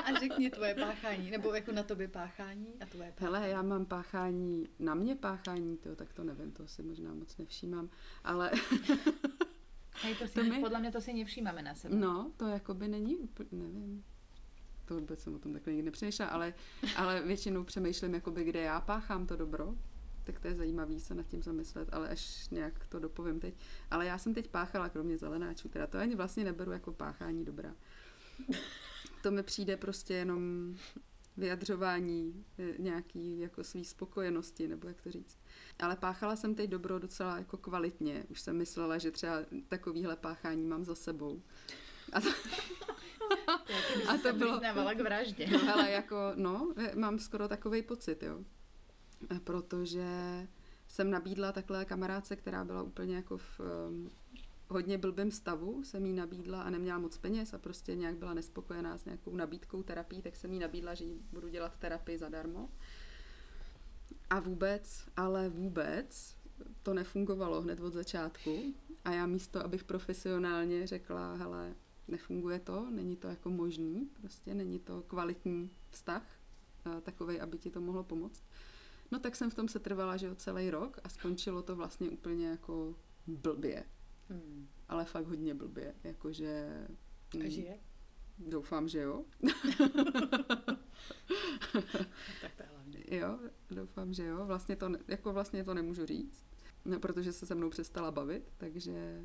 A 0.05 0.19
řekni 0.19 0.49
tvoje 0.49 0.75
páchání, 0.75 1.31
nebo 1.31 1.53
jako 1.53 1.71
na 1.71 1.83
tobě 1.83 2.07
páchání 2.07 2.67
a 2.81 2.85
tvoje 2.85 3.11
páchání. 3.11 3.33
Hele, 3.33 3.49
já 3.49 3.61
mám 3.61 3.85
páchání, 3.85 4.69
na 4.79 4.95
mě 4.95 5.15
páchání, 5.15 5.77
tyjo, 5.77 5.95
tak 5.95 6.13
to 6.13 6.23
nevím, 6.23 6.51
to 6.51 6.67
si 6.67 6.83
možná 6.83 7.13
moc 7.13 7.37
nevšímám, 7.37 7.89
ale 8.23 8.51
Hej, 10.01 10.15
to 10.15 10.27
si, 10.27 10.33
To 10.33 10.43
my- 10.43 10.61
podľa 10.61 10.79
mňa 10.79 10.91
to 10.93 11.01
si 11.01 11.09
nevšímame 11.13 11.61
na 11.65 11.73
sebe. 11.75 11.95
no, 11.95 12.31
to 12.37 12.45
jakoby 12.47 12.87
není 12.87 13.17
úplně, 13.17 13.49
nevím. 13.51 14.03
To 14.85 14.93
vůbec 14.95 15.19
jsem 15.19 15.35
o 15.35 15.39
tom 15.39 15.53
takhle 15.53 15.73
nikdy 15.73 15.85
nepřemýšlela, 15.85 16.31
ale, 16.31 16.53
ale 16.95 17.21
většinou 17.21 17.63
přemýšlím, 17.63 18.13
jakoby, 18.13 18.43
kde 18.43 18.61
já 18.61 18.81
páchám 18.81 19.27
to 19.27 19.35
dobro, 19.35 19.75
tak 20.27 20.39
to 20.39 20.47
je 20.47 20.55
zajímavý 20.55 20.99
se 20.99 21.15
nad 21.15 21.27
tím 21.27 21.43
zamyslet, 21.43 21.89
ale 21.91 22.09
až 22.09 22.49
nějak 22.49 22.87
to 22.87 22.99
dopovím 22.99 23.39
teď. 23.39 23.53
Ale 23.91 24.05
já 24.05 24.17
jsem 24.17 24.33
teď 24.33 24.47
páchala, 24.47 24.89
kromě 24.89 25.17
zelenáčů, 25.17 25.69
teda 25.69 25.87
to 25.87 25.97
ani 25.97 26.15
vlastně 26.15 26.43
neberu 26.43 26.71
jako 26.71 26.91
páchání 26.91 27.45
dobra. 27.45 27.75
To 29.23 29.31
mi 29.31 29.43
přijde 29.43 29.77
prostě 29.77 30.13
jenom 30.13 30.75
vyjadřování 31.37 32.45
eh, 32.59 32.73
nějaký 32.77 33.39
jako 33.39 33.63
svý 33.63 33.85
spokojenosti, 33.85 34.67
nebo 34.67 34.87
jak 34.87 35.01
to 35.01 35.11
říct. 35.11 35.37
Ale 35.79 35.95
páchala 35.95 36.35
jsem 36.35 36.55
teď 36.55 36.69
dobro 36.69 36.99
docela 36.99 37.37
jako 37.37 37.57
kvalitně. 37.57 38.23
Už 38.29 38.41
jsem 38.41 38.57
myslela, 38.57 38.97
že 38.97 39.11
třeba 39.11 39.35
takovýhle 39.67 40.15
páchání 40.15 40.65
mám 40.65 40.85
za 40.85 40.95
sebou. 40.95 41.41
A 42.13 42.21
to, 42.21 42.29
A 44.07 44.17
to 44.17 44.33
bylo... 44.33 44.59
k 44.95 45.01
vraždě. 45.01 45.45
Hele, 45.65 45.91
jako, 45.91 46.15
no, 46.35 46.73
mám 46.95 47.19
skoro 47.19 47.47
takový 47.47 47.81
pocit, 47.81 48.23
jo. 48.23 48.43
Protože 49.43 50.07
jsem 50.87 51.11
nabídla 51.11 51.51
takhle 51.51 51.85
kamarádce, 51.85 52.35
která 52.35 52.65
byla 52.65 52.83
úplně 52.83 53.15
jako 53.15 53.37
v 53.37 53.59
um, 53.59 54.11
hodně 54.67 54.97
blbém 54.97 55.31
stavu, 55.31 55.83
jsem 55.83 56.05
jí 56.05 56.13
nabídla 56.13 56.61
a 56.61 56.69
neměla 56.69 56.99
moc 56.99 57.17
peněz 57.17 57.53
a 57.53 57.57
prostě 57.57 57.95
nějak 57.95 58.15
byla 58.15 58.33
nespokojená 58.33 58.97
s 58.97 59.05
nějakou 59.05 59.35
nabídkou 59.35 59.83
terapii, 59.83 60.21
tak 60.21 60.35
jsem 60.35 60.53
jí 60.53 60.59
nabídla, 60.59 60.93
že 60.93 61.05
jí 61.05 61.21
budu 61.31 61.47
dělat 61.47 61.77
terapii 61.79 62.17
zadarmo. 62.17 62.69
A 64.29 64.39
vůbec, 64.39 65.07
ale 65.17 65.49
vůbec 65.49 66.35
to 66.83 66.93
nefungovalo 66.93 67.61
hned 67.61 67.79
od 67.79 67.93
začátku. 67.93 68.73
A 69.05 69.11
já 69.11 69.25
místo, 69.25 69.65
abych 69.65 69.83
profesionálně 69.83 70.87
řekla, 70.87 71.33
hele, 71.35 71.75
nefunguje 72.07 72.59
to, 72.59 72.89
není 72.89 73.15
to 73.15 73.27
jako 73.27 73.49
možný, 73.49 74.09
prostě 74.21 74.53
není 74.53 74.79
to 74.79 75.01
kvalitní 75.01 75.71
vztah, 75.89 76.23
takový, 77.03 77.39
aby 77.39 77.57
ti 77.57 77.71
to 77.71 77.81
mohlo 77.81 78.03
pomoct. 78.03 78.43
No 79.11 79.19
tak 79.19 79.35
jsem 79.35 79.49
v 79.49 79.55
tom 79.55 79.67
se 79.67 79.79
trvala, 79.79 80.17
že 80.17 80.25
jo, 80.27 80.35
celý 80.35 80.69
rok 80.69 80.99
a 81.03 81.09
skončilo 81.09 81.61
to 81.61 81.75
vlastně 81.75 82.09
úplně 82.09 82.47
jako 82.47 82.95
blbě, 83.27 83.85
Hmm. 84.29 84.67
ale 84.89 85.05
fakt 85.05 85.25
hodně 85.27 85.53
blbě, 85.53 85.95
jakože... 86.03 86.67
A 87.33 87.37
mm, 87.37 87.49
žije? 87.49 87.79
Doufám, 88.39 88.87
že 88.87 88.99
jo. 88.99 89.25
Tak 92.41 92.55
to 92.55 92.63
je 92.63 92.69
hlavně. 92.73 93.03
Jo, 93.11 93.39
doufám, 93.69 94.13
že 94.13 94.25
jo. 94.25 94.45
Vlastně 94.45 94.75
to, 94.75 94.91
jako 95.07 95.33
vlastně 95.33 95.63
to 95.63 95.73
nemůžu 95.73 96.05
říct, 96.05 96.45
no, 96.85 96.99
protože 96.99 97.33
se 97.33 97.45
se 97.45 97.55
mnou 97.55 97.69
přestala 97.69 98.11
bavit, 98.11 98.51
takže 98.57 99.21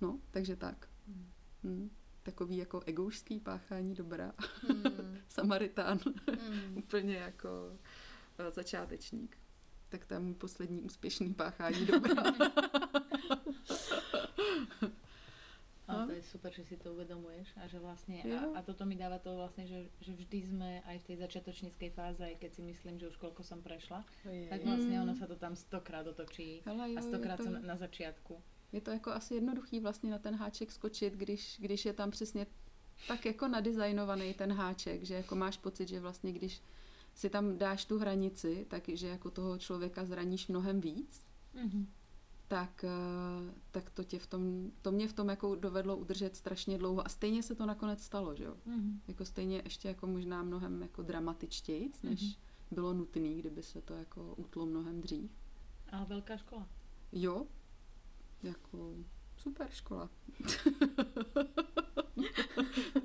no, 0.00 0.20
takže 0.30 0.56
tak. 0.56 0.88
Hmm. 1.64 1.90
Takový 2.22 2.56
jako 2.56 2.80
egoušský 2.86 3.40
páchání 3.40 3.94
dobra. 3.94 4.32
Hmm. 4.68 4.82
Samaritán. 5.28 5.98
Hmm. 6.48 6.76
Úplně 6.76 7.14
jako 7.14 7.78
začátečník. 8.50 9.38
Tak 9.88 10.04
to 10.04 10.14
je 10.14 10.20
můj 10.20 10.34
poslední 10.34 10.80
úspěšný 10.82 11.34
páchání 11.34 11.86
dobra. 11.86 12.22
Ale 15.90 16.06
to 16.06 16.12
je 16.12 16.22
super, 16.22 16.52
že 16.54 16.64
si 16.64 16.76
to 16.76 16.92
uvedomuješ 16.94 17.48
a 17.58 17.66
že 17.66 17.78
vlastne, 17.82 18.22
a, 18.22 18.58
a 18.58 18.62
toto 18.62 18.86
mi 18.86 18.94
dáva 18.94 19.18
to 19.18 19.34
vlastne, 19.34 19.66
že, 19.66 19.90
že 19.98 20.14
vždy 20.14 20.38
sme 20.46 20.70
aj 20.86 21.02
v 21.02 21.06
tej 21.10 21.16
začiatočníckej 21.26 21.90
fáze, 21.90 22.22
aj 22.22 22.38
keď 22.38 22.50
si 22.54 22.62
myslím, 22.62 22.94
že 22.98 23.10
už 23.10 23.16
koľko 23.18 23.42
som 23.42 23.58
prešla, 23.58 24.06
je, 24.22 24.46
tak 24.46 24.62
vlastne 24.62 25.02
ono 25.02 25.18
sa 25.18 25.26
to 25.26 25.34
tam 25.34 25.58
stokrát 25.58 26.06
otočí 26.06 26.62
Hele, 26.62 26.94
jo, 26.94 26.98
a 26.98 27.00
stokrát 27.02 27.42
to, 27.42 27.50
som 27.50 27.58
na 27.58 27.76
začiatku. 27.76 28.38
je 28.72 28.80
to 28.80 28.90
jako 28.90 29.10
asi 29.10 29.34
jednoduchý 29.34 29.80
vlastně 29.80 30.10
na 30.10 30.18
ten 30.18 30.34
háček 30.34 30.72
skočit, 30.72 31.14
když, 31.14 31.56
když 31.60 31.84
je 31.84 31.92
tam 31.92 32.10
přesně 32.10 32.46
tak 33.08 33.26
jako 33.26 33.48
nadizajnovaný 33.48 34.34
ten 34.34 34.52
háček, 34.52 35.02
že 35.02 35.14
jako 35.14 35.34
máš 35.34 35.56
pocit, 35.56 35.88
že 35.88 36.00
vlastně 36.00 36.32
když 36.32 36.62
si 37.20 37.30
tam 37.30 37.58
dáš 37.58 37.84
tu 37.84 37.98
hranici, 37.98 38.66
takže 38.68 39.06
jako 39.08 39.30
toho 39.30 39.58
člověka 39.58 40.04
zraníš 40.04 40.48
mnohem 40.48 40.80
víc, 40.80 41.26
Mhm. 41.54 41.86
tak, 42.48 42.84
eh, 42.84 42.88
tak 43.70 43.90
to, 43.90 44.04
tě 44.04 44.18
v 44.18 44.26
tom, 44.26 44.70
to 44.82 44.92
mě 44.92 45.08
v 45.08 45.12
tom 45.12 45.28
jako 45.28 45.54
dovedlo 45.54 45.96
udržet 45.96 46.36
strašně 46.36 46.78
dlouho 46.78 47.06
a 47.06 47.08
stejně 47.08 47.42
se 47.42 47.54
to 47.54 47.66
nakonec 47.66 48.02
stalo, 48.02 48.34
že 48.36 48.44
jo? 48.44 48.56
Mhm. 48.66 49.00
Jako 49.08 49.24
stejně 49.24 49.60
ještě 49.64 49.88
jako 49.88 50.06
možná 50.06 50.42
mnohem 50.42 50.82
jako 50.82 51.02
dramatičtějc, 51.02 52.02
než 52.02 52.22
Mhm. 52.22 52.32
bylo 52.70 52.92
nutné, 52.92 53.34
kdyby 53.34 53.62
se 53.62 53.80
to 53.82 53.94
jako 53.94 54.34
utlo 54.36 54.66
mnohem 54.66 55.00
dřív. 55.00 55.30
Ale 55.92 56.06
veľká 56.06 56.36
škola. 56.38 56.68
Jo, 57.12 57.46
jako 58.42 58.94
super 59.36 59.68
škola. 59.70 60.10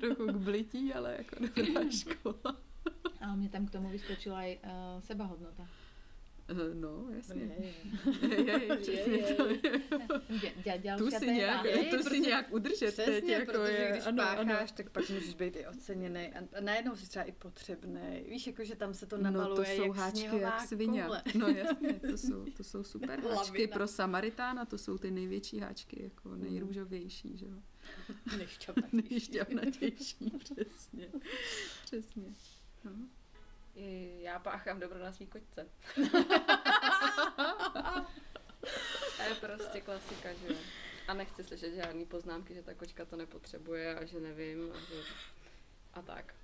Trochu 0.00 0.26
k 0.26 0.36
blití, 0.36 0.94
ale 0.94 1.14
jako 1.18 1.36
dobrá 1.40 1.90
škola. 2.00 2.56
Ale 3.26 3.34
mne 3.36 3.48
tam 3.50 3.66
k 3.66 3.74
tomu 3.74 3.90
vyskočila 3.90 4.38
aj 4.38 4.52
uh, 4.62 5.02
sebahodnota. 5.02 5.66
Eh, 6.48 6.74
No, 6.74 7.06
jasně. 7.16 7.42
Je, 7.42 7.66
je. 7.66 8.46
Je, 8.46 8.64
je, 8.64 8.76
přesně 8.76 9.16
je, 9.16 9.34
to 9.34 9.46
je. 9.46 9.60
Tu 10.98 11.10
si 11.10 11.30
nějak, 11.30 11.66
tu 11.90 12.02
si 12.10 12.20
nějak 12.20 12.52
udržet 12.52 12.96
teď, 12.96 13.06
Přesně, 13.06 13.32
jako 13.32 13.52
protože 13.52 13.72
je, 13.72 13.90
když 13.90 14.06
ano, 14.06 14.22
ano. 14.22 14.36
pácháš, 14.36 14.72
tak 14.72 14.90
pak 14.90 15.10
můžeš 15.10 15.34
být 15.34 15.56
i 15.56 15.66
oceněný 15.66 16.32
a, 16.32 16.38
a 16.58 16.60
najednou 16.60 16.96
si 16.96 17.08
třeba 17.08 17.24
i 17.24 17.32
potřebný. 17.32 18.24
Víš, 18.28 18.46
jako, 18.46 18.64
že 18.64 18.76
tam 18.76 18.94
se 18.94 19.06
to 19.06 19.16
No 19.16 19.22
to 19.22 19.30
nabaluje 19.30 19.76
jsou 19.76 19.82
jak 19.82 19.96
háčky 19.96 20.38
jak 20.38 20.60
svině. 20.60 21.06
No 21.38 21.48
jasně, 21.48 21.92
to 21.94 22.18
jsou, 22.18 22.44
to 22.56 22.64
jsou 22.64 22.84
super 22.84 23.20
háčky 23.30 23.66
pro 23.66 23.86
Samaritána, 23.86 24.64
to 24.64 24.78
jsou 24.78 24.98
ty 24.98 25.10
největší 25.10 25.58
háčky, 25.58 26.02
jako 26.02 26.36
nejrůžovější, 26.36 27.36
že 27.36 27.46
jo. 27.46 27.56
Nešťavnatější. 28.38 29.08
Nejšťavnatější, 29.10 30.32
přesně. 30.38 31.08
Přesně. 31.84 32.34
No. 32.86 33.08
I 33.74 34.18
já 34.22 34.38
páchám 34.38 34.80
dobro 34.80 34.98
na 34.98 35.12
svý 35.12 35.26
koťce. 35.26 35.68
to 39.16 39.22
je 39.22 39.34
prostě 39.40 39.80
klasika, 39.80 40.32
že 40.32 40.46
jo. 40.48 40.58
A 41.08 41.14
nechci 41.14 41.44
slyšet 41.44 41.74
žádný 41.74 42.06
poznámky, 42.06 42.54
že 42.54 42.62
ta 42.62 42.74
kočka 42.74 43.04
to 43.04 43.16
nepotřebuje 43.16 43.96
a 43.96 44.04
že 44.04 44.20
nevím 44.20 44.72
a 44.72 44.78
že... 44.78 45.02
A 45.94 46.02
tak. 46.02 46.34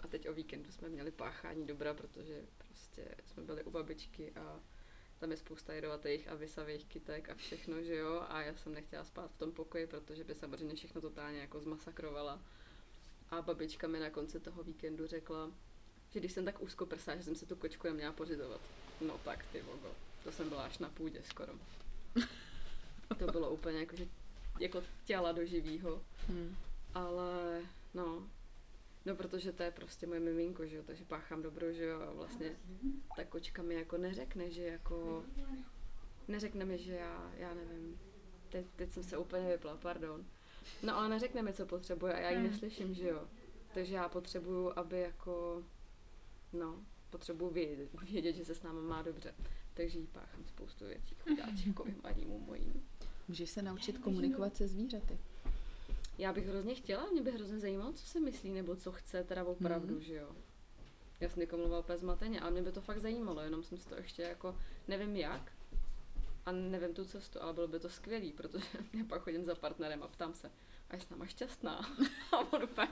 A 0.00 0.08
teď 0.08 0.28
o 0.28 0.32
víkendu 0.32 0.72
jsme 0.72 0.88
měli 0.88 1.10
páchání 1.10 1.66
dobra, 1.66 1.94
protože 1.94 2.42
prostě 2.58 3.14
jsme 3.26 3.42
byli 3.42 3.64
u 3.64 3.70
babičky 3.70 4.32
a 4.32 4.60
tam 5.18 5.30
je 5.30 5.36
spousta 5.36 5.72
jedovatých 5.72 6.28
a 6.28 6.34
vysavých 6.34 6.84
kytek 6.86 7.28
a 7.30 7.34
všechno, 7.34 7.82
že 7.82 7.94
jo. 7.96 8.26
A 8.28 8.40
já 8.42 8.54
jsem 8.54 8.74
nechtěla 8.74 9.04
spát 9.04 9.30
v 9.30 9.38
tom 9.38 9.52
pokoji, 9.52 9.86
protože 9.86 10.24
by 10.24 10.34
samozřejmě 10.34 10.74
všechno 10.74 11.00
totálně 11.00 11.40
jako 11.40 11.60
zmasakrovala. 11.60 12.42
A 13.30 13.42
babička 13.42 13.86
mi 13.88 14.00
na 14.00 14.10
konci 14.10 14.40
toho 14.40 14.62
víkendu 14.62 15.06
řekla, 15.06 15.50
že 16.10 16.20
když 16.20 16.32
jsem 16.32 16.44
tak 16.44 16.62
úzkoprsá, 16.62 17.16
že 17.16 17.22
jsem 17.22 17.34
si 17.36 17.46
tu 17.46 17.56
kočku 17.56 17.86
neměla 17.86 18.12
pořizovat. 18.12 18.60
No 19.00 19.18
tak 19.24 19.46
ty 19.52 19.62
vogo, 19.62 19.88
to 20.24 20.32
jsem 20.32 20.48
byla 20.48 20.64
až 20.64 20.78
na 20.78 20.88
půdě 20.88 21.22
skoro. 21.22 21.52
To 23.18 23.26
bylo 23.26 23.50
úplně 23.50 23.78
jako, 23.78 23.96
že 23.96 24.06
jako 24.60 24.82
těla 25.04 25.32
do 25.32 25.44
živýho. 25.44 26.02
Hmm. 26.28 26.56
Ale 26.94 27.62
no, 27.94 28.28
no 29.06 29.16
protože 29.16 29.52
to 29.52 29.62
je 29.62 29.70
prostě 29.70 30.06
moje 30.06 30.20
miminko, 30.20 30.66
že 30.66 30.76
jo, 30.76 30.82
takže 30.86 31.04
páchám 31.04 31.42
dobro, 31.42 31.72
že 31.72 31.84
jo, 31.84 32.00
a 32.00 32.12
vlastně 32.12 32.56
ta 33.16 33.24
kočka 33.24 33.62
mi 33.62 33.74
jako 33.74 33.96
neřekne, 33.96 34.50
že 34.50 34.62
jako, 34.62 35.24
neřekne 36.28 36.64
mi, 36.64 36.78
že 36.78 36.92
já, 36.92 37.32
já 37.36 37.54
nevím, 37.54 38.00
teď, 38.48 38.66
teď 38.76 38.92
jsem 38.92 39.02
se 39.02 39.18
úplně 39.18 39.48
vypla, 39.48 39.76
pardon, 39.76 40.24
No 40.82 40.96
ale 40.96 41.08
neřekne 41.08 41.42
mi, 41.42 41.52
co 41.52 41.66
potřebuje 41.66 42.14
a 42.14 42.18
já 42.18 42.30
ji 42.30 42.36
Hmm. 42.36 42.46
neslyším, 42.46 42.94
že 42.94 43.08
jo. 43.08 43.28
Takže 43.74 43.94
já 43.94 44.08
potřebuju, 44.08 44.72
aby 44.76 45.00
jako, 45.00 45.62
no, 46.52 46.80
potřebuju 47.10 47.50
vědět, 47.50 47.88
vědět, 48.10 48.32
že 48.32 48.44
se 48.44 48.54
s 48.54 48.62
náma 48.62 48.80
má 48.80 49.02
dobře. 49.02 49.34
Takže 49.74 49.98
jí 49.98 50.06
páchám 50.06 50.44
spoustu 50.44 50.84
věcí, 50.86 51.14
chudáčkovi 51.14 51.94
malýmu 52.02 52.38
mojím. 52.38 52.82
Můžeš 53.28 53.50
se 53.50 53.62
naučit 53.62 53.98
komunikovat 53.98 54.56
se 54.56 54.68
zvířaty. 54.68 55.18
Já 56.18 56.32
bych 56.32 56.46
hrozně 56.48 56.74
chtěla, 56.74 57.06
mě 57.12 57.22
by 57.22 57.30
hrozně 57.30 57.58
zajímalo, 57.58 57.92
co 57.92 58.06
si 58.06 58.20
myslí, 58.20 58.52
nebo 58.52 58.76
co 58.76 58.92
chce 58.92 59.24
teda 59.24 59.44
opravdu, 59.44 59.94
Mhm. 59.94 60.02
že 60.02 60.14
jo. 60.14 60.30
Já 61.20 61.28
jsem 61.28 61.46
mluvila 61.56 61.78
úplně 61.78 61.98
zmateně, 61.98 62.40
ale 62.40 62.50
mě 62.50 62.62
by 62.62 62.72
to 62.72 62.80
fakt 62.80 62.98
zajímalo, 63.00 63.40
jenom 63.40 63.62
jsem 63.62 63.78
si 63.78 63.88
to 63.88 63.94
ještě 63.96 64.22
jako, 64.22 64.56
nevím 64.88 65.16
jak, 65.16 65.52
a 66.46 66.52
nevím 66.52 66.94
tu 66.94 67.04
cestu, 67.04 67.42
ale 67.42 67.52
bylo 67.54 67.68
by 67.68 67.80
to 67.80 67.88
skvělý, 67.88 68.32
protože 68.32 68.64
já 68.98 69.04
pak 69.04 69.22
chodím 69.22 69.44
za 69.44 69.54
partnerem 69.54 70.02
a 70.02 70.08
ptám 70.08 70.34
se, 70.34 70.50
a 70.90 70.94
je 70.96 71.00
s 71.00 71.08
náma 71.10 71.26
šťastná? 71.26 71.80
A 72.32 72.38
on 72.52 72.62
úplně, 72.62 72.88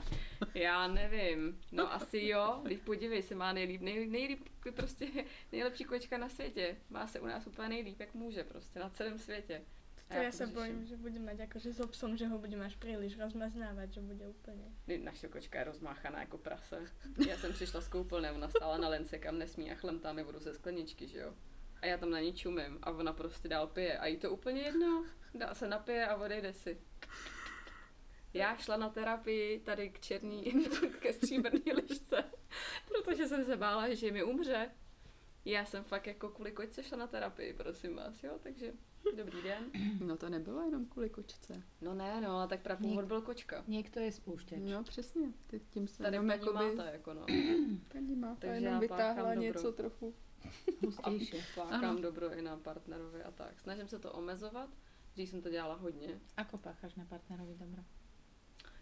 já 0.53 0.87
nevím, 0.87 1.59
no 1.71 1.93
asi 1.93 2.19
jo, 2.27 2.61
teď 2.67 2.81
podívej 2.81 3.21
se, 3.21 3.35
má 3.35 3.53
nejlíp, 3.53 3.81
nej, 3.81 4.07
nejlíp, 4.07 4.49
prostě 4.75 5.07
nejlepší 5.51 5.83
kočka 5.83 6.17
na 6.17 6.29
světě, 6.29 6.77
má 6.89 7.07
se 7.07 7.19
u 7.19 7.25
nás 7.25 7.47
úplně 7.47 7.69
nejlíp, 7.69 7.99
jak 7.99 8.13
může 8.13 8.43
prostě, 8.43 8.79
na 8.79 8.89
celém 8.89 9.17
světě. 9.17 9.61
A 10.09 10.13
To 10.15 10.23
to 10.23 10.31
sa 10.31 10.45
řeším. 10.45 10.55
bojím, 10.55 10.85
že 10.85 10.95
budem 10.97 11.25
mať 11.25 11.39
akože 11.51 11.73
s 11.73 11.79
obsom, 11.83 12.15
že 12.17 12.27
ho 12.31 12.39
budem 12.39 12.61
až 12.63 12.75
príliš 12.79 13.19
rozmaznávať, 13.19 13.93
že 13.93 14.01
bude 14.01 14.23
úplne. 14.31 14.63
Naše 15.03 15.27
kočka 15.27 15.59
je 15.59 15.65
rozmáchaná 15.67 16.19
jako 16.23 16.37
prase. 16.37 16.79
Já 17.27 17.35
jsem 17.37 17.51
přišla 17.53 17.81
z 17.81 17.87
koupelny, 17.87 18.31
ona 18.31 18.47
stála 18.49 18.77
na 18.77 18.87
lence, 18.89 19.17
kam 19.19 19.35
nesmí 19.37 19.67
a 19.71 19.75
chlemtá 19.75 20.13
mi 20.13 20.23
vodu 20.23 20.39
ze 20.39 20.53
skleničky, 20.53 21.07
že 21.07 21.19
jo. 21.19 21.33
A 21.81 21.85
já 21.85 21.97
tam 21.97 22.09
na 22.09 22.19
ní 22.23 22.33
čumím 22.33 22.79
a 22.81 22.91
ona 22.91 23.13
prostě 23.13 23.47
dál 23.51 23.67
pije. 23.67 23.97
A 23.97 24.05
jí 24.07 24.17
to 24.17 24.31
úplně 24.31 24.61
jedno. 24.61 25.05
Dá 25.35 25.51
se 25.55 25.67
napije 25.67 26.07
a 26.07 26.15
odejde 26.15 26.53
si. 26.53 26.77
Já 28.37 28.57
šla 28.57 28.77
na 28.77 28.89
terapii 28.89 29.59
tady 29.59 29.89
k 29.89 29.99
černý, 29.99 30.43
ke 30.99 31.13
stříbrný 31.13 31.73
lišce, 31.73 32.23
protože 32.87 33.27
jsem 33.27 33.45
se 33.45 33.57
bála, 33.57 33.93
že 33.93 34.11
mi 34.11 34.23
umře. 34.23 34.71
Já 35.45 35.65
jsem 35.65 35.83
fakt 35.83 36.07
jako 36.07 36.29
kvůli 36.29 36.51
kočce 36.51 36.83
šla 36.83 36.97
na 36.97 37.07
terapii, 37.07 37.53
prosím 37.53 37.95
vás, 37.95 38.23
jo, 38.23 38.39
takže 38.43 38.73
dobrý 39.15 39.41
den. 39.41 39.71
No 40.05 40.17
to 40.17 40.29
nebylo 40.29 40.61
jenom 40.61 40.85
kvůli 40.85 41.09
kočce. 41.09 41.63
No 41.81 41.93
ne, 41.93 42.21
no, 42.21 42.29
ale 42.31 42.47
tak 42.47 42.61
prapůvod 42.61 43.05
byl 43.05 43.21
kočka. 43.21 43.63
Niekto 43.67 43.99
je 43.99 44.11
spúšťač. 44.11 44.59
No 44.59 44.83
přesně, 44.83 45.33
ty 45.47 45.59
tím 45.59 45.87
se 45.87 46.03
Tady 46.03 46.15
jenom 46.15 46.27
paní 46.27 46.39
jakoby... 46.41 46.75
máte, 46.75 46.91
jako 46.91 47.13
no. 47.13 47.25
Paní 47.93 48.15
máta 48.15 48.37
Takže 48.39 48.65
jenom 48.65 48.79
vytáhla 48.79 49.13
páchám 49.13 49.25
dobro. 49.25 49.41
něco 49.41 49.71
trochu. 49.71 50.13
Hustejšie. 50.85 51.43
Páchám 51.55 51.83
Ano. 51.83 52.01
dobro 52.01 52.33
i 52.33 52.41
na 52.41 52.57
partnerovi 52.57 53.23
a 53.23 53.31
tak. 53.31 53.59
Snažím 53.59 53.87
se 53.87 53.99
to 53.99 54.11
omezovat, 54.11 54.69
dřív 55.13 55.29
jsem 55.29 55.41
to 55.41 55.49
dělala 55.49 55.75
hodně. 55.75 56.19
Ako 56.37 56.57
páchaš 56.57 56.95
na 56.95 57.05
partnerovi 57.05 57.55
dobro? 57.55 57.83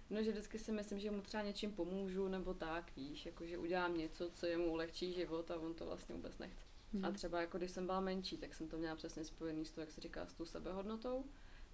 No, 0.09 0.23
že 0.23 0.31
vždycky 0.31 0.59
si 0.59 0.71
myslím, 0.71 0.99
že 0.99 1.11
mu 1.11 1.21
třeba 1.21 1.43
něčím 1.43 1.71
pomůžu, 1.71 2.27
nebo 2.27 2.53
tak, 2.53 2.95
víš, 2.95 3.25
jako 3.25 3.45
že 3.45 3.57
udělám 3.57 3.97
něco, 3.97 4.29
co 4.29 4.45
jemu 4.45 4.71
ulehčí 4.71 5.13
život 5.13 5.51
a 5.51 5.59
on 5.59 5.73
to 5.73 5.85
vlastně 5.85 6.15
vůbec 6.15 6.37
nechce. 6.37 6.65
Hmm. 6.93 7.05
A 7.05 7.11
třeba 7.11 7.41
jako 7.41 7.57
když 7.57 7.71
jsem 7.71 7.85
byla 7.85 7.99
menší, 7.99 8.37
tak 8.37 8.53
jsem 8.53 8.67
to 8.67 8.77
měla 8.77 8.95
přesně 8.95 9.23
spojený 9.23 9.65
s 9.65 9.71
tou, 9.71 9.81
jak 9.81 9.91
se 9.91 10.01
říká, 10.01 10.25
s 10.25 10.33
tou 10.33 10.45
sebehodnotou. 10.45 11.25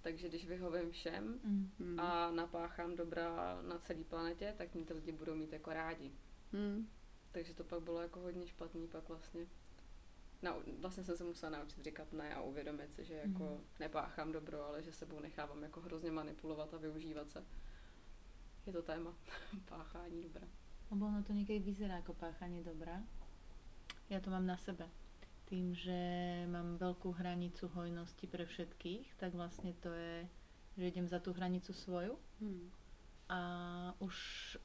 Takže 0.02 0.30
když 0.30 0.46
vyhovím 0.48 0.92
všem 0.92 1.40
Mm. 1.44 1.72
Hmm. 1.80 2.00
a 2.00 2.32
napáchám 2.32 2.96
dobra 2.96 3.62
na 3.62 3.78
celé 3.80 4.04
planetě, 4.04 4.54
tak 4.58 4.76
mě 4.76 4.86
ty 4.86 4.94
lidi 4.94 5.12
budou 5.12 5.36
mít 5.36 5.54
jako 5.54 5.74
rádi. 5.74 6.12
Hmm. 6.54 6.88
Takže 7.32 7.54
to 7.54 7.64
pak 7.64 7.82
bylo 7.84 8.02
jako 8.02 8.20
hodně 8.20 8.48
špatný 8.48 8.88
pak 8.88 9.10
vlastně. 9.10 9.48
Nau, 10.42 10.62
vlastně 10.80 11.04
jsem 11.04 11.18
se 11.18 11.24
musela 11.24 11.50
naučit 11.58 11.84
říkat 11.84 12.14
ne 12.14 12.36
a 12.36 12.42
uvědomit 12.42 12.92
si, 12.94 13.04
že 13.06 13.14
jako 13.14 13.44
Mhm. 13.44 13.64
nepáchám 13.80 14.32
dobro, 14.32 14.66
ale 14.66 14.84
že 14.84 14.92
sebou 14.94 15.20
nechávám 15.20 15.64
jako 15.64 15.82
hrozně 15.82 16.12
manipulovat 16.12 16.74
a 16.74 16.78
využívat 16.78 17.30
se. 17.30 17.46
Je 18.66 18.74
to 18.74 18.82
téma 18.82 19.14
páchání 19.70 20.22
dobra. 20.24 20.47
Lebo 20.91 21.07
ono 21.07 21.24
to 21.24 21.34
niekedy 21.34 21.59
vyzerá 21.59 22.03
ako 22.03 22.14
páchanie 22.14 22.64
dobra. 22.64 22.99
Ja 24.12 24.20
to 24.20 24.28
mám 24.28 24.43
na 24.43 24.59
sebe. 24.59 24.91
Tým, 25.47 25.72
že 25.72 25.95
mám 26.51 26.76
veľkú 26.76 27.16
hranicu 27.16 27.72
hojnosti 27.72 28.28
pre 28.28 28.43
všetkých, 28.43 29.16
tak 29.16 29.32
vlastne 29.36 29.72
to 29.80 29.88
je, 29.91 30.28
že 30.76 30.91
idem 30.91 31.07
za 31.07 31.20
tú 31.20 31.32
hranicu 31.32 31.72
svoju 31.72 32.16
Hmm. 32.41 32.74
a 33.30 33.39
už, 34.01 34.16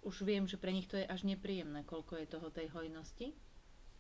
už 0.01 0.25
viem, 0.25 0.49
že 0.49 0.57
pre 0.57 0.73
nich 0.73 0.89
to 0.89 0.97
je 0.97 1.05
až 1.05 1.29
nepríjemné, 1.29 1.85
koľko 1.85 2.17
je 2.17 2.27
toho 2.27 2.49
tej 2.49 2.73
hojnosti, 2.73 3.37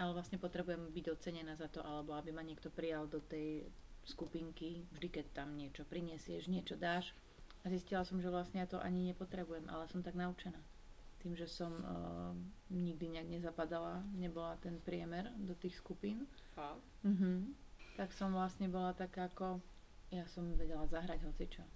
ale 0.00 0.10
vlastne 0.16 0.40
potrebujem 0.40 0.90
byť 0.96 1.06
ocenená 1.12 1.54
za 1.60 1.68
to, 1.68 1.84
alebo 1.84 2.16
aby 2.16 2.32
ma 2.32 2.40
niekto 2.40 2.72
prijal 2.72 3.04
do 3.04 3.20
tej 3.20 3.68
skupinky, 4.02 4.88
vždy 4.96 5.08
keď 5.12 5.26
tam 5.36 5.54
niečo 5.60 5.84
prinesieš, 5.84 6.48
niečo 6.48 6.80
dáš. 6.80 7.12
A 7.66 7.70
zistila 7.70 8.06
som, 8.06 8.22
že 8.22 8.30
vlastne 8.30 8.62
ja 8.62 8.70
to 8.70 8.78
ani 8.78 9.10
nepotrebujem, 9.10 9.66
ale 9.66 9.90
som 9.90 9.98
tak 9.98 10.14
naučená. 10.14 10.62
Tým, 11.18 11.34
že 11.34 11.50
som 11.50 11.74
uh, 11.74 12.30
nikdy 12.70 13.18
nejak 13.18 13.26
nezapadala, 13.26 14.06
nebola 14.14 14.54
ten 14.62 14.78
priemer 14.78 15.34
do 15.34 15.50
tých 15.58 15.74
skupín, 15.82 16.30
Fakt? 16.54 16.78
mhm. 17.02 17.58
tak 17.98 18.14
som 18.14 18.30
vlastne 18.30 18.70
bola 18.70 18.94
taká 18.94 19.26
ako, 19.26 19.58
ja 20.14 20.22
som 20.30 20.46
vedela 20.54 20.86
zahrať 20.86 21.26
hocičo. 21.26 21.66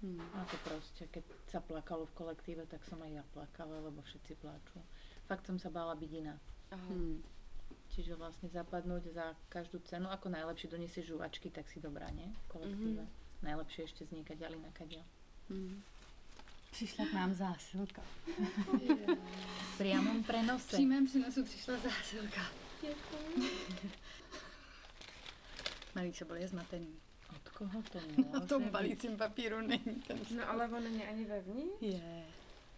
Hmm. 0.00 0.20
A 0.36 0.44
to 0.48 0.56
proste, 0.64 1.08
keď 1.08 1.24
sa 1.48 1.60
plakalo 1.60 2.04
v 2.08 2.16
kolektíve, 2.16 2.64
tak 2.68 2.84
som 2.84 3.00
aj 3.00 3.20
ja 3.20 3.24
plakala, 3.32 3.80
lebo 3.80 4.04
všetci 4.04 4.40
pláču. 4.40 4.80
Fakt 5.24 5.48
som 5.48 5.56
sa 5.56 5.72
bála 5.72 5.96
byť 5.96 6.10
iná. 6.16 6.36
Aha. 6.72 6.88
Hmm. 6.88 7.20
Čiže 7.92 8.16
vlastne 8.16 8.48
zapadnúť 8.52 9.12
za 9.16 9.32
každú 9.48 9.80
cenu, 9.88 10.12
ako 10.12 10.28
najlepšie 10.28 10.68
doniesieš 10.68 11.16
žuvačky, 11.16 11.48
tak 11.48 11.64
si 11.68 11.80
dobrá, 11.80 12.12
nie? 12.12 12.28
V 12.44 12.60
kolektíve. 12.60 13.04
Mhm. 13.04 13.12
Najlepšie 13.44 13.82
ešte 13.84 14.02
znikať 14.08 14.36
ďalej 14.36 14.60
na 14.64 14.72
kadiaľ. 14.72 15.04
Hmm. 15.50 15.82
Přišla 16.70 17.06
k 17.06 17.12
nám 17.12 17.34
zásilka. 17.34 18.02
V 19.74 19.78
priamom 19.78 20.22
V 20.22 20.26
prenose. 20.26 20.66
přímém 20.76 21.06
přenosu 21.06 21.44
přišla 21.44 21.74
zásilka. 21.76 22.40
Malý 25.94 26.12
se 26.14 26.24
byl 26.24 26.36
je 26.36 26.48
zmatený. 26.48 26.96
Od 27.36 27.48
koho 27.48 27.82
to 27.82 28.00
Na 28.32 28.40
tom 28.40 28.68
balícím 28.70 29.16
papíru 29.16 29.60
není 29.60 30.02
ten 30.06 30.18
No 30.36 30.48
ale 30.50 30.68
on 30.68 30.84
není 30.84 31.02
ani 31.04 31.24
vevnitř. 31.24 31.76
Je. 31.82 32.24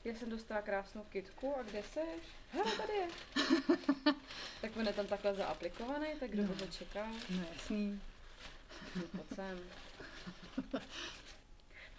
Já 0.04 0.14
jsem 0.14 0.30
dostala 0.30 0.62
krásnou 0.62 1.02
kitku 1.04 1.54
a 1.56 1.62
kde 1.62 1.82
seš? 1.82 2.22
Hele, 2.52 2.72
tady 2.76 2.92
je. 2.92 3.08
tak 4.60 4.76
on 4.76 4.86
je 4.86 4.92
tam 4.92 5.06
takhle 5.06 5.34
zaaplikovaný, 5.34 6.06
tak 6.20 6.30
kdo 6.30 6.42
No. 6.42 6.48
by 6.48 6.54
to 6.54 6.66
čekal? 6.66 7.06
No 7.30 7.44
jasný. 7.52 8.00
Pojď 9.12 9.34
sem. 9.34 9.58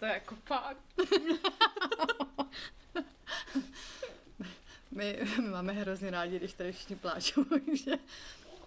To 0.00 0.06
je 0.06 0.12
jako 0.12 0.34
fakt. 0.44 0.78
My, 4.90 5.18
my 5.40 5.48
máme 5.48 5.72
hrozně 5.72 6.10
rádi, 6.10 6.38
když 6.38 6.52
tady 6.52 6.72
všichni 6.72 6.96
pláčou, 6.96 7.44
že 7.84 7.92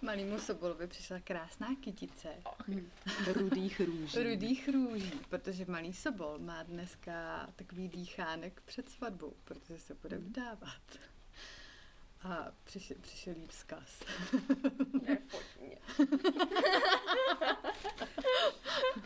malýmu 0.02 0.38
Sobolovi 0.38 0.86
přišla 0.86 1.20
krásná 1.20 1.68
kytice 1.80 2.28
Hmm. 2.66 2.90
Rudých 3.32 3.80
růží. 3.80 4.22
rudých 4.22 4.68
růží, 4.68 5.20
protože 5.28 5.64
malý 5.68 5.92
Sobol 5.92 6.38
má 6.38 6.62
dneska 6.62 7.46
takový 7.56 7.88
dýchánek 7.88 8.60
před 8.64 8.88
svatbou, 8.88 9.34
protože 9.44 9.78
se 9.78 9.94
bude 9.94 10.18
vdávat. 10.18 10.82
A 12.22 12.52
přišel, 12.64 12.96
přišel 13.00 13.34
jí 13.36 13.46
vzkaz. 13.46 14.02
Ne, 15.08 15.18
pojď 15.30 15.46
mě. 15.60 15.78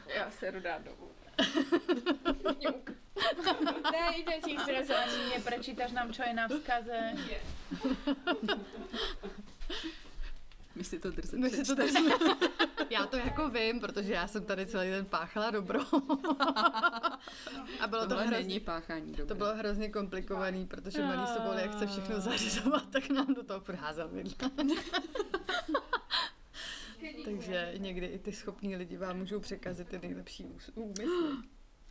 Já 0.15 0.31
se 0.31 0.53
jdu 0.53 0.61
dát 0.61 0.83
domů. 0.83 1.11
Daj, 3.93 4.21
idem 4.21 4.41
ti 4.43 4.59
zrezať. 4.65 5.09
Neprečítaš 5.37 5.91
nám, 5.93 6.13
čo 6.13 6.23
je 6.23 6.33
na 6.35 6.49
vzkaze? 6.49 6.99
My 10.79 10.85
si 10.85 10.99
to 10.99 11.11
drze 11.11 11.37
My 11.37 11.51
si 11.51 11.65
to 11.65 11.77
přečteme. 11.77 12.11
Já 12.91 13.07
to 13.07 13.17
jako 13.17 13.49
vím, 13.49 13.81
protože 13.81 14.13
já 14.13 14.27
jsem 14.29 14.45
tady 14.45 14.67
celý 14.67 14.91
den 14.91 15.07
páchala 15.07 15.51
dobro. 15.51 15.81
A 17.81 17.87
bylo 17.87 18.07
to, 18.07 18.15
hrozně, 18.15 18.31
není 18.31 18.61
páchání 18.61 19.13
dobra. 19.13 19.27
to 19.27 19.35
bylo 19.35 19.55
hrozně 19.57 19.89
komplikovaný, 19.89 20.67
protože 20.67 21.03
malý 21.03 21.27
Sobol, 21.27 21.55
jak 21.55 21.71
chce 21.77 21.87
všechno 21.87 22.21
zařizovat, 22.21 22.85
tak 22.91 23.11
nám 23.11 23.35
do 23.35 23.43
toho 23.43 23.61
proházel 23.61 24.09
vidle. 24.09 24.51
Takže 27.25 27.75
někdy 27.77 28.07
i 28.07 28.19
ty 28.19 28.33
schopní 28.33 28.77
lidi 28.77 28.97
vám 28.97 29.19
můžou 29.19 29.41
překazit 29.41 29.89
ty 29.89 29.99
nejlepší 29.99 30.47
úmysly. 30.75 31.09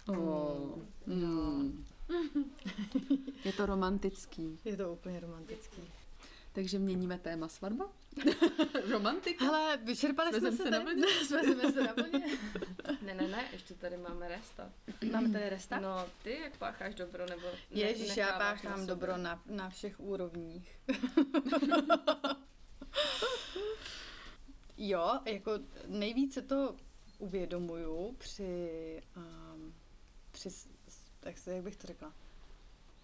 Oh. 0.10 0.80
Hmm. 1.08 1.86
Je 3.46 3.54
to 3.54 3.66
romantický. 3.66 4.60
Je 4.66 4.78
to 4.78 4.94
úplně 4.94 5.20
romantický. 5.20 5.82
Takže 6.54 6.80
měníme 6.80 7.20
téma 7.20 7.48
svatba? 7.48 7.90
Romantika? 8.92 9.46
Hele, 9.46 9.78
vyčerpali 9.78 10.30
jsme 10.30 10.40
Svezem 10.40 10.58
se, 10.58 10.64
se 10.64 10.72
na 10.72 10.80
vlně. 10.80 11.08
Svezeme 11.26 11.72
se 11.74 11.84
na 11.84 11.94
vlně. 11.94 12.26
Ne, 13.02 13.14
ne, 13.14 13.28
ne, 13.28 13.46
ještě 13.52 13.74
tady 13.74 13.98
máme 13.98 14.28
resta. 14.28 14.72
Máme 15.12 15.30
tady 15.30 15.50
resta? 15.50 15.80
No, 15.80 16.06
ty 16.24 16.40
jak 16.44 16.58
pácháš 16.58 16.96
dobro, 16.96 17.26
nebo 17.30 17.48
ne- 17.72 17.82
Ježíš, 17.82 18.18
já 18.18 18.38
páchám 18.40 18.86
dobro 18.88 19.18
na, 19.18 19.44
na 19.46 19.70
všech 19.70 20.00
úrovních. 20.00 20.80
Jo, 24.78 25.20
jako 25.26 25.52
nejvíce 25.88 26.42
to 26.42 26.76
uvědomuju 27.18 28.16
při, 28.18 29.04
um, 29.18 29.74
při 30.32 30.50
tak 31.20 31.38
se, 31.38 31.54
jak 31.54 31.64
bych 31.64 31.76
to 31.76 31.88
řekla, 31.88 32.14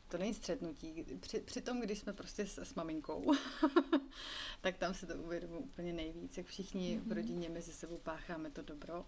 to 0.07 0.17
není 0.17 0.33
střetnutí. 0.33 1.05
Při, 1.19 1.39
při 1.39 1.61
tom, 1.61 1.81
když 1.81 1.99
jsme 1.99 2.13
prostě 2.13 2.47
s, 2.47 2.57
s 2.57 2.75
maminkou, 2.75 3.31
tak 4.61 4.77
tam 4.77 4.93
se 4.93 5.05
to 5.05 5.15
uvědomuji 5.15 5.59
úplně 5.59 5.93
nejvíc, 5.93 6.37
jak 6.37 6.45
všichni 6.47 6.97
mm-hmm. 6.99 7.07
v 7.07 7.11
rodině 7.11 7.49
mezi 7.49 7.73
sebou 7.73 7.97
pácháme 7.97 8.51
to 8.51 8.61
dobro. 8.61 9.05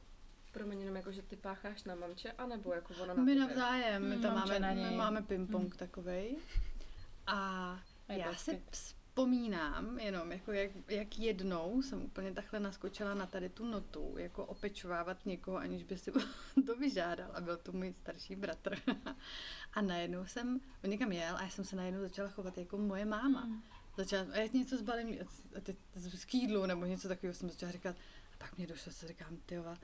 Promiň, 0.52 0.80
jenom 0.80 0.96
jako, 0.96 1.12
že 1.12 1.22
ty 1.22 1.36
pácháš 1.36 1.84
na 1.84 1.96
mamče, 1.96 2.32
anebo 2.32 2.74
jako 2.74 2.94
ona 3.02 3.14
na 3.14 3.24
My 3.24 3.34
tebe? 3.34 3.48
navzájem, 3.48 4.10
my 4.10 4.18
tam 4.18 4.36
mamče 4.36 4.60
na 4.60 4.68
máme, 4.68 4.82
my 4.84 4.90
něj. 4.90 4.98
máme 4.98 5.22
ping-pong 5.22 5.64
Mm. 5.64 5.70
takovej. 5.78 6.38
A 7.28 7.36
A 8.08 8.14
já 8.14 8.32
basket. 8.32 8.96
Vzpomínám 9.16 10.00
jenom, 10.00 10.32
jako 10.32 10.52
jak, 10.52 10.72
jak 10.88 11.20
jednou 11.20 11.82
jsem 11.82 12.04
úplně 12.04 12.34
takhle 12.34 12.60
naskočila 12.60 13.14
na 13.14 13.26
tady 13.26 13.50
tu 13.50 13.66
notu, 13.66 14.16
jako 14.18 14.46
opečovávat 14.46 15.26
někoho, 15.26 15.58
aniž 15.58 15.84
by 15.84 15.98
si 15.98 16.12
to 16.66 16.76
vyžádal. 16.76 17.32
A 17.34 17.42
byl 17.42 17.58
to 17.58 17.72
můj 17.72 17.94
starší 17.94 18.36
bratr. 18.36 18.78
a 19.74 19.82
najednou 19.82 20.26
jsem, 20.26 20.60
on 20.84 20.90
někam 20.90 21.12
jel 21.12 21.36
a 21.38 21.44
já 21.44 21.50
jsem 21.50 21.66
se 21.66 21.76
najednou 21.76 22.02
začala 22.02 22.30
chovat 22.30 22.58
jako 22.58 22.78
moje 22.78 23.06
máma. 23.06 23.46
Mm. 23.46 23.64
Začala, 23.98 24.26
a 24.34 24.38
já 24.38 24.48
něco 24.54 24.78
zbalím, 24.78 25.20
a 25.58 25.60
teď 25.60 25.78
z 25.94 26.26
kýdlu 26.26 26.66
nebo 26.66 26.86
něco 26.86 27.08
takového 27.08 27.34
jsem 27.34 27.50
začala 27.50 27.72
říkat. 27.72 27.96
A 28.34 28.38
pak 28.38 28.58
mě 28.58 28.68
došlo, 28.68 28.92
co 28.92 29.08
říkám, 29.08 29.38
tyjova, 29.46 29.76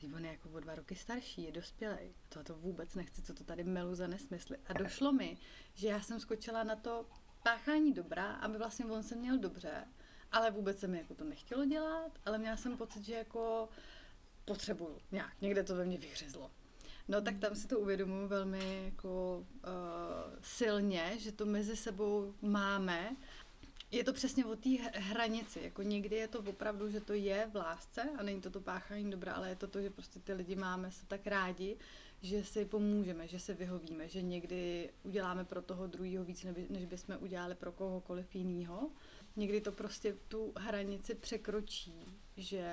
Teď 0.00 0.14
on 0.14 0.24
je 0.24 0.30
jako 0.30 0.48
o 0.48 0.60
dva 0.60 0.74
roky 0.74 0.94
starší, 0.94 1.42
je 1.42 1.52
dospělej. 1.52 2.14
To 2.28 2.44
to 2.44 2.54
vůbec 2.54 2.94
nechci, 2.94 3.22
co 3.22 3.34
to 3.34 3.44
tady 3.44 3.64
melu 3.64 3.94
za 3.94 4.06
nesmysly. 4.06 4.56
A 4.66 4.72
došlo 4.72 5.12
mi, 5.12 5.38
že 5.74 5.88
já 5.88 6.00
jsem 6.00 6.20
skočila 6.20 6.64
na 6.64 6.76
to 6.76 7.06
páchání 7.42 7.92
dobra, 7.92 8.32
aby 8.32 8.58
vlastně 8.58 8.84
on 8.84 9.02
se 9.02 9.16
měl 9.16 9.38
dobře, 9.38 9.84
ale 10.32 10.50
vůbec 10.50 10.78
se 10.78 10.86
mi 10.86 10.98
jako 10.98 11.14
to 11.14 11.24
nechtělo 11.24 11.64
dělat, 11.64 12.12
ale 12.26 12.38
měla 12.38 12.56
jsem 12.56 12.76
pocit, 12.76 13.04
že 13.04 13.14
jako 13.14 13.68
potřebuju 14.44 14.98
nějak, 15.12 15.40
někde 15.40 15.62
to 15.62 15.76
ve 15.76 15.84
mně 15.84 15.98
vyhřezlo. 15.98 16.50
No 17.08 17.20
tak 17.20 17.38
tam 17.38 17.56
si 17.56 17.68
to 17.68 17.80
uvědomuji 17.80 18.28
velmi 18.28 18.84
jako 18.84 19.38
uh, 19.38 19.72
silně, 20.42 21.12
že 21.18 21.32
to 21.32 21.46
mezi 21.46 21.76
sebou 21.76 22.34
máme. 22.42 23.16
Je 23.90 24.04
to 24.04 24.12
přesně 24.12 24.44
o 24.44 24.56
té 24.56 24.68
hranici, 24.94 25.60
jako 25.62 25.82
někdy 25.82 26.16
je 26.16 26.28
to 26.28 26.38
opravdu, 26.38 26.90
že 26.90 27.00
to 27.00 27.12
je 27.12 27.48
v 27.52 27.56
lásce 27.56 28.02
a 28.18 28.22
není 28.22 28.40
to 28.40 28.50
to 28.50 28.60
páchání 28.60 29.10
dobra, 29.10 29.32
ale 29.32 29.48
je 29.48 29.56
to 29.56 29.66
to, 29.66 29.80
že 29.80 29.90
prostě 29.90 30.20
ty 30.20 30.32
lidi 30.32 30.56
máme 30.56 30.90
se 30.90 31.06
tak 31.06 31.26
rádi, 31.26 31.76
že 32.22 32.44
si 32.44 32.64
pomůžeme, 32.64 33.28
že 33.28 33.38
si 33.38 33.54
vyhovíme, 33.54 34.08
že 34.08 34.22
někdy 34.22 34.90
uděláme 35.02 35.44
pro 35.44 35.62
toho 35.62 35.86
druhého 35.86 36.24
víc, 36.24 36.44
než- 36.44 36.68
než 36.68 36.84
bychom 36.84 37.16
udělali 37.20 37.54
pro 37.54 37.72
kohokoliv 37.72 38.34
jiného. 38.34 38.90
Někdy 39.36 39.60
to 39.60 39.72
prostě 39.72 40.16
tu 40.28 40.52
hranici 40.56 41.14
překročí, 41.14 41.94
že 42.36 42.64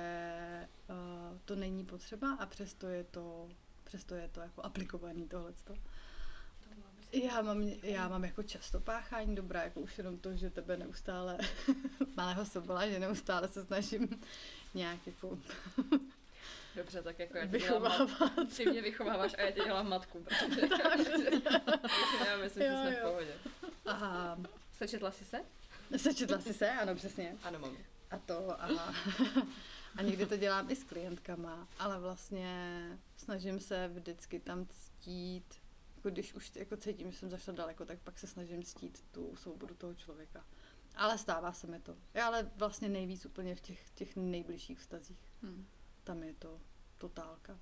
uh, 0.90 1.38
to 1.44 1.56
není 1.56 1.84
potřeba 1.84 2.34
a 2.34 2.46
přesto 2.46 2.88
je 2.88 3.04
to, 3.04 3.48
přesto 3.84 4.14
je 4.14 4.28
to 4.28 4.40
jako 4.40 4.62
aplikovaný 4.62 5.28
tohleto. 5.28 5.74
Já 7.12 7.42
mám, 7.42 7.62
já 7.82 8.08
mám 8.08 8.24
jako 8.24 8.42
často 8.42 8.80
páchání 8.80 9.34
dobrá, 9.34 9.62
jako 9.62 9.80
už 9.80 9.98
jenom 9.98 10.18
to, 10.18 10.36
že 10.36 10.50
tebe 10.50 10.76
neustále, 10.76 11.38
malého 12.16 12.44
sobola, 12.46 12.88
že 12.88 12.98
neustále 12.98 13.48
se 13.48 13.64
snažím 13.64 14.08
nějak 14.74 15.06
jako 15.06 15.38
Dobře, 16.76 17.02
tak 17.02 17.18
jako 17.18 17.36
já 17.38 17.44
tě 17.46 17.50
vychovávat. 17.52 18.10
Ty 18.56 18.66
mě 18.66 18.82
vychováváš 18.82 19.34
a 19.38 19.40
já 19.40 19.50
tě 19.50 19.60
dělám 19.64 19.88
matku, 19.88 20.24
protože 20.24 20.60
já 22.26 22.36
myslím, 22.36 22.62
že 22.62 22.68
Jo, 22.68 22.76
jsme 22.80 22.90
v 22.90 22.98
jo. 22.98 23.08
pohodě. 23.08 23.34
A 23.86 24.36
Sečetla 24.72 25.10
jsi 25.10 25.24
se? 25.24 25.40
sečetla 25.96 26.40
jsi 26.40 26.54
se, 26.54 26.70
ano, 26.70 26.94
přesně. 26.94 27.36
Ano, 27.42 27.58
mami. 27.58 27.86
A 28.10 28.18
to 28.18 28.62
a, 28.62 28.94
a 29.96 30.02
někdy 30.02 30.26
to 30.26 30.36
dělám 30.36 30.70
i 30.70 30.76
s 30.76 30.84
klientkama, 30.84 31.68
ale 31.78 32.00
vlastně 32.00 32.80
snažím 33.16 33.60
se 33.60 33.88
vždycky 33.88 34.40
tam 34.40 34.66
ctít, 34.66 35.54
jako 35.96 36.10
když 36.10 36.34
už 36.34 36.50
jako 36.56 36.76
cítím, 36.76 37.12
že 37.12 37.18
jsem 37.18 37.30
zašla 37.30 37.52
daleko, 37.52 37.84
tak 37.84 37.98
pak 37.98 38.18
se 38.18 38.26
snažím 38.26 38.62
ctít 38.62 39.04
tu 39.12 39.36
svobodu 39.36 39.74
toho 39.74 39.94
člověka. 39.94 40.44
Ale 40.96 41.18
stává 41.18 41.52
se 41.52 41.66
mi 41.66 41.80
to. 41.80 41.96
Já 42.14 42.26
ale 42.26 42.50
vlastně 42.56 42.88
nejvíc 42.88 43.26
úplně 43.26 43.54
v 43.54 43.60
těch, 43.60 43.90
těch 43.90 44.16
nejbližších 44.16 44.78
vztazích. 44.78 45.32
Hmm. 45.42 45.66
Tam 46.06 46.22
je 46.22 46.34
to 46.34 46.60
totálka. 46.98 47.58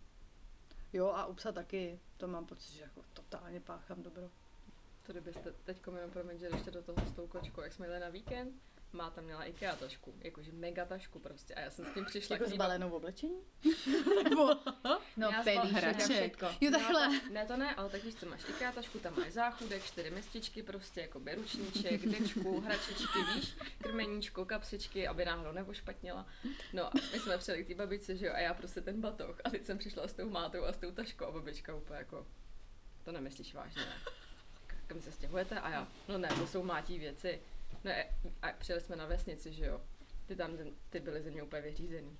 Jo 0.92 1.06
a 1.06 1.26
u 1.26 1.34
psa 1.34 1.52
taky, 1.52 2.00
to 2.16 2.28
mám 2.28 2.46
pocit, 2.46 2.72
že 2.72 2.82
jako 2.82 3.02
totálně 3.12 3.60
páchám 3.60 4.02
dobro. 4.02 4.30
To 5.06 5.12
kdybyste 5.12 5.52
teď 5.64 5.82
jenom 5.96 6.10
promiň, 6.10 6.38
že 6.38 6.46
ještě 6.46 6.70
do 6.70 6.82
toho 6.82 6.98
s 7.06 7.12
tou 7.12 7.26
kočkou, 7.26 7.60
jak 7.60 7.72
jsme 7.72 7.86
jeli 7.86 8.00
na 8.00 8.08
víkend, 8.08 8.54
má 8.92 9.10
tam 9.10 9.24
měla 9.24 9.44
IKEA 9.44 9.76
tašku, 9.76 10.14
jakože 10.20 10.52
mega 10.52 10.84
tašku 10.84 11.18
prostě 11.18 11.54
a 11.54 11.60
já 11.60 11.70
jsem 11.70 11.84
s 11.84 11.94
tím 11.94 12.04
přišla 12.04 12.34
Jako 12.34 12.44
k 12.44 12.48
ní- 12.48 12.54
zbalenou 12.54 12.90
v 12.90 12.94
oblečení? 12.94 13.40
No, 15.30 15.62
hraček. 15.66 16.10
všetko. 16.10 16.46
Jo, 16.60 16.70
takhle. 16.70 17.08
No, 17.08 17.20
ne, 17.30 17.46
to 17.46 17.56
ne, 17.56 17.74
ale 17.74 17.90
tak 17.90 18.04
víš 18.04 18.14
co, 18.14 18.26
máš 18.26 18.40
IKEA 18.48 18.72
tašku, 18.72 18.98
tam 18.98 19.16
máš 19.16 19.32
záchůdek, 19.32 19.84
čtyři 19.84 20.10
mističky 20.10 20.62
prostě, 20.62 21.00
jako 21.00 21.20
ručníček, 21.34 22.06
dečku, 22.06 22.60
hračičky, 22.60 23.18
víš, 23.34 23.56
krmeníčko, 23.82 24.44
kapsičky, 24.44 25.08
aby 25.08 25.24
náhodou 25.24 25.52
nevošpatnila. 25.52 26.26
No 26.72 26.86
a 26.86 26.90
my 27.12 27.18
jsme 27.18 27.38
přijeli 27.38 27.64
k 27.64 27.68
té 27.68 27.74
babičce, 27.74 28.16
že 28.16 28.26
jo, 28.26 28.32
a 28.34 28.38
já 28.38 28.54
prostě 28.54 28.80
ten 28.80 29.00
batoh. 29.00 29.40
A 29.44 29.50
teď 29.50 29.64
jsem 29.64 29.78
přišla 29.78 30.08
s 30.08 30.12
tou 30.12 30.30
mátou 30.30 30.64
a 30.64 30.72
s 30.72 30.76
tou 30.76 30.90
taškou 30.90 31.24
a 31.24 31.30
babička 31.32 31.74
úplně 31.74 31.98
jako, 31.98 32.26
to 33.04 33.12
nemyslíš 33.12 33.54
vážně, 33.54 33.82
ne? 33.82 33.96
Kam 34.86 35.00
se 35.00 35.12
stěhujete? 35.12 35.60
A 35.60 35.70
já, 35.70 35.88
no 36.08 36.18
ne, 36.18 36.28
to 36.28 36.46
jsou 36.46 36.62
mátí 36.62 36.98
věci. 36.98 37.40
No 37.84 37.92
a 38.42 38.52
přijeli 38.58 38.82
jsme 38.82 38.96
na 38.96 39.06
vesnici, 39.06 39.52
že 39.52 39.64
jo. 39.66 39.80
Ty 40.26 40.36
tam, 40.36 40.58
ty 40.90 41.00
byly 41.00 41.22
ze 41.22 41.30
mě 41.30 41.42
úplně 41.42 41.62
vyřízený. 41.62 42.18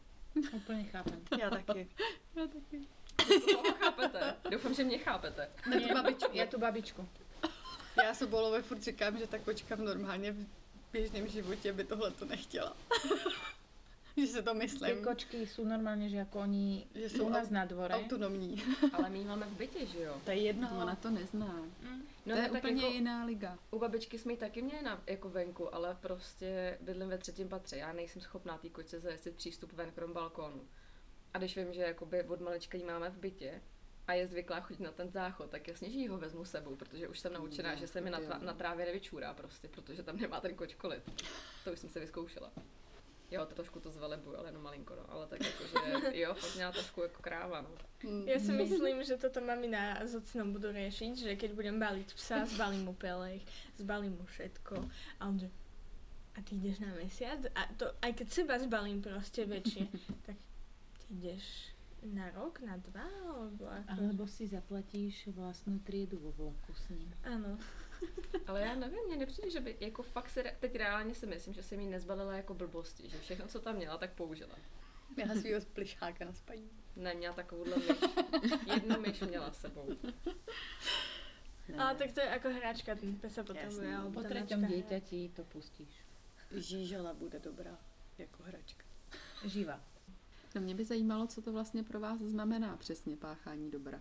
Úplně 0.52 0.84
chápem. 0.84 1.20
Já 1.40 1.50
taky. 1.50 1.88
Koho 3.54 3.74
chápete? 3.78 4.34
Doufám, 4.50 4.74
že 4.74 4.84
mě 4.84 4.98
chápete. 4.98 5.48
Ne, 5.70 5.80
tu 5.80 5.94
babičku. 5.94 6.30
Já 6.32 6.46
tu 6.46 6.58
babičku. 6.58 7.08
Já 8.04 8.14
Sobolovi 8.14 8.62
furt 8.62 8.82
říkám, 8.82 9.18
že 9.18 9.26
ta 9.26 9.38
kočka 9.38 9.74
v 9.74 9.80
normálně 9.80 10.32
v 10.32 10.46
běžném 10.92 11.28
životě 11.28 11.72
by 11.72 11.84
tohle 11.84 12.10
to 12.10 12.24
nechtěla. 12.24 12.76
že 14.16 14.26
se 14.26 14.42
to 14.42 14.54
myslím. 14.54 15.02
kočky 15.02 15.42
sú 15.46 15.66
normálne, 15.66 16.06
že 16.06 16.22
ako 16.22 16.46
oni 16.46 16.86
Že 16.94 17.08
jsou 17.10 17.26
u 17.26 17.34
nás 17.34 17.50
na 17.50 17.64
dvore. 17.66 17.94
Autonomní. 17.94 18.62
Ale 18.92 19.10
my 19.10 19.24
máme 19.24 19.46
v 19.46 19.56
bytě, 19.58 19.86
že 19.86 20.02
jo? 20.02 20.14
To 20.24 20.30
je 20.30 20.36
jedno. 20.36 20.70
Ona 20.78 20.94
to 20.94 21.10
nezná. 21.10 21.50
No 22.26 22.34
to 22.34 22.42
je 22.42 22.48
tak 22.48 22.58
úplně 22.64 22.82
jako, 22.82 22.94
jiná 22.94 23.24
liga. 23.24 23.58
u 23.70 23.78
babičky 23.78 24.18
jsme 24.18 24.32
ji 24.32 24.36
taky 24.36 24.62
měli 24.62 24.82
na, 24.82 25.02
jako 25.06 25.28
venku, 25.28 25.74
ale 25.74 25.94
prostě 26.00 26.78
bydlím 26.80 27.08
ve 27.08 27.18
třetím 27.18 27.48
patře. 27.48 27.76
Já 27.76 27.92
nejsem 27.92 28.22
schopná 28.22 28.58
té 28.58 28.68
kočce 28.68 29.00
zajistit 29.00 29.36
přístup 29.36 29.72
ven 29.72 29.92
krom 29.92 30.12
balkónu. 30.12 30.68
A 31.34 31.38
když 31.38 31.56
vím, 31.56 31.72
že 31.72 31.82
jakoby 31.82 32.22
od 32.22 32.40
malička 32.40 32.78
ji 32.78 32.84
máme 32.84 33.10
v 33.10 33.18
bytě 33.18 33.62
a 34.06 34.12
je 34.12 34.26
zvyklá 34.26 34.60
chodit 34.60 34.80
na 34.80 34.92
ten 34.92 35.10
záchod, 35.10 35.50
tak 35.50 35.68
jasně, 35.68 35.90
že 35.90 35.98
ji 35.98 36.08
ho 36.08 36.18
vezmu 36.18 36.44
sebou, 36.44 36.76
protože 36.76 37.08
už 37.08 37.18
jsem 37.18 37.32
naučená, 37.32 37.72
No, 37.72 37.76
že 37.76 37.86
se 37.86 38.00
mi 38.00 38.10
na, 38.10 38.18
na 38.38 38.54
trávě 38.54 38.86
nevyčůrá 38.86 39.34
prostě, 39.34 39.68
protože 39.68 40.02
tam 40.02 40.16
nemá 40.16 40.40
ten 40.40 40.54
kočkolit. 40.54 41.02
To 41.64 41.72
už 41.72 41.78
jsem 41.78 41.90
se 41.90 42.00
vyzkoušela. 42.00 42.52
Jo, 43.34 43.46
to 43.46 43.54
trošku 43.54 43.80
to 43.80 43.90
zvelebuju, 43.90 44.38
ale 44.38 44.48
jenom 44.48 44.62
malinko, 44.62 44.94
no. 44.94 45.04
Ale 45.10 45.26
tak 45.26 45.40
jakože, 45.42 45.78
jo, 46.22 46.34
fakt 46.34 46.54
měla 46.56 46.72
trošku 46.72 47.02
jako 47.02 47.22
kráva, 47.22 47.60
no. 47.60 47.70
Ja 48.30 48.38
si 48.38 48.52
myslím, 48.62 49.02
že 49.02 49.18
toto 49.18 49.40
mamina 49.40 49.98
s 50.06 50.14
ocinom 50.14 50.54
budú 50.54 50.70
riešiť, 50.70 51.12
že 51.18 51.30
keď 51.34 51.50
budem 51.56 51.76
baliť 51.80 52.14
psa, 52.14 52.46
zbalím 52.46 52.84
mu 52.86 52.94
pelech, 52.94 53.42
zbalím 53.80 54.14
mu 54.20 54.24
všetko 54.28 54.76
a 55.18 55.22
on 55.26 55.40
že 55.40 55.48
a 56.34 56.42
ty 56.42 56.58
ideš 56.58 56.78
na 56.82 56.90
mesiac? 56.98 57.38
A 57.54 57.70
to, 57.78 57.94
aj 58.02 58.12
keď 58.18 58.26
seba 58.30 58.58
zbalím 58.58 58.98
proste 59.02 59.46
väčšie, 59.46 59.86
tak 60.26 60.38
ty 60.98 61.06
ideš 61.14 61.74
na 62.04 62.28
rok, 62.36 62.60
na 62.60 62.76
dva, 62.76 63.08
alebo 63.32 63.64
ako? 63.64 63.96
Alebo 63.96 64.24
si 64.28 64.44
zaplatíš 64.44 65.32
vlastnú 65.32 65.80
triedu 65.86 66.20
vo 66.20 66.34
vlaku 66.36 66.74
s 66.76 66.92
ním. 66.92 67.08
Áno. 67.24 67.56
Ale 68.46 68.60
já 68.60 68.74
nevím, 68.74 69.04
mně 69.06 69.16
nepřijde, 69.16 69.50
že 69.50 69.60
by, 69.60 69.76
jako 69.80 70.02
fakt 70.02 70.30
si, 70.30 70.42
re- 70.42 70.56
teď 70.60 70.76
reálně 70.76 71.14
si 71.14 71.26
myslím, 71.26 71.54
že 71.54 71.62
jsem 71.62 71.80
jí 71.80 71.86
nezbalila 71.86 72.36
jako 72.36 72.54
blbosti, 72.54 73.08
že 73.08 73.18
všechno, 73.18 73.48
co 73.48 73.60
tam 73.60 73.76
měla, 73.76 73.98
tak 73.98 74.12
použila. 74.12 74.54
Měla 75.16 75.34
svýho 75.34 75.60
plišáka 75.60 76.24
na 76.24 76.32
spaní. 76.32 76.70
Neměla 76.96 77.34
takovouhle 77.34 77.76
myš. 77.76 77.98
Jednu 78.66 79.00
myš 79.00 79.20
měla 79.20 79.52
s 79.52 79.60
sebou. 79.60 79.88
Ale 81.78 81.94
tak 81.94 82.12
to 82.12 82.20
je 82.20 82.28
ako 82.28 82.48
hráčka, 82.52 82.92
pes 83.20 83.34
sa 83.34 83.40
potrebuje. 83.40 83.88
Jasný. 83.88 84.12
Po 84.12 84.20
mačka 84.20 84.56
dieťati 84.68 85.32
to 85.32 85.48
pustíš. 85.48 85.88
Žížala 86.52 87.16
bude 87.16 87.40
dobrá 87.40 87.78
jako 88.18 88.42
hračka. 88.42 88.84
Živa. 89.44 89.80
No 90.54 90.60
mě 90.60 90.74
by 90.74 90.84
zajímalo, 90.84 91.26
co 91.26 91.42
to 91.42 91.52
vlastně 91.52 91.82
pro 91.82 92.00
vás 92.00 92.20
znamená 92.20 92.76
přesně 92.76 93.16
páchání 93.16 93.70
dobra. 93.70 94.00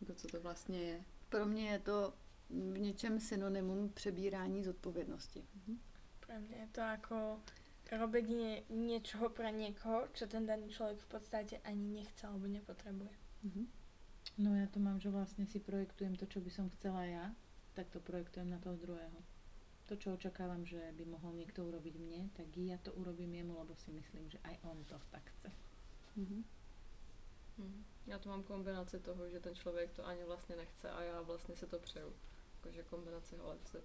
Jako 0.00 0.14
co 0.14 0.28
to 0.28 0.40
vlastně 0.40 0.78
je. 0.82 1.04
Pro 1.28 1.46
mě 1.46 1.70
je 1.70 1.78
to 1.78 2.14
v 2.52 2.78
něčem 2.78 3.20
synonymum 3.20 3.88
přebírání 3.88 4.64
zodpovědnosti. 4.64 5.44
Pre 6.20 6.38
mňa 6.38 6.56
je 6.56 6.68
to 6.72 6.80
ako 6.80 7.16
robiť 7.92 8.26
nie, 8.28 8.54
niečoho 8.72 9.28
pre 9.28 9.52
niekoho, 9.52 10.08
čo 10.16 10.24
ten 10.24 10.48
daný 10.48 10.72
človek 10.72 10.96
v 10.96 11.08
podstate 11.08 11.54
ani 11.64 12.00
nechce 12.00 12.24
alebo 12.26 12.48
nepotrebuje. 12.48 13.12
Mhm. 13.42 13.62
No 14.38 14.56
ja 14.56 14.64
to 14.64 14.80
mám, 14.80 14.96
že 14.96 15.12
vlastne 15.12 15.44
si 15.44 15.60
projektujem 15.60 16.16
to, 16.16 16.24
čo 16.24 16.40
by 16.40 16.48
som 16.48 16.72
chcela 16.72 17.04
ja, 17.04 17.24
tak 17.76 17.92
to 17.92 18.00
projektujem 18.00 18.48
na 18.48 18.56
toho 18.56 18.80
druhého. 18.80 19.18
To, 19.90 19.98
čo 19.98 20.16
očakávam, 20.16 20.64
že 20.64 20.80
by 20.96 21.04
mohol 21.04 21.36
niekto 21.36 21.68
urobiť 21.68 22.00
mne, 22.00 22.32
tak 22.32 22.48
ja 22.56 22.80
to 22.80 22.96
urobím 22.96 23.34
jemu, 23.34 23.58
lebo 23.60 23.76
si 23.76 23.92
myslím, 23.92 24.30
že 24.30 24.40
aj 24.48 24.56
on 24.64 24.78
to 24.88 24.96
tak 25.12 25.24
chce. 25.36 25.52
Mhm. 26.16 26.44
Hm. 27.58 27.84
Já 28.06 28.18
to 28.18 28.28
mám 28.28 28.42
kombinaci 28.42 29.00
toho, 29.00 29.28
že 29.28 29.40
ten 29.40 29.54
člověk 29.54 29.92
to 29.92 30.06
ani 30.06 30.24
vlastně 30.24 30.56
nechce 30.56 30.90
a 30.90 31.02
já 31.02 31.22
vlastně 31.22 31.56
si 31.56 31.66
to 31.66 31.78
přeju. 31.78 32.12
Jakože 32.64 32.82
kombinaci 32.82 33.36
ale 33.36 33.56
to 33.72 33.78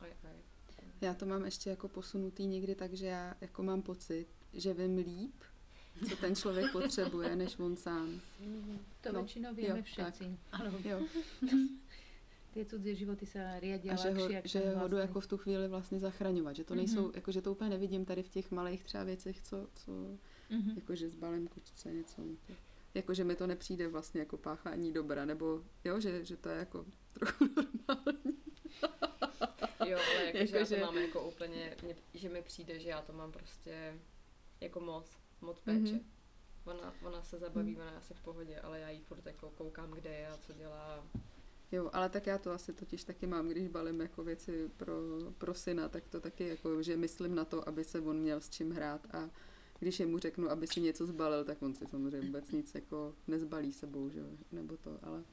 Aj, 0.00 0.10
aj. 0.24 0.36
Já 1.00 1.14
to 1.14 1.26
mám 1.26 1.44
ještě 1.44 1.70
jako 1.70 1.88
posunutý 1.88 2.46
někdy 2.46 2.74
tak, 2.74 2.92
že 2.94 3.06
já 3.06 3.34
jako 3.40 3.62
mám 3.62 3.82
pocit, 3.82 4.26
že 4.52 4.74
vím 4.74 4.96
líp, 4.98 5.34
co 6.08 6.16
ten 6.16 6.34
člověk 6.36 6.72
potřebuje, 6.72 7.36
než 7.36 7.58
on 7.58 7.76
sám. 7.76 8.20
To 9.00 9.12
No, 9.12 9.18
většinou 9.20 9.54
víme 9.54 9.68
jo, 9.78 9.82
všetci. 9.82 10.38
Ano. 10.52 10.72
Jo. 10.84 11.00
Ty 12.52 12.64
cudzie 12.64 12.94
životy 12.94 13.26
se 13.26 13.60
riadia 13.60 13.94
A 13.94 13.96
že 13.96 14.10
ho, 14.10 14.28
jak 14.28 14.46
že 14.46 14.74
ho 14.74 14.88
jdu 14.88 14.96
jako 14.96 15.20
v 15.20 15.26
tu 15.26 15.38
chvíli 15.38 15.68
vlastně 15.68 15.98
zachraňovat. 15.98 16.56
Že 16.56 16.64
to 16.64 16.74
nejsou, 16.74 17.02
Mhm. 17.02 17.12
jako 17.14 17.32
že 17.32 17.42
to 17.42 17.52
úplně 17.52 17.70
nevidím 17.70 18.04
tady 18.04 18.22
v 18.22 18.28
těch 18.28 18.50
malých 18.50 18.84
třeba 18.84 19.04
věcech, 19.04 19.40
co, 19.40 19.68
co 19.74 19.92
Mhm. 20.50 20.72
jakože 20.76 21.10
s 21.10 21.14
balem 21.14 21.48
kučce 21.48 21.92
něco. 21.92 22.22
To, 22.92 22.98
jakože 22.98 23.24
mi 23.24 23.36
to 23.36 23.46
nepřijde 23.46 23.88
vlastně 23.88 24.20
jako 24.20 24.36
páchání 24.36 24.92
dobra, 24.92 25.24
nebo 25.24 25.62
jo, 25.84 26.00
že, 26.00 26.24
že 26.24 26.36
to 26.36 26.48
je 26.48 26.56
jako 26.58 26.84
trochu 27.12 27.44
normální. 27.56 28.36
Jo, 29.86 29.98
ale 29.98 30.24
jakože 30.24 30.38
já 30.38 30.58
Jakože- 30.58 30.76
to 30.76 30.86
mám 30.86 30.96
jako 30.98 31.28
úplně, 31.28 31.76
mě, 31.82 31.96
že 32.14 32.28
mi 32.28 32.42
přijde, 32.42 32.78
že 32.80 32.88
já 32.88 33.02
to 33.02 33.12
mám 33.12 33.32
prostě 33.32 33.98
jako 34.60 34.80
moc, 34.80 35.06
moc 35.40 35.60
péče. 35.60 35.92
Mhm. 35.92 36.00
Ona, 36.64 36.94
ona 37.02 37.22
se 37.22 37.38
zabaví, 37.38 37.76
ona 37.76 37.90
je 37.90 37.96
asi 37.96 38.14
v 38.14 38.20
pohodě, 38.20 38.60
ale 38.60 38.80
já 38.80 38.90
jí 38.90 39.00
furt 39.00 39.26
jako 39.26 39.50
koukám, 39.50 39.90
kde 39.90 40.10
je 40.10 40.28
a 40.28 40.36
co 40.36 40.52
dělá. 40.52 41.06
Jo, 41.72 41.90
ale 41.92 42.08
tak 42.08 42.26
já 42.26 42.38
to 42.38 42.50
asi 42.52 42.72
totiž 42.72 43.04
taky 43.04 43.26
mám, 43.26 43.48
když 43.48 43.68
balím 43.68 44.00
jako 44.00 44.24
věci 44.24 44.70
pro, 44.76 44.94
pro 45.38 45.54
syna, 45.54 45.88
tak 45.88 46.08
to 46.08 46.20
taky 46.20 46.48
jako, 46.48 46.82
že 46.82 46.96
myslím 46.96 47.34
na 47.34 47.44
to, 47.44 47.68
aby 47.68 47.84
se 47.84 48.00
on 48.00 48.18
měl 48.20 48.40
s 48.40 48.50
čím 48.50 48.70
hrát 48.72 49.14
a 49.14 49.30
když 49.82 50.00
jemu 50.00 50.18
řeknu, 50.18 50.50
aby 50.50 50.66
si 50.66 50.80
něco 50.80 51.06
zbalil, 51.06 51.44
tak 51.44 51.62
on 51.62 51.74
si 51.74 51.86
samozřejmě 51.86 52.26
vůbec 52.26 52.50
nic 52.50 52.74
jako 52.74 53.14
nezbalí 53.26 53.72
sebou, 53.72 54.10
že 54.10 54.20
jo, 54.20 54.26
nebo 54.52 54.76
to, 54.76 54.98
ale 55.02 55.24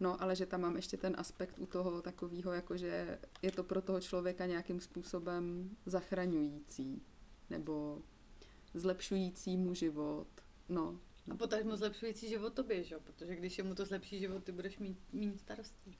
no, 0.00 0.22
ale 0.22 0.36
že 0.36 0.46
tam 0.46 0.60
mám 0.60 0.76
ještě 0.76 0.96
ten 0.96 1.14
aspekt 1.18 1.58
u 1.58 1.66
toho 1.66 2.02
takového, 2.02 2.52
jako 2.52 2.76
že 2.76 3.18
je 3.42 3.52
to 3.52 3.64
pro 3.64 3.82
toho 3.82 4.00
člověka 4.00 4.46
nějakým 4.46 4.80
způsobem 4.80 5.70
zachraňující, 5.86 7.02
nebo 7.50 8.02
zlepšující 8.74 9.56
mu 9.56 9.74
život, 9.74 10.28
no, 10.68 11.00
A 11.30 11.36
potažmo 11.36 11.76
zlepšující 11.76 12.28
život 12.28 12.54
tobě, 12.54 12.84
že 12.84 12.94
jo? 12.94 13.00
Protože 13.04 13.36
když 13.36 13.58
je 13.58 13.64
mu 13.64 13.74
to 13.74 13.84
zlepší 13.84 14.18
život, 14.18 14.44
ty 14.44 14.52
budeš 14.52 14.78
mít 14.78 14.98
méně 15.12 15.38
starostí. 15.38 15.98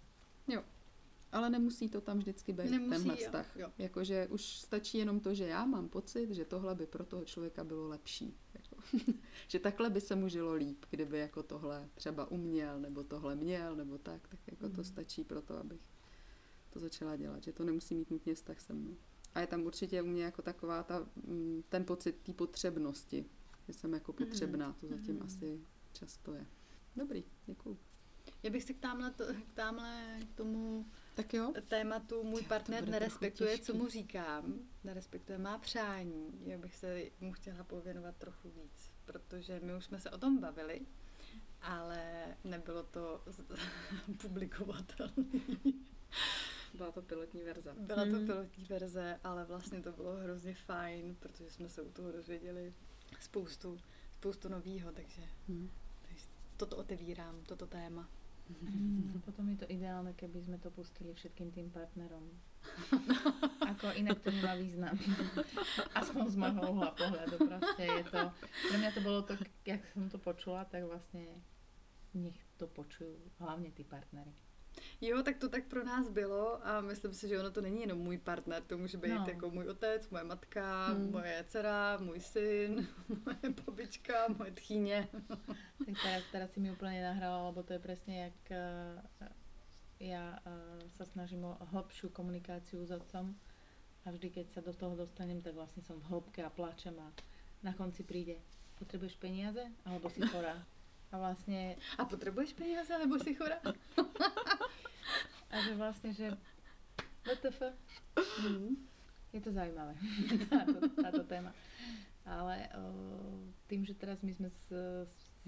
Ale 1.32 1.50
nemusí 1.50 1.88
to 1.88 2.00
tam 2.00 2.18
vždycky 2.18 2.52
být, 2.52 2.70
Nemusí, 2.70 2.90
tenhle 2.90 3.14
jo, 3.14 3.26
vztah. 3.26 3.56
jo. 3.56 3.68
Jakože 3.78 4.26
už 4.30 4.42
stačí 4.58 4.98
jenom 4.98 5.20
to, 5.20 5.34
že 5.34 5.46
já 5.46 5.64
mám 5.66 5.88
pocit, 5.88 6.30
že 6.30 6.44
tohle 6.44 6.74
by 6.74 6.86
pro 6.86 7.04
toho 7.04 7.24
člověka 7.24 7.64
bylo 7.64 7.88
lepší. 7.88 8.36
Jako. 8.54 8.76
že 9.48 9.58
takhle 9.58 9.90
by 9.90 10.00
se 10.00 10.16
mu 10.16 10.28
žilo 10.28 10.54
líp, 10.54 10.84
kdyby 10.90 11.18
jako 11.18 11.42
tohle 11.42 11.88
třeba 11.94 12.30
uměl, 12.30 12.80
nebo 12.80 13.04
tohle 13.04 13.34
měl, 13.36 13.76
nebo 13.76 13.98
tak, 13.98 14.28
tak 14.28 14.40
jako 14.46 14.68
to 14.68 14.74
Mhm. 14.74 14.84
stačí 14.84 15.24
pro 15.24 15.42
to, 15.42 15.56
abych 15.58 15.80
to 16.70 16.80
začala 16.80 17.16
dělat. 17.16 17.42
Že 17.42 17.52
to 17.52 17.64
nemusí 17.64 17.94
mít 17.94 18.10
nutně 18.10 18.34
vztah 18.34 18.60
se 18.60 18.72
mnou. 18.72 18.96
A 19.34 19.40
je 19.40 19.46
tam 19.46 19.62
určitě 19.62 20.02
u 20.02 20.06
mě 20.06 20.22
jako 20.24 20.42
taková 20.42 20.82
ta, 20.82 21.06
mm, 21.26 21.62
ten 21.68 21.84
pocit 21.84 22.16
té 22.22 22.32
potřebnosti, 22.32 23.24
že 23.66 23.72
jsem 23.72 23.92
jako 23.94 24.12
potřebná, 24.12 24.76
to 24.80 24.86
zatím 24.88 25.14
Mhm. 25.14 25.22
asi 25.22 25.60
často 25.92 26.34
je. 26.34 26.46
Dobrý, 26.96 27.24
děkuju. 27.46 27.78
Já 28.42 28.50
bych 28.50 28.62
se 28.62 28.72
k 28.72 28.78
tamhle, 28.78 29.10
k 29.48 29.52
tamhle 29.54 30.18
k 30.32 30.34
tomu 30.36 30.86
Tak 31.18 31.34
jo, 31.34 31.52
tématu 31.68 32.22
můj 32.24 32.40
Jo, 32.40 32.44
to 32.44 32.48
partner 32.48 32.88
nerespektuje, 32.88 33.58
co 33.58 33.74
mu 33.74 33.88
říkám, 33.88 34.54
nerespektuje 34.84 35.38
má 35.38 35.58
přání. 35.58 36.40
Já 36.46 36.58
bych 36.58 36.76
se 36.76 37.02
mu 37.20 37.32
chtěla 37.32 37.64
pověnovat 37.64 38.16
trochu 38.16 38.50
víc, 38.50 38.90
protože 39.04 39.60
my 39.60 39.74
už 39.76 39.84
jsme 39.84 40.00
se 40.00 40.10
o 40.10 40.18
tom 40.18 40.38
bavili, 40.40 40.80
ale 41.62 42.24
nebylo 42.44 42.82
to 42.82 43.22
publikovatelné. 44.20 45.24
Byla 46.74 46.92
to 46.92 47.02
pilotní 47.02 47.42
verze. 47.42 47.74
Byla 47.78 48.04
to 48.04 48.10
Mhm. 48.10 48.26
pilotní 48.26 48.64
verze, 48.64 49.20
ale 49.24 49.44
vlastně 49.44 49.80
to 49.82 49.92
bylo 49.92 50.16
hrozně 50.16 50.54
fajn, 50.54 51.16
protože 51.20 51.50
jsme 51.50 51.68
se 51.68 51.82
u 51.82 51.90
toho 51.92 52.12
dozvěděli 52.12 52.74
spoustu, 53.20 53.78
spoustu 54.16 54.48
novýho, 54.48 54.92
takže, 54.92 55.22
Hm. 55.48 55.70
takže 56.02 56.24
toto 56.56 56.76
otevírám, 56.76 57.42
toto 57.44 57.66
téma. 57.66 58.08
Mm, 58.48 59.20
Potom 59.22 59.44
je 59.52 59.60
to 59.60 59.66
ideálne, 59.68 60.16
keby 60.16 60.40
sme 60.40 60.56
to 60.56 60.72
pustili 60.72 61.12
všetkým 61.12 61.52
tým 61.52 61.68
partnerom. 61.68 62.24
Ako 63.76 63.92
inak 63.92 64.18
to 64.24 64.32
nemá 64.32 64.56
význam. 64.56 64.96
Aspoň 65.92 66.24
z 66.32 66.36
môjho 66.40 66.62
uhla 66.72 66.90
pohľadu. 66.96 67.36
Proste 67.44 67.84
je 67.84 68.04
to, 68.08 68.20
pre 68.72 68.76
mňa 68.80 68.90
to 68.96 69.00
bolo 69.04 69.20
to, 69.24 69.32
jak 69.68 69.84
som 69.92 70.08
to 70.08 70.16
počula, 70.16 70.64
tak 70.72 70.88
vlastne 70.88 71.28
nech 72.16 72.36
to 72.56 72.64
počujú 72.64 73.14
hlavne 73.38 73.68
tí 73.76 73.84
partnery. 73.84 74.32
Jo, 75.00 75.22
tak 75.22 75.36
to 75.38 75.48
tak 75.48 75.64
pro 75.64 75.84
nás 75.84 76.08
bylo 76.08 76.66
a 76.66 76.80
myslím 76.80 77.12
si, 77.14 77.28
že 77.28 77.38
ono 77.40 77.50
to 77.50 77.60
není 77.60 77.80
jenom 77.80 77.98
můj 77.98 78.18
partner, 78.18 78.62
to 78.62 78.78
může 78.78 78.98
být 78.98 79.08
No. 79.08 79.24
jako 79.28 79.50
můj 79.50 79.68
otec, 79.68 80.08
moje 80.10 80.24
matka, 80.24 80.86
Hmm. 80.86 81.10
moje 81.10 81.44
dcera, 81.48 81.98
můj 82.00 82.20
syn, 82.20 82.88
moje 83.26 83.54
babička, 83.66 84.14
moje 84.38 84.50
tchýně. 84.52 85.08
Tak 85.86 85.94
teraz, 86.02 86.22
teraz 86.32 86.50
si 86.52 86.60
mi 86.60 86.68
úplne 86.70 87.00
nahrala, 87.00 87.48
lebo 87.48 87.62
to 87.62 87.72
je 87.72 87.78
presne 87.80 88.14
jak 88.28 88.38
uh, 88.52 89.28
ja 89.98 90.36
uh, 90.44 90.84
sa 91.00 91.04
snažím 91.08 91.48
o 91.48 91.56
hĺbšiu 91.72 92.12
komunikáciu 92.12 92.84
s 92.84 92.90
otcom 92.92 93.32
a 94.04 94.10
vždy, 94.12 94.30
keď 94.30 94.46
sa 94.52 94.60
do 94.60 94.76
toho 94.76 94.94
dostanem, 94.98 95.40
tak 95.40 95.54
vlastne 95.56 95.80
som 95.82 95.96
v 95.96 96.06
hĺbke 96.12 96.44
a 96.44 96.50
plačem 96.52 96.92
a 97.00 97.08
na 97.64 97.72
konci 97.72 98.04
príde, 98.04 98.36
potrebuješ 98.78 99.16
peniaze 99.16 99.64
alebo 99.88 100.10
si 100.12 100.20
chorá. 100.28 100.54
A 101.12 101.18
vlastne, 101.18 101.76
A 101.98 102.04
potřebuješ 102.04 102.52
peníze, 102.52 102.98
nebo 102.98 103.18
si 103.18 103.34
chora? 103.34 103.56
a 105.50 105.56
že 105.64 105.74
vlastne, 105.74 106.12
že 106.12 106.36
WTF, 107.24 107.62
je 109.32 109.40
to 109.40 109.52
zaujímavé, 109.52 109.94
táto, 110.52 110.76
táto 111.02 111.22
téma. 111.24 111.52
Ale 112.28 112.68
o, 112.76 112.80
tým, 113.68 113.84
že 113.88 113.96
teraz 113.96 114.20
my 114.20 114.32
sme 114.36 114.48
s, 114.52 114.68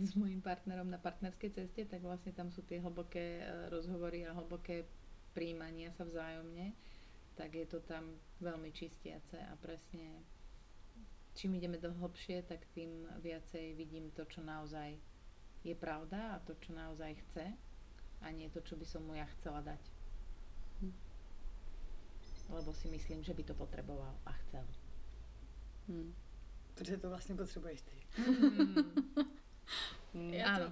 s, 0.00 0.12
mojím 0.16 0.40
partnerom 0.40 0.88
na 0.88 0.96
partnerskej 0.96 1.50
ceste, 1.52 1.84
tak 1.84 2.00
vlastne 2.00 2.32
tam 2.32 2.48
sú 2.48 2.64
tie 2.64 2.80
hlboké 2.80 3.44
e, 3.44 3.68
rozhovory 3.68 4.24
a 4.24 4.32
hlboké 4.32 4.88
príjmania 5.36 5.92
sa 5.92 6.08
vzájomne, 6.08 6.72
tak 7.36 7.52
je 7.52 7.68
to 7.68 7.84
tam 7.84 8.16
veľmi 8.40 8.72
čistiace 8.72 9.36
a 9.36 9.52
presne 9.60 10.24
čím 11.36 11.56
ideme 11.56 11.76
do 11.76 11.92
hlbšie, 11.92 12.48
tak 12.48 12.64
tým 12.72 13.08
viacej 13.20 13.76
vidím 13.76 14.08
to, 14.16 14.24
čo 14.24 14.40
naozaj 14.40 14.96
je 15.64 15.74
pravda 15.74 16.34
a 16.34 16.38
to, 16.38 16.54
čo 16.54 16.72
naozaj 16.72 17.14
chce 17.14 17.52
a 18.20 18.26
nie 18.30 18.48
to, 18.50 18.60
čo 18.60 18.76
by 18.76 18.84
som 18.86 19.04
mu 19.04 19.14
ja 19.14 19.24
chcela 19.36 19.60
dať. 19.60 19.80
Hm. 20.80 20.94
Lebo 22.50 22.72
si 22.72 22.88
myslím, 22.88 23.22
že 23.22 23.34
by 23.34 23.42
to 23.44 23.54
potreboval 23.54 24.16
a 24.26 24.32
chcel. 24.32 24.64
Hm. 25.88 26.14
Protože 26.74 26.96
to 26.96 27.08
vlastně 27.10 27.34
potřebuješ 27.34 27.82
ty. 27.82 27.96
Mm, 30.10 30.34
Ja 30.34 30.58
to, 30.58 30.66
áno. 30.66 30.68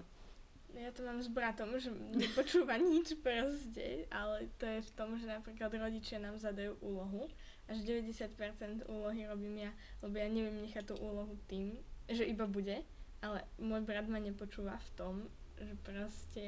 ja 0.74 0.90
to 0.90 1.00
mám 1.06 1.22
s 1.22 1.30
bratom, 1.30 1.70
že 1.78 1.94
nepočúva 1.94 2.74
nič 2.74 3.14
proste, 3.22 4.10
ale 4.10 4.50
to 4.58 4.66
je 4.66 4.82
v 4.82 4.90
tom, 4.98 5.14
že 5.14 5.30
napríklad 5.30 5.70
rodičia 5.78 6.18
nám 6.18 6.42
zadajú 6.42 6.74
úlohu 6.82 7.30
až 7.70 7.86
90% 7.86 8.90
úlohy 8.90 9.30
robím 9.30 9.62
ja, 9.62 9.70
lebo 10.02 10.18
ja 10.18 10.26
neviem 10.26 10.58
nechať 10.66 10.90
tú 10.90 10.98
úlohu 10.98 11.38
tým, 11.46 11.78
že 12.10 12.26
iba 12.26 12.50
bude, 12.50 12.82
ale 13.20 13.42
môj 13.58 13.82
brat 13.82 14.06
ma 14.06 14.18
nepočúva 14.18 14.78
v 14.78 14.90
tom, 14.94 15.14
že 15.58 15.74
proste 15.82 16.44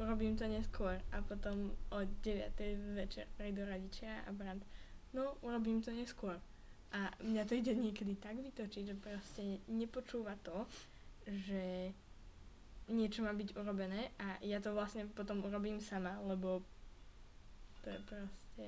urobím 0.00 0.36
to 0.36 0.48
neskôr 0.48 0.96
a 1.12 1.20
potom 1.20 1.76
o 1.92 1.98
9. 2.24 2.56
večer 2.96 3.28
prídu 3.36 3.68
rodičia 3.68 4.24
a 4.24 4.32
brat, 4.32 4.56
no 5.12 5.36
urobím 5.44 5.84
to 5.84 5.92
neskôr. 5.92 6.40
A 6.90 7.12
mňa 7.22 7.42
to 7.46 7.54
ide 7.54 7.76
niekedy 7.76 8.16
tak 8.18 8.34
vytočiť, 8.40 8.82
že 8.82 8.96
proste 8.98 9.42
nepočúva 9.68 10.34
to, 10.42 10.66
že 11.28 11.92
niečo 12.90 13.22
má 13.22 13.30
byť 13.30 13.54
urobené 13.54 14.10
a 14.18 14.40
ja 14.42 14.58
to 14.58 14.74
vlastne 14.74 15.06
potom 15.14 15.44
urobím 15.46 15.78
sama, 15.78 16.18
lebo 16.26 16.64
to 17.84 17.94
je 17.94 18.00
proste 18.08 18.66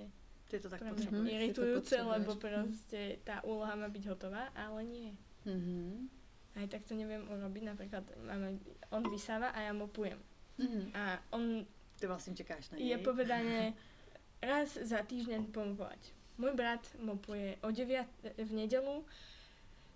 Ty 0.52 0.60
to 0.60 0.68
tak 0.68 0.84
to 0.84 1.24
iritujúce, 1.24 1.96
potrebuješ. 1.96 2.12
lebo 2.12 2.30
proste 2.36 3.00
tá 3.24 3.40
úloha 3.48 3.72
má 3.72 3.88
byť 3.88 4.04
hotová, 4.04 4.52
ale 4.52 4.84
nie. 4.84 5.10
Mhm. 5.48 6.12
Aj 6.56 6.68
tak 6.68 6.84
to 6.84 6.94
neviem 6.94 7.24
urobiť, 7.28 7.62
napríklad 7.64 8.04
máme, 8.28 8.60
on 8.92 9.02
vysáva 9.08 9.48
a 9.56 9.60
ja 9.60 9.72
mopujem. 9.72 10.20
Mhm. 10.58 10.92
A 10.94 11.18
on 11.30 11.66
Ty 12.02 12.06
vlastně 12.06 12.34
čekáš 12.34 12.70
na 12.70 12.78
je 12.78 12.84
něj. 12.84 12.98
povedané 12.98 13.72
raz 14.42 14.74
za 14.74 15.02
týždeň 15.06 15.54
pomopovať. 15.54 16.12
Môj 16.38 16.54
brat 16.58 16.82
mopuje 16.98 17.56
o 17.62 17.70
9 17.70 18.06
v 18.42 18.52
nedelu, 18.52 19.04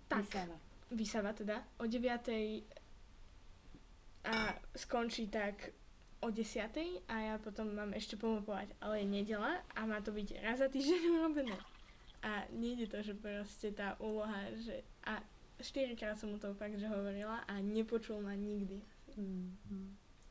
tak 0.07 0.23
Vysáva. 0.23 0.59
vysáva 0.91 1.33
teda, 1.33 1.63
o 1.77 1.83
9 1.83 2.63
a 4.23 4.55
skončí 4.75 5.27
tak 5.27 5.69
o 6.19 6.31
10 6.31 7.03
a 7.07 7.19
ja 7.19 7.35
potom 7.43 7.75
mám 7.75 7.91
ešte 7.91 8.15
pomopovať, 8.15 8.71
ale 8.79 9.03
je 9.03 9.05
nedela 9.05 9.59
a 9.75 9.85
má 9.85 9.99
to 9.99 10.15
byť 10.15 10.39
raz 10.39 10.63
za 10.63 10.71
týždeň 10.71 11.11
urobené. 11.19 11.59
A 12.23 12.47
nejde 12.55 12.87
to, 12.87 13.03
že 13.03 13.19
proste 13.19 13.75
tá 13.75 13.99
úloha, 13.99 14.47
že 14.63 14.79
a 15.03 15.19
štyrikrát 15.61 16.19
som 16.19 16.29
mu 16.29 16.39
to 16.39 16.53
fakt, 16.53 16.79
že 16.79 16.87
hovorila 16.87 17.37
a 17.47 17.53
nepočul 17.59 18.21
ma 18.21 18.33
nikdy. 18.33 18.81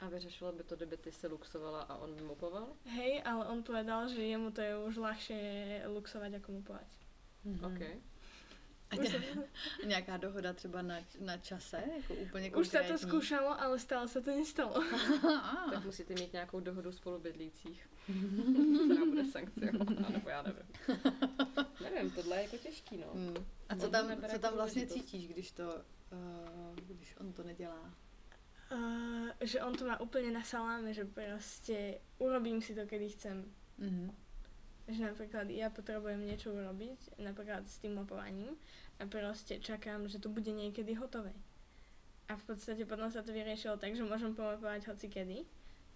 A 0.00 0.08
vyřešilo 0.08 0.52
by 0.52 0.62
to, 0.62 0.76
kdyby 0.76 0.96
ty 0.96 1.12
se 1.12 1.26
luxovala 1.26 1.82
a 1.82 1.96
on 1.96 2.26
mopoval? 2.26 2.68
Hej, 2.84 3.22
ale 3.24 3.46
on 3.46 3.62
povedal, 3.62 4.08
že 4.08 4.22
jemu 4.22 4.50
to 4.50 4.60
je 4.60 4.78
už 4.78 4.96
ľahšie 4.96 5.40
luxovať 5.88 6.34
ako 6.38 6.52
mupovať. 6.52 6.88
OK. 7.62 7.80
A 8.90 8.96
ně, 8.96 9.24
nějaká 9.84 10.16
dohoda 10.16 10.52
třeba 10.52 10.82
na, 10.82 10.96
na 11.20 11.36
čase, 11.36 11.82
jako 11.96 12.14
úplně 12.14 12.50
Už 12.50 12.68
sa 12.68 12.82
to 12.82 12.98
skúšalo, 12.98 13.60
ale 13.60 13.78
stále 13.78 14.08
sa 14.08 14.20
to 14.20 14.30
nestalo. 14.30 14.78
Ah. 15.26 15.70
Tak 15.70 15.84
musíte 15.84 16.14
mít 16.14 16.32
nějakou 16.32 16.60
dohodu 16.60 16.92
spolubydlících. 16.92 17.88
která 18.84 19.04
bude 19.04 19.24
sankcionovaná, 19.24 20.08
nebo 20.12 20.28
já 20.28 20.42
nevím. 20.42 20.66
nevím, 21.82 22.10
tohle 22.10 22.36
je 22.36 22.42
jako 22.42 22.56
těžký, 22.56 22.96
no. 22.96 23.06
Hmm. 23.14 23.46
A 23.68 23.76
co 23.76 23.88
tam, 23.88 24.22
co 24.30 24.38
tam 24.38 24.54
vlastně 24.54 24.86
cítíš, 24.86 25.28
když 25.28 25.52
to, 25.52 25.74
uh, 26.12 26.76
když 26.86 27.16
on 27.20 27.32
to 27.32 27.42
nedělá? 27.42 27.94
Uh, 28.72 29.28
že 29.40 29.62
on 29.62 29.74
to 29.74 29.86
má 29.86 30.00
úplne 30.00 30.30
na 30.30 30.42
saláme, 30.42 30.94
že 30.94 31.04
proste 31.04 32.02
urobím 32.18 32.62
si 32.62 32.74
to, 32.74 32.86
kedy 32.86 33.08
chcem. 33.08 33.44
Mhm. 33.78 34.10
Že 34.86 35.14
napríklad 35.14 35.50
ja 35.50 35.66
potrebujem 35.66 36.22
niečo 36.22 36.54
urobiť, 36.54 37.18
napríklad 37.18 37.66
s 37.66 37.82
tým 37.82 37.98
mapovaním 37.98 38.54
a 39.02 39.06
proste 39.10 39.58
čakám, 39.58 40.06
že 40.06 40.22
to 40.22 40.30
bude 40.30 40.46
niekedy 40.46 40.94
hotové. 40.94 41.34
A 42.30 42.38
v 42.38 42.42
podstate 42.46 42.86
potom 42.86 43.10
sa 43.10 43.22
to 43.22 43.34
vyriešilo 43.34 43.78
tak, 43.78 43.98
že 43.98 44.06
môžem 44.06 44.34
pomapovať 44.34 44.86
hoci 44.90 45.10
kedy, 45.10 45.42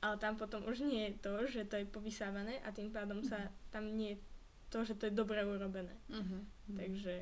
ale 0.02 0.14
tam 0.18 0.34
potom 0.34 0.66
už 0.66 0.82
nie 0.82 1.10
je 1.10 1.14
to, 1.22 1.34
že 1.46 1.70
to 1.70 1.78
je 1.78 1.86
povysávané 1.86 2.58
a 2.66 2.74
tým 2.74 2.90
pádom 2.90 3.22
sa 3.22 3.50
tam 3.70 3.86
nie 3.94 4.14
je 4.14 4.22
to, 4.70 4.86
že 4.86 4.94
to 4.98 5.06
je 5.10 5.14
dobre 5.14 5.42
urobené. 5.42 5.94
Mhm. 6.10 6.46
Takže 6.74 7.14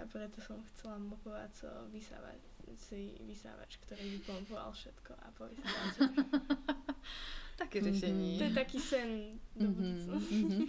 a 0.00 0.08
preto 0.08 0.40
som 0.40 0.56
chcela 0.72 0.96
mapovať 0.96 1.50
so 1.52 1.70
vysávať 1.92 2.40
si 2.76 3.14
vysávač, 3.20 3.76
ktorý 3.76 4.04
by 4.04 4.18
pomapoval 4.26 4.72
všetko 4.72 5.12
a 5.14 5.26
povysával 5.34 5.86
si. 5.92 6.02
Taky 7.62 7.80
řešení. 7.80 8.38
To 8.38 8.44
je 8.44 8.50
taký 8.54 8.80
sen 8.80 9.08
do 9.56 9.68
Mhm, 9.68 9.74
budúcna. 9.76 10.14
mhm. 10.14 10.66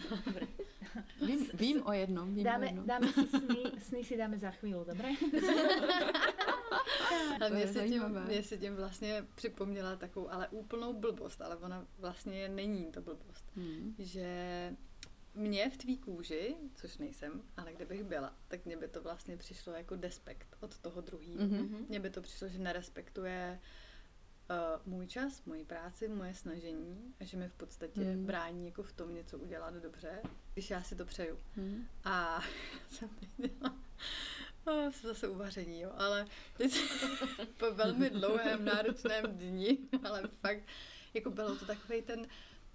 Vím, 1.25 1.39
vím 1.53 1.77
o 1.87 1.91
jednom, 1.93 2.27
vím 2.35 2.41
o 2.41 2.49
Dáme, 2.49 2.65
jednom. 2.65 2.85
dáme 2.85 3.07
si 3.13 3.27
sny, 3.39 3.59
sny 3.79 4.03
si 4.03 4.17
dáme 4.17 4.37
za 4.37 4.51
chvíľu, 4.51 4.83
dobre? 4.83 5.09
Ale 7.41 7.49
To 7.49 7.55
mě 7.55 7.67
se, 7.67 7.87
tím, 7.87 8.03
mě 8.27 8.43
se 8.43 8.57
tím 8.57 8.75
vlastně 8.75 9.25
připomněla 9.35 9.95
takovou, 9.95 10.31
ale 10.31 10.47
úplnou 10.47 10.93
blbost, 10.93 11.41
ale 11.41 11.55
ona 11.57 11.87
vlastně 11.97 12.49
není 12.49 12.91
to 12.91 13.01
blbost. 13.01 13.45
Hmm. 13.55 13.95
Že 13.99 14.27
mě 15.35 15.69
v 15.69 15.77
tvý 15.77 15.97
kůži, 15.97 16.55
což 16.75 16.97
nejsem, 16.97 17.41
ale 17.57 17.73
kdybych 17.73 18.03
byla, 18.03 18.33
tak 18.47 18.65
mně 18.65 18.77
by 18.77 18.87
to 18.87 19.01
vlastně 19.01 19.37
přišlo 19.37 19.73
jako 19.73 19.95
despekt 19.95 20.47
od 20.59 20.77
toho 20.79 21.01
druhého. 21.01 21.37
Mhm. 21.47 21.85
Mně 21.89 21.99
by 21.99 22.09
to 22.09 22.21
přišlo, 22.21 22.47
že 22.47 22.59
nerespektuje 22.59 23.59
uh, 24.49 24.93
můj 24.93 25.07
čas, 25.07 25.45
moji 25.45 25.65
práci, 25.65 26.07
moje 26.07 26.33
snažení 26.33 27.13
a 27.19 27.23
že 27.23 27.37
mi 27.37 27.49
v 27.49 27.53
podstatě 27.53 28.01
Mhm. 28.01 28.25
brání 28.25 28.65
jako 28.65 28.83
v 28.83 28.93
tom 28.93 29.13
něco 29.15 29.37
udělat 29.37 29.73
dobře, 29.73 30.21
když 30.53 30.69
já 30.69 30.83
si 30.83 30.95
to 30.95 31.05
přeju. 31.05 31.39
Hmm. 31.55 31.87
A 32.03 32.43
jsem 32.89 33.09
viděla, 33.37 33.75
oh, 34.65 34.87
jsem 34.91 35.07
zase 35.09 35.27
uvaření, 35.27 35.81
jo, 35.81 35.91
ale 35.95 36.27
teď 36.57 36.79
po 37.57 37.71
velmi 37.71 38.09
dlouhém 38.09 38.65
náročném 38.65 39.25
dni, 39.37 39.77
ale 40.03 40.23
fakt, 40.41 40.63
jako 41.13 41.29
bylo 41.31 41.55
to 41.55 41.65
takový 41.65 42.01
ten, 42.01 42.27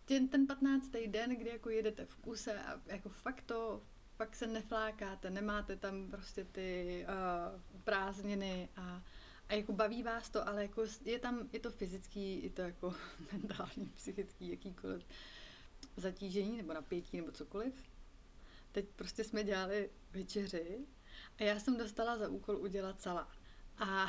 ten, 0.09 0.29
ten 0.29 0.47
15. 0.47 0.91
den, 1.07 1.37
kdy 1.37 1.51
jako 1.51 1.71
jedete 1.71 2.05
v 2.05 2.17
kuse 2.17 2.63
a 2.63 2.81
jako 2.87 3.09
fakt 3.09 3.43
to, 3.43 3.83
fakt 4.17 4.37
se 4.37 4.47
neflákáte, 4.47 5.31
nemáte 5.31 5.77
tam 5.77 6.11
prostě 6.11 6.45
ty 6.45 7.07
uh, 7.09 7.61
prázdniny 7.85 8.69
a, 8.77 9.03
a 9.49 9.55
jako 9.55 9.73
baví 9.73 10.03
vás 10.03 10.31
to, 10.31 10.49
ale 10.49 10.63
jako 10.63 10.85
je 11.05 11.19
tam, 11.19 11.49
je 11.53 11.61
to 11.61 11.71
fyzický, 11.71 12.43
je 12.43 12.51
to 12.51 12.63
jako 12.63 12.95
mentální, 13.33 13.87
psychický, 13.95 14.51
jakýkoliv 14.51 15.07
zatížení 15.97 16.57
nebo 16.57 16.73
napětí 16.73 17.17
nebo 17.17 17.33
cokoliv. 17.33 17.75
Teď 18.73 18.89
prostě 18.97 19.25
jsme 19.25 19.45
dělali 19.45 19.91
večeři 20.11 20.87
a 21.39 21.43
já 21.43 21.59
jsem 21.59 21.77
dostala 21.77 22.19
za 22.19 22.29
úkol 22.29 22.57
udělat 22.57 23.01
salát. 23.01 23.38
A 23.79 24.07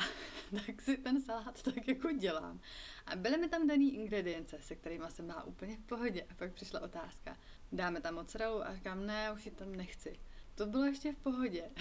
tak 0.66 0.82
si 0.82 0.96
ten 0.96 1.22
salát 1.22 1.62
tak 1.62 1.88
jako 1.88 2.12
dělám. 2.12 2.60
A 3.06 3.16
byly 3.16 3.38
mi 3.38 3.48
tam 3.48 3.66
daný 3.66 3.94
ingredience, 3.94 4.58
se 4.60 4.76
kterými 4.76 5.04
jsem 5.08 5.26
byla 5.26 5.44
úplně 5.44 5.76
v 5.76 5.82
pohodě. 5.82 6.22
A 6.30 6.34
pak 6.34 6.52
přišla 6.52 6.80
otázka. 6.80 7.36
Dáme 7.72 8.00
tam 8.00 8.14
mozzarellu? 8.14 8.66
A 8.66 8.74
říkám, 8.74 9.06
ne, 9.06 9.32
už 9.32 9.46
ji 9.46 9.52
tam 9.52 9.74
nechci. 9.74 10.20
To 10.54 10.66
bylo 10.66 10.84
ještě 10.84 11.12
v 11.12 11.16
pohodě. 11.16 11.70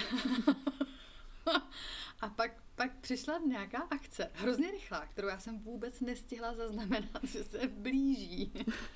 A 2.22 2.30
pak, 2.30 2.52
pak 2.76 2.96
přišla 2.98 3.38
nějaká 3.38 3.78
akce, 3.92 4.32
hrozně 4.34 4.72
rychlá, 4.72 5.06
kterou 5.06 5.28
já 5.28 5.40
jsem 5.40 5.60
vůbec 5.60 6.02
nestihla 6.02 6.54
zaznamenat, 6.54 7.24
že 7.24 7.44
se 7.44 7.68
blíží. 7.68 8.54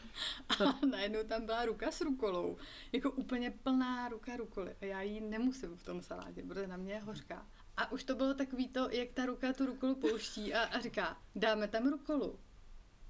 A 0.50 0.86
najednou 0.86 1.24
tam 1.24 1.46
byla 1.46 1.66
ruka 1.66 1.92
s 1.92 2.02
rukolou, 2.02 2.58
jako 2.92 3.12
úplně 3.12 3.52
plná 3.52 4.10
ruka 4.10 4.36
rukoly. 4.36 4.76
A 4.82 4.86
já 4.86 5.02
ji 5.02 5.22
nemusím 5.22 5.78
v 5.78 5.84
tom 5.84 6.02
salátě, 6.02 6.44
protože 6.44 6.68
na 6.68 6.78
mě 6.78 6.94
je 6.94 7.00
hořká. 7.00 7.48
A 7.78 7.92
už 7.92 8.04
to 8.04 8.16
bylo 8.16 8.34
takový 8.34 8.68
to, 8.68 8.90
jak 8.90 9.12
ta 9.14 9.26
ruka 9.26 9.54
tu 9.54 9.66
rukolu 9.66 9.96
pouští 9.96 10.54
a, 10.54 10.64
a 10.64 10.80
říká, 10.80 11.18
dáme 11.36 11.68
tam 11.68 11.88
rukolu. 11.88 12.40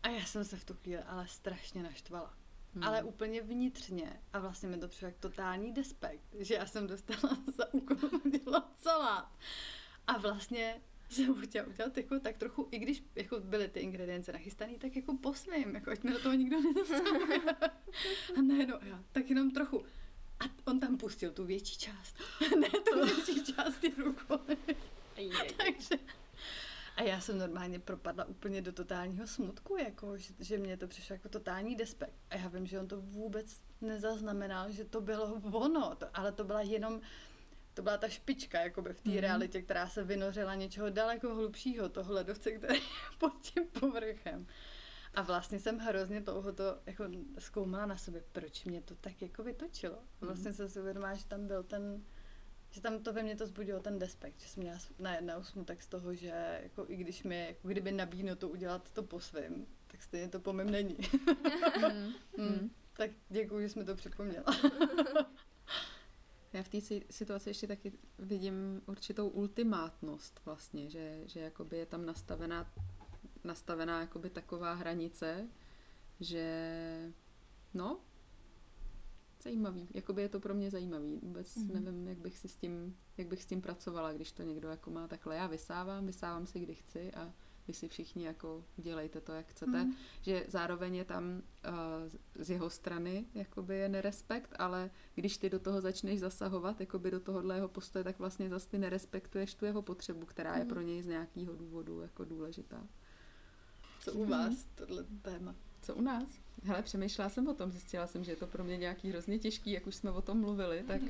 A 0.03 0.09
já 0.09 0.25
jsem 0.25 0.45
se 0.45 0.57
v 0.57 0.65
tu 0.65 0.73
chvíli 0.73 1.03
ale 1.03 1.27
strašně 1.27 1.83
naštvala. 1.83 2.33
Hmm. 2.73 2.83
Ale 2.83 3.03
úplně 3.03 3.41
vnitřně. 3.41 4.21
A 4.33 4.39
vlastně 4.39 4.69
mi 4.69 4.77
to 4.77 4.87
přišlo 4.87 5.07
jak 5.07 5.17
totální 5.17 5.73
despekt, 5.73 6.23
že 6.39 6.53
já 6.53 6.65
jsem 6.65 6.87
dostala 6.87 7.37
za 7.55 7.73
úkol 7.73 8.09
udělat 8.25 8.79
salát. 8.79 9.31
A 10.07 10.17
vlastně 10.17 10.81
jsem 11.09 11.27
ho 11.27 11.35
chtěla 11.35 11.67
udělat 11.67 11.97
jako 11.97 12.19
tak 12.19 12.37
trochu, 12.37 12.67
i 12.71 12.79
když 12.79 13.03
jako 13.15 13.39
byly 13.39 13.67
ty 13.67 13.79
ingredience 13.79 14.31
nachystané, 14.31 14.73
tak 14.77 14.95
jako 14.95 15.17
po 15.17 15.33
svým, 15.33 15.75
jako 15.75 15.91
ať 15.91 16.03
mi 16.03 16.11
do 16.11 16.19
toho 16.19 16.35
nikdo 16.35 16.57
nezasahuje. 16.75 17.39
A 18.37 18.41
najednou, 18.41 18.77
já, 18.81 19.03
tak 19.11 19.29
jenom 19.29 19.51
trochu. 19.51 19.85
A 20.39 20.43
on 20.65 20.79
tam 20.79 20.97
pustil 20.97 21.31
tu 21.31 21.45
větší 21.45 21.77
část. 21.77 22.15
ne 22.59 22.69
tu 22.69 23.05
větší 23.05 23.53
část 23.53 23.77
ty 23.77 23.93
rukoly. 23.97 24.57
Takže... 25.57 25.95
A 26.95 27.03
já 27.03 27.21
jsem 27.21 27.37
normálně 27.37 27.79
propadla 27.79 28.25
úplně 28.25 28.61
do 28.61 28.71
totálního 28.71 29.27
smutku, 29.27 29.77
jako, 29.77 30.17
že, 30.17 30.33
že 30.39 30.57
mě 30.57 30.77
to 30.77 30.87
přišlo 30.87 31.13
jako 31.13 31.29
totální 31.29 31.75
despekt. 31.75 32.13
A 32.29 32.35
já 32.35 32.47
vím, 32.47 32.65
že 32.65 32.79
on 32.79 32.87
to 32.87 33.01
vůbec 33.01 33.61
nezaznamenal, 33.81 34.71
že 34.71 34.85
to 34.85 35.01
bylo 35.01 35.41
ono, 35.51 35.95
to, 35.95 36.07
ale 36.13 36.31
to 36.31 36.43
byla 36.43 36.61
jenom, 36.61 37.01
to 37.73 37.81
byla 37.81 37.97
ta 37.97 38.09
špička 38.09 38.61
jakoby 38.61 38.93
v 38.93 39.01
té 39.01 39.09
mm-hmm. 39.09 39.19
realitě, 39.19 39.61
která 39.61 39.89
se 39.89 40.03
vynořila 40.03 40.55
něčeho 40.55 40.89
daleko 40.89 41.35
hlubšího, 41.35 41.89
toho 41.89 42.13
ledovce, 42.13 42.51
který 42.51 42.75
je 42.75 43.17
pod 43.17 43.33
tím 43.41 43.67
povrchem. 43.79 44.47
A 45.13 45.21
vlastně 45.21 45.59
jsem 45.59 45.77
hrozně 45.77 46.21
dlouho 46.21 46.53
to 46.53 46.77
jako 46.85 47.03
zkoumala 47.39 47.85
na 47.85 47.97
sobě, 47.97 48.23
proč 48.31 48.65
mě 48.65 48.81
to 48.81 48.95
tak 48.95 49.21
jako 49.21 49.43
vytočilo. 49.43 49.97
A 50.21 50.25
vlastně 50.25 50.53
jsem 50.53 50.69
si 50.69 50.79
uvědomila, 50.79 51.13
že 51.13 51.25
tam 51.25 51.47
byl 51.47 51.63
ten, 51.63 52.03
že 52.69 52.81
tam 52.81 52.99
to 53.03 53.13
ve 53.13 53.23
mně 53.23 53.35
to 53.35 53.47
zbudilo 53.47 53.79
ten 53.79 53.99
despekt, 53.99 54.39
že 54.39 54.47
jsem 54.47 54.63
měla 54.63 54.79
najednou 54.99 55.43
smutek 55.43 55.83
z 55.83 55.87
toho, 55.87 56.13
že 56.13 56.59
jako 56.63 56.85
i 56.87 56.95
když 56.95 57.23
mi 57.23 57.47
jako 57.47 57.67
kdyby 57.67 57.91
nabídno 57.91 58.35
to 58.35 58.49
udělat 58.49 58.91
to 58.91 59.03
po 59.03 59.19
svém, 59.19 59.65
tak 59.87 60.03
stejně 60.03 60.27
to 60.27 60.39
po 60.39 60.53
mém 60.53 60.69
není. 60.69 60.97
Hmm. 61.75 62.13
mm. 62.37 62.71
Tak 62.93 63.11
děkuji, 63.29 63.61
že 63.61 63.69
jsi 63.69 63.79
mi 63.79 63.85
to 63.85 63.95
připomněla. 63.95 64.45
Já 66.53 66.63
v 66.63 66.69
té 66.69 66.81
si- 66.81 67.05
situaci 67.09 67.49
ještě 67.49 67.67
taky 67.67 67.93
vidím 68.19 68.81
určitou 68.85 69.27
ultimátnost 69.27 70.41
vlastně, 70.45 70.89
že, 70.89 71.21
že 71.25 71.39
jakoby 71.39 71.77
je 71.77 71.85
tam 71.85 72.05
nastavená, 72.05 72.71
nastavená 73.43 74.01
jakoby 74.01 74.29
taková 74.29 74.73
hranice, 74.73 75.47
že 76.19 77.11
no, 77.73 77.99
zajímavý, 79.43 79.87
jakoby 79.93 80.21
je 80.21 80.29
to 80.29 80.39
pro 80.39 80.53
mě 80.53 80.71
zajímavý. 80.71 81.19
Vůbec 81.23 81.55
Mhm. 81.55 81.67
mm-hmm. 81.67 81.83
nevím, 81.83 82.07
jak 82.07 82.17
bych 82.17 82.37
si 82.37 82.47
s 82.47 82.55
tím, 82.55 82.97
jak 83.17 83.27
bych 83.27 83.43
s 83.43 83.45
tím 83.45 83.61
pracovala, 83.61 84.13
když 84.13 84.31
to 84.31 84.43
někdo 84.43 84.69
jako 84.69 84.91
má 84.91 85.07
takhle. 85.07 85.35
Já 85.35 85.47
vysávám, 85.47 86.05
vysávám 86.05 86.47
si, 86.47 86.59
kdy 86.59 86.75
chci 86.75 87.11
a 87.13 87.33
vy 87.67 87.73
si 87.73 87.87
všichni 87.87 88.25
jako 88.25 88.65
dělejte 88.77 89.21
to, 89.21 89.31
jak 89.31 89.47
chcete. 89.47 89.83
Mm. 89.83 89.93
Že 90.21 90.45
zároveň 90.47 90.95
je 90.95 91.05
tam 91.05 91.23
uh, 91.23 92.43
z 92.43 92.49
jeho 92.49 92.69
strany 92.69 93.25
jakoby 93.33 93.77
je 93.77 93.89
nerespekt, 93.89 94.53
ale 94.59 94.91
když 95.15 95.37
ty 95.37 95.49
do 95.49 95.59
toho 95.59 95.81
začneš 95.81 96.19
zasahovat, 96.19 96.79
jakoby 96.79 97.11
do 97.11 97.19
tohohle 97.19 97.55
jeho 97.55 97.67
postoje, 97.67 98.03
tak 98.03 98.19
vlastně 98.19 98.49
zase 98.49 98.69
ty 98.69 98.77
nerespektuješ 98.77 99.55
tu 99.55 99.65
jeho 99.65 99.81
potřebu, 99.81 100.25
která 100.25 100.53
je 100.55 100.59
Mhm. 100.59 100.69
pro 100.69 100.81
něj 100.81 101.01
z 101.01 101.07
nějakého 101.07 101.55
důvodu 101.55 102.01
jako 102.01 102.25
důležitá. 102.25 102.87
Co 104.03 104.13
u 104.13 104.25
vás, 104.25 104.67
tohle 104.75 105.05
téma? 105.21 105.55
Co 105.81 105.95
u 105.95 106.01
nás? 106.01 106.29
Hele, 106.63 106.81
přemýšlela 106.81 107.29
jsem 107.29 107.47
o 107.47 107.53
tom, 107.53 107.71
zjistila 107.71 108.07
jsem, 108.07 108.23
že 108.23 108.31
je 108.31 108.35
to 108.35 108.47
pro 108.47 108.63
mě 108.63 108.77
nějaký 108.77 109.09
hrozně 109.09 109.39
těžký, 109.39 109.71
jak 109.71 109.87
už 109.87 109.95
jsme 109.95 110.11
o 110.11 110.21
tom 110.21 110.39
mluvili, 110.39 110.83
tak 110.87 111.01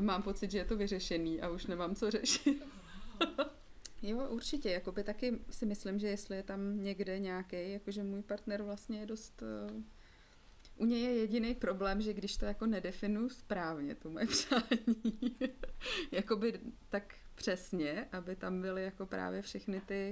mám 0.00 0.22
pocit, 0.22 0.50
že 0.50 0.58
je 0.58 0.64
to 0.64 0.76
vyřešený 0.76 1.40
a 1.40 1.48
už 1.48 1.66
nemám 1.66 1.94
co 1.94 2.10
řešit. 2.10 2.62
jo, 4.02 4.28
určitě, 4.28 4.70
jakoby 4.70 5.04
taky 5.04 5.38
si 5.50 5.66
myslím, 5.66 5.98
že 5.98 6.08
jestli 6.08 6.36
je 6.36 6.42
tam 6.42 6.82
někde 6.82 7.18
nějaký, 7.18 7.72
jakože 7.72 8.02
můj 8.02 8.22
partner 8.22 8.62
vlastně 8.62 8.98
je 8.98 9.06
dost 9.06 9.42
uh, 9.42 9.82
u 10.76 10.84
něj 10.84 11.02
je 11.02 11.14
jediný 11.16 11.54
problém, 11.54 12.00
že 12.00 12.12
když 12.12 12.36
to 12.36 12.44
jako 12.44 12.66
nedefinu 12.66 13.28
správně, 13.28 13.94
to 13.94 14.10
moje 14.10 14.26
přání, 14.36 15.36
jakoby 16.12 16.60
tak 16.88 17.14
přesně, 17.34 18.08
aby 18.12 18.36
tam 18.36 18.60
byly 18.60 18.84
jako 18.84 19.06
právě 19.06 19.42
všechny 19.42 19.80
ty 19.80 20.10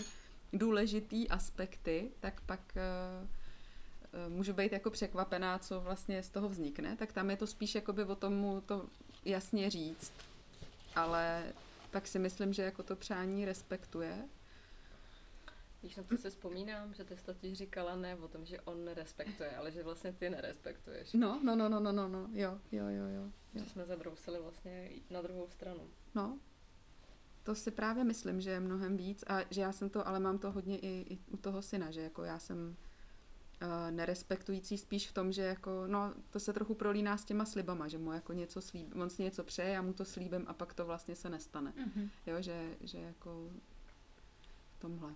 důležitý 0.54 1.28
aspekty, 1.28 2.10
tak 2.20 2.40
pak 2.40 2.60
uh, 2.76 4.32
můžu 4.32 4.52
být 4.52 4.72
jako 4.72 4.90
překvapená, 4.90 5.58
co 5.58 5.80
vlastně 5.80 6.22
z 6.22 6.30
toho 6.30 6.48
vznikne, 6.48 6.96
tak 6.96 7.12
tam 7.12 7.30
je 7.30 7.36
to 7.36 7.46
spíš 7.46 7.74
jakoby 7.74 8.04
o 8.04 8.14
tomu 8.14 8.62
to 8.66 8.86
jasně 9.24 9.70
říct. 9.70 10.12
Ale 10.96 11.52
pak 11.90 12.06
si 12.06 12.18
myslím, 12.18 12.52
že 12.52 12.62
jako 12.62 12.82
to 12.82 12.96
přání 12.96 13.44
respektuje 13.44 14.28
Víš, 15.84 15.96
na 15.96 16.02
to 16.02 16.16
si 16.16 16.30
vzpomínám, 16.30 16.94
že 16.94 17.04
ty 17.04 17.16
jsi 17.16 17.24
totiž 17.24 17.58
říkala 17.58 17.96
ne 17.96 18.16
o 18.16 18.28
tom, 18.28 18.44
že 18.44 18.60
on 18.60 18.84
nerespektuje, 18.84 19.56
ale 19.56 19.70
že 19.70 19.82
vlastně 19.82 20.12
ty 20.12 20.30
nerespektuješ. 20.30 21.12
No, 21.12 21.40
no, 21.44 21.56
no, 21.56 21.68
no, 21.68 21.80
no, 21.80 21.92
no, 21.92 22.08
no, 22.08 22.28
jo, 22.32 22.58
jo, 22.72 22.88
jo, 22.88 23.06
jo. 23.06 23.30
Že 23.54 23.64
jsme 23.64 23.86
zabrousili 23.86 24.38
vlastně 24.38 24.90
na 25.10 25.22
druhou 25.22 25.48
stranu. 25.48 25.90
No, 26.14 26.38
to 27.44 27.54
si 27.54 27.70
právě 27.70 28.04
myslím, 28.04 28.40
že 28.40 28.50
je 28.50 28.60
mnohem 28.60 28.96
víc 28.96 29.24
a 29.26 29.40
že 29.50 29.60
já 29.60 29.72
jsem 29.72 29.90
to, 29.90 30.08
ale 30.08 30.20
mám 30.20 30.38
to 30.38 30.50
hodně 30.50 30.78
i, 30.78 31.14
i 31.14 31.18
u 31.30 31.36
toho 31.36 31.62
syna, 31.62 31.90
že 31.90 32.00
jako 32.00 32.24
já 32.24 32.38
jsem 32.38 32.76
uh, 33.62 33.90
nerespektující 33.90 34.78
spíš 34.78 35.08
v 35.08 35.12
tom, 35.12 35.32
že 35.32 35.42
jako, 35.42 35.86
no, 35.86 36.14
to 36.30 36.40
se 36.40 36.52
trochu 36.52 36.74
prolíná 36.74 37.16
s 37.16 37.24
těma 37.24 37.44
slibama, 37.44 37.88
že 37.88 37.98
mu 37.98 38.12
jako 38.12 38.32
něco 38.32 38.62
slíb, 38.62 38.96
on 38.96 39.10
si 39.10 39.22
něco 39.22 39.44
přeje, 39.44 39.68
já 39.68 39.82
mu 39.82 39.92
to 39.92 40.04
slíbím 40.04 40.44
a 40.46 40.52
pak 40.52 40.74
to 40.74 40.86
vlastně 40.86 41.16
se 41.16 41.30
nestane. 41.30 41.72
Mm-hmm. 41.76 42.08
Jo, 42.26 42.42
že, 42.42 42.76
že 42.80 42.98
jako 42.98 43.50
v 44.72 44.80
tomhle. 44.80 45.14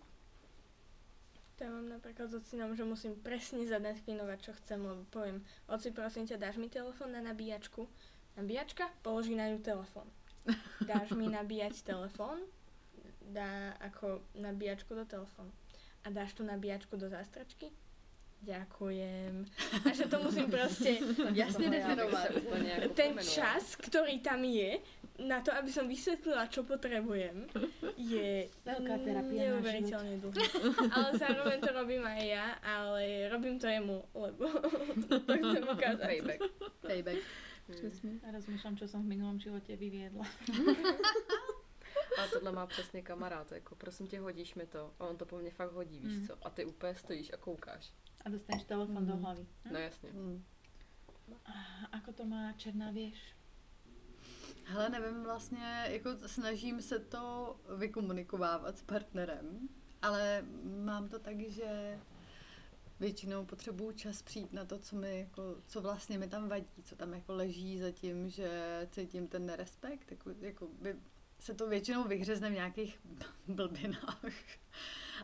To 1.59 1.67
ja 1.67 1.75
mám 1.75 1.91
napríklad 1.91 2.31
so 2.31 2.39
synom, 2.39 2.79
že 2.79 2.87
musím 2.87 3.19
presne 3.19 3.67
zadefinovať, 3.67 4.39
čo 4.39 4.53
chcem, 4.63 4.79
lebo 4.79 5.03
poviem, 5.11 5.43
oci, 5.67 5.91
prosím 5.91 6.23
ťa, 6.23 6.39
dáš 6.39 6.55
mi 6.55 6.71
telefón 6.71 7.11
na 7.11 7.19
nabíjačku? 7.19 7.91
Nabíjačka? 8.39 8.87
Položí 9.03 9.35
na 9.35 9.51
ňu 9.51 9.59
telefón. 9.59 10.07
Dáš 10.83 11.13
mi 11.13 11.29
nabíjať 11.29 11.83
telefón? 11.85 12.41
Dá 13.29 13.77
ako 13.85 14.25
nabíjačku 14.39 14.95
do 14.95 15.05
telefónu. 15.05 15.53
A 16.05 16.11
dáš 16.11 16.33
tu 16.33 16.47
nabíjačku 16.47 16.97
do 16.97 17.09
zástračky? 17.09 17.69
Ďakujem. 18.39 19.51
A 19.83 19.89
že 19.91 20.07
to 20.07 20.23
musím 20.23 20.47
proste 20.47 21.03
Jasne 21.43 21.75
definovať. 21.75 22.31
Jako 22.39 22.95
ten 22.95 23.19
čas, 23.19 23.75
ktorý 23.75 24.23
tam 24.23 24.47
je, 24.47 24.79
na 25.19 25.43
to, 25.43 25.51
aby 25.51 25.67
som 25.67 25.91
vysvetlila, 25.91 26.47
čo 26.47 26.63
potrebujem, 26.63 27.51
je 27.99 28.47
Veľká 28.63 28.95
terapia 29.03 29.51
na 29.51 29.59
neuveriteľne 29.59 30.23
dlhý. 30.23 30.43
Ale 30.95 31.09
zároveň 31.19 31.59
to 31.59 31.71
robím 31.75 32.07
aj 32.07 32.21
ja, 32.23 32.47
ale 32.63 33.27
robím 33.27 33.59
to 33.59 33.67
jemu, 33.67 34.07
lebo 34.15 34.47
to 35.11 35.33
chcem 35.35 35.65
ukázať. 35.67 36.07
Payback. 36.07 36.41
Payback. 36.87 37.19
Přesně. 37.77 38.11
A 38.29 38.31
rozmýšľam, 38.33 38.77
čo 38.77 38.89
som 38.89 39.03
v 39.05 39.13
minulom 39.13 39.39
živote 39.41 39.77
vyviedla. 39.77 40.25
Ale 42.19 42.29
tohle 42.29 42.53
má 42.53 42.67
přesně 42.67 43.03
kamarád, 43.03 43.53
jako 43.53 43.75
prosím 43.75 44.07
tě, 44.07 44.21
hodíš 44.21 44.55
mi 44.55 44.67
to. 44.67 44.95
A 44.99 45.05
on 45.07 45.17
to 45.17 45.27
po 45.27 45.39
mně 45.39 45.51
fakt 45.51 45.73
hodí, 45.73 46.01
víš 46.01 46.19
Mm. 46.19 46.27
co? 46.27 46.47
A 46.47 46.51
ty 46.51 46.65
úplně 46.65 46.95
stojíš 46.95 47.33
a 47.33 47.37
koukáš. 47.37 47.93
A 48.25 48.29
dostaneš 48.29 48.65
telefon 48.65 49.07
do 49.07 49.15
Mm. 49.17 49.23
hlavy. 49.23 49.47
Hm? 49.65 49.73
No 49.73 49.79
jasně. 49.79 50.11
Hmm. 50.11 50.45
A 51.47 51.53
Ako 51.97 52.13
to 52.13 52.25
má 52.25 52.53
Černá 52.53 52.91
věž? 52.91 53.35
Hele, 54.65 54.89
nevím, 54.89 55.23
vlastně 55.23 55.85
jako 55.89 56.11
snažím 56.29 56.83
se 56.83 56.99
to 56.99 57.57
vykomunikovávat 57.77 58.79
s 58.79 58.83
partnerem, 58.83 59.69
ale 60.03 60.45
mám 60.85 61.09
to 61.09 61.19
tak, 61.19 61.41
že 61.41 61.99
většinou 63.01 63.45
potřebuju 63.45 63.93
čas 63.93 64.23
přijít 64.23 64.53
na 64.53 64.65
to, 64.65 64.79
co 64.79 64.97
mi 64.97 65.19
jako, 65.19 65.57
co 65.67 65.81
vlastně 65.81 66.19
mi 66.19 66.29
tam 66.29 66.49
vadí, 66.49 66.83
co 66.85 66.97
tam 66.97 67.15
jako 67.15 67.35
leží 67.35 67.79
za 67.79 67.91
tím, 67.91 68.29
že 68.29 68.89
cítím 68.91 69.29
ten 69.29 69.47
nerespekt, 69.47 70.11
jako, 70.11 70.31
jako 70.41 70.69
by 70.81 70.97
se 71.41 71.55
to 71.55 71.69
většinou 71.69 72.05
vyhřezne 72.05 72.51
v 72.51 72.53
nějakých 72.53 73.01
blbinách. 73.49 74.25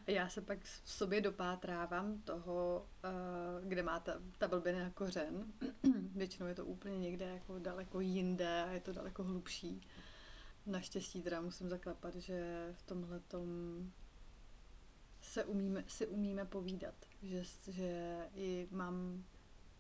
A 0.06 0.10
já 0.10 0.28
se 0.28 0.40
pak 0.40 0.64
v 0.64 0.90
sobě 0.90 1.20
dopátrávám 1.20 2.22
toho, 2.22 2.88
eh, 3.04 3.08
kde 3.68 3.82
má 3.82 4.00
ta, 4.00 4.12
ta 4.38 4.48
blbina 4.48 4.90
kořen. 4.90 5.52
Většinou 6.14 6.46
je 6.46 6.54
to 6.54 6.66
úplně 6.66 6.98
někde 6.98 7.26
jako 7.26 7.58
daleko 7.58 8.00
jinde 8.00 8.62
a 8.62 8.70
je 8.70 8.80
to 8.80 8.92
daleko 8.92 9.24
hlubší. 9.24 9.80
Naštěstí 10.66 11.22
teda 11.22 11.40
musím 11.40 11.68
zaklepat, 11.68 12.14
že 12.14 12.68
v 12.72 12.82
tomhle 12.82 13.20
se 15.34 15.44
umíme, 15.44 15.84
si 15.88 16.06
umíme 16.06 16.44
povídat. 16.44 16.94
Že, 17.22 17.44
že 17.68 18.18
i 18.34 18.68
mám 18.70 19.24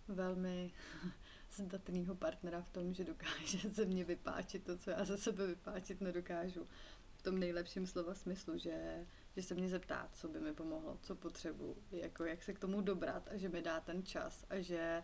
velmi 0.08 0.72
zdatného 1.56 2.14
partnera 2.14 2.62
v 2.62 2.68
tom, 2.68 2.94
že 2.94 3.04
dokáže 3.04 3.68
ze 3.68 3.84
mě 3.84 4.04
vypáčit 4.04 4.64
to, 4.64 4.78
co 4.78 4.90
já 4.90 5.04
ze 5.04 5.18
sebe 5.18 5.46
vypáčit 5.46 6.00
nedokážu. 6.00 6.68
V 7.16 7.22
tom 7.22 7.38
nejlepším 7.38 7.86
slova 7.86 8.14
smyslu, 8.14 8.58
že, 8.58 9.06
že 9.36 9.42
se 9.42 9.54
mě 9.54 9.68
zeptá, 9.68 10.08
co 10.12 10.28
by 10.28 10.40
mi 10.40 10.54
pomohlo, 10.54 10.98
co 11.02 11.14
potřebuji, 11.14 11.76
jako 11.90 12.24
jak 12.24 12.42
se 12.42 12.52
k 12.52 12.58
tomu 12.58 12.80
dobrat 12.80 13.28
a 13.28 13.36
že 13.36 13.48
mi 13.48 13.62
dá 13.62 13.80
ten 13.80 14.02
čas 14.02 14.44
a 14.50 14.60
že 14.60 15.02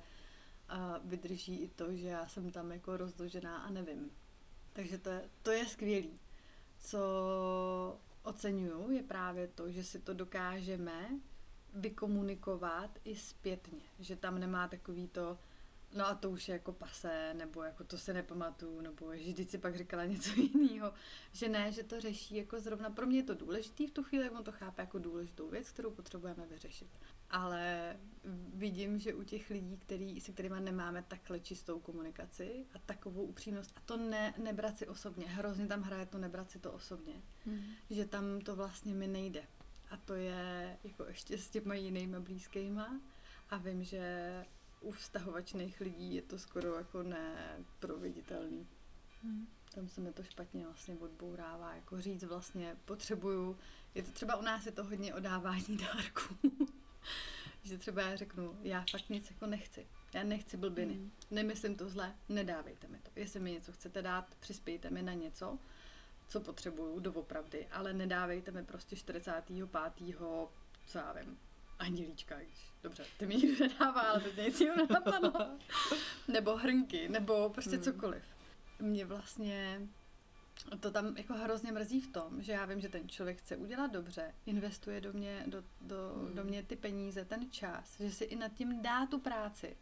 a 0.69 0.99
vydrží 1.05 1.57
i 1.57 1.69
to, 1.69 1.97
že 1.97 2.09
já 2.09 2.29
jsem 2.29 2.51
tam 2.51 2.73
jako 2.73 2.97
rozložená 2.97 3.59
a 3.59 3.71
nevím. 3.71 4.11
Takže 4.73 4.99
to 4.99 5.11
je, 5.11 5.31
to 5.43 5.51
je 5.51 5.67
skvělý. 5.67 6.21
Co 6.79 7.01
oceňuju, 8.31 8.91
je 8.91 9.03
právě 9.03 9.49
to, 9.49 9.71
že 9.71 9.85
si 9.85 9.99
to 9.99 10.15
dokážeme 10.15 11.21
vykomunikovat 11.75 12.99
i 13.05 13.17
zpětně. 13.17 13.81
Že 13.99 14.17
tam 14.17 14.39
nemá 14.39 14.69
takový 14.69 15.09
to, 15.09 15.39
no 15.97 16.07
a 16.07 16.15
to 16.15 16.31
už 16.31 16.49
je 16.49 16.53
jako 16.53 16.73
pasé, 16.73 17.35
nebo 17.35 17.63
jako 17.63 17.85
to 17.85 17.99
se 17.99 18.13
nepamatuju, 18.13 18.81
nebo 18.81 19.17
že 19.17 19.25
vždyť 19.31 19.51
si 19.51 19.59
pak 19.59 19.77
říkala 19.77 20.05
něco 20.05 20.31
jiného. 20.41 20.93
Že 21.33 21.49
ne, 21.49 21.73
že 21.73 21.83
to 21.83 22.01
řeší 22.01 22.37
jako 22.37 22.61
zrovna, 22.61 22.91
pro 22.91 23.07
mě 23.07 23.19
je 23.19 23.23
to 23.23 23.35
důležitý 23.35 23.87
v 23.87 23.91
tu 23.91 24.03
chvíli, 24.03 24.31
on 24.31 24.45
to 24.45 24.53
chápe 24.53 24.83
jako 24.83 24.99
důležitou 24.99 25.49
věc, 25.49 25.71
kterou 25.71 25.91
potřebujeme 25.91 26.47
vyřešit. 26.47 26.89
Ale 27.31 27.97
vidím, 28.55 28.99
že 28.99 29.15
u 29.15 29.23
těch 29.23 29.51
lidí, 29.51 29.77
který, 29.77 30.21
se 30.21 30.33
kterými 30.33 30.61
nemáme 30.61 31.03
takhle 31.09 31.41
čistou 31.41 31.81
komunikaci 31.81 32.67
a 32.75 32.79
takovou 32.79 33.23
upřímnost, 33.23 33.73
a 33.77 33.81
to 33.81 33.97
ne, 33.97 34.35
nebrat 34.39 34.79
si 34.79 34.87
osobně, 34.87 35.27
hrozně 35.27 35.67
tam 35.67 35.83
hraje 35.83 36.07
to 36.07 36.19
nebrat 36.19 36.51
si 36.51 36.59
to 36.59 36.73
osobně, 36.73 37.15
Hmm. 37.47 37.65
že 37.91 38.07
tam 38.07 38.41
to 38.41 38.57
vlastně 38.57 38.95
mi 38.95 39.07
nejde. 39.07 39.43
A 39.91 39.97
to 39.97 40.15
je 40.15 40.79
jako 40.85 41.05
ještě 41.05 41.39
s 41.39 41.51
těma 41.51 41.75
jinýma 41.75 42.21
blízkýma 42.21 43.01
a 43.51 43.57
vím, 43.57 43.85
že 43.85 44.45
u 44.81 44.93
vztahovačných 44.93 45.81
lidí 45.81 46.15
je 46.15 46.23
to 46.23 46.39
skoro 46.39 46.75
jako 46.75 47.03
neproveditelný. 47.03 48.67
Hm. 49.23 49.47
Tam 49.75 49.89
se 49.89 50.01
mi 50.01 50.13
to 50.13 50.23
špatně 50.23 50.65
vlastně 50.65 50.95
odbourává, 50.95 51.75
jako 51.75 52.01
říct 52.01 52.23
vlastně 52.23 52.77
potřebuju, 52.85 53.59
je 53.95 54.03
to 54.03 54.11
třeba 54.11 54.37
u 54.37 54.43
nás 54.43 54.67
je 54.67 54.73
to 54.73 54.85
hodně 54.85 55.15
o 55.15 55.21
dávání 55.21 55.77
dárků, 55.77 56.35
že 57.63 57.79
třeba 57.79 58.03
já 58.03 58.17
řeknu, 58.17 58.59
já 58.63 58.85
fakt 58.91 59.09
nic 59.09 59.31
jako 59.31 59.47
nechci, 59.47 59.87
já 60.15 60.23
nechci 60.23 60.57
blbiny, 60.57 60.95
Hmm. 60.95 61.13
nemyslím 61.31 61.77
to 61.77 61.89
zle, 61.89 62.15
nedávejte 62.29 62.89
mi 62.89 62.99
to. 62.99 63.11
Jestli 63.17 63.41
mi 63.41 63.53
něco 63.53 63.73
chcete 63.73 64.03
dát, 64.03 64.35
přispějte 64.41 64.91
mi 64.91 65.03
na 65.03 65.13
něco, 65.13 65.59
co 66.29 66.41
potřebuju 66.41 67.01
doopravdy, 67.01 67.67
ale 67.73 67.93
nedávejte 67.93 68.51
mi 68.51 68.65
prostě 68.65 68.97
45. 68.97 69.69
co 70.87 70.99
já 70.99 71.13
vím, 71.13 71.39
andělíčka, 71.79 72.37
když, 72.39 72.73
dobře, 72.83 73.05
ty 73.19 73.27
mi 73.27 73.35
nikdo 73.37 73.65
nedává, 73.69 74.01
ale 74.01 74.21
teď 74.21 74.37
nic 74.47 74.61
jiného 74.61 74.77
nenapadlo. 74.87 75.59
nebo 76.29 76.57
hrnky, 76.57 77.09
nebo 77.09 77.49
prostě 77.51 77.75
Hmm. 77.77 77.83
cokoliv. 77.83 78.23
Mě 78.81 79.05
vlastně 79.05 79.81
to 80.81 80.91
tam 80.91 81.17
jako 81.17 81.35
hrozně 81.35 81.73
mrzí 81.73 82.01
v 82.01 82.13
tom, 82.13 82.43
že 82.43 82.53
já 82.53 82.65
vím, 82.65 82.81
že 82.81 82.89
ten 82.89 83.09
člověk 83.09 83.39
chce 83.39 83.57
udělat 83.57 83.93
dobře, 83.93 84.35
investuje 84.47 85.01
do 85.01 85.13
mě, 85.13 85.45
do, 85.47 85.65
do, 85.81 86.13
Hmm. 86.15 86.35
do 86.35 86.45
mě 86.45 86.63
ty 86.63 86.77
peníze, 86.77 87.25
ten 87.25 87.51
čas, 87.51 88.01
že 88.01 88.11
si 88.11 88.25
i 88.25 88.37
nad 88.37 88.53
tím 88.53 88.83
dá 88.83 89.07
tu 89.07 89.19
práci, 89.19 89.77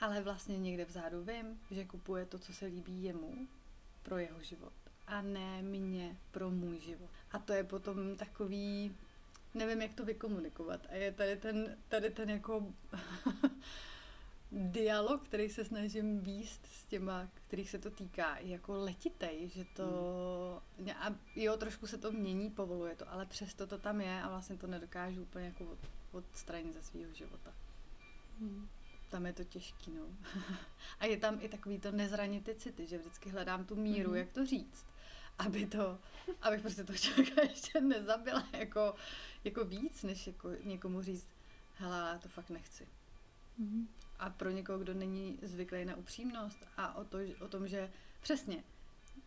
ale 0.00 0.22
vlastně 0.22 0.58
někde 0.58 0.84
vzadu 0.84 1.24
vím, 1.24 1.60
že 1.70 1.84
kupuje 1.84 2.26
to, 2.26 2.38
co 2.38 2.52
se 2.52 2.66
líbí 2.66 3.02
jemu 3.02 3.48
pro 4.02 4.18
jeho 4.18 4.42
život 4.42 4.72
a 5.06 5.22
ne 5.22 5.62
mě 5.62 6.16
pro 6.30 6.50
můj 6.50 6.80
život. 6.80 7.10
A 7.32 7.38
to 7.38 7.52
je 7.52 7.64
potom 7.64 8.16
takový, 8.16 8.96
nevím, 9.54 9.82
jak 9.82 9.94
to 9.94 10.04
vykomunikovat. 10.04 10.86
A 10.90 10.94
je 10.94 11.12
tady 11.12 11.36
ten, 11.36 11.76
tady 11.88 12.10
ten 12.10 12.30
jako 12.30 12.72
dialog, 14.54 15.22
který 15.24 15.48
se 15.48 15.64
snažím 15.64 16.20
výst 16.20 16.66
s 16.66 16.86
těma, 16.86 17.28
kterých 17.48 17.70
se 17.70 17.78
to 17.78 17.90
týká, 17.90 18.36
je 18.38 18.48
jako 18.52 18.72
letitej, 18.72 19.48
že 19.48 19.64
to... 19.76 19.86
A 20.98 21.14
jo, 21.36 21.56
trošku 21.56 21.86
se 21.86 21.98
to 21.98 22.12
mění, 22.12 22.50
povoluje 22.50 22.96
to, 22.96 23.12
ale 23.12 23.26
přesto 23.26 23.66
to 23.66 23.78
tam 23.78 24.00
je 24.00 24.22
a 24.22 24.28
vlastně 24.28 24.56
to 24.56 24.66
nedokážu 24.66 25.22
úplně 25.22 25.46
jako 25.46 25.64
od, 25.64 25.78
odstranit 26.12 26.74
ze 26.74 26.82
svého 26.82 27.14
života. 27.14 27.54
Hmm. 28.40 28.68
Tam 29.10 29.26
je 29.26 29.32
to 29.32 29.44
těžký, 29.44 29.90
no. 29.90 30.06
a 31.00 31.06
je 31.06 31.16
tam 31.16 31.38
i 31.40 31.48
takový 31.48 31.78
to 31.78 31.92
nezranit 31.92 32.44
ty 32.44 32.54
city, 32.54 32.86
že 32.86 32.98
vždycky 32.98 33.30
hledám 33.30 33.64
tu 33.64 33.76
míru, 33.76 34.10
Mhm. 34.10 34.18
jak 34.18 34.32
to 34.32 34.46
říct, 34.46 34.86
aby 35.38 35.66
to, 35.66 35.98
abych 36.42 36.60
prostě 36.60 36.84
toho 36.84 36.98
člověka 36.98 37.42
ještě 37.50 37.80
nezabila 37.80 38.48
jako, 38.52 38.94
jako 39.44 39.64
víc, 39.64 40.02
než 40.02 40.26
jako 40.26 40.48
někomu 40.64 41.02
říct, 41.02 41.26
hele, 41.74 41.96
já 41.98 42.18
to 42.18 42.28
fakt 42.28 42.50
nechci. 42.50 42.88
Mhm. 43.58 43.88
A 44.24 44.30
pro 44.30 44.50
někoho, 44.50 44.78
kdo 44.78 44.94
není 44.94 45.38
zvyklý 45.42 45.84
na 45.84 45.96
upřímnost 45.96 46.66
a 46.76 46.94
o, 46.94 47.04
to, 47.04 47.18
o 47.40 47.48
tom, 47.48 47.68
že 47.68 47.90
přesně, 48.20 48.64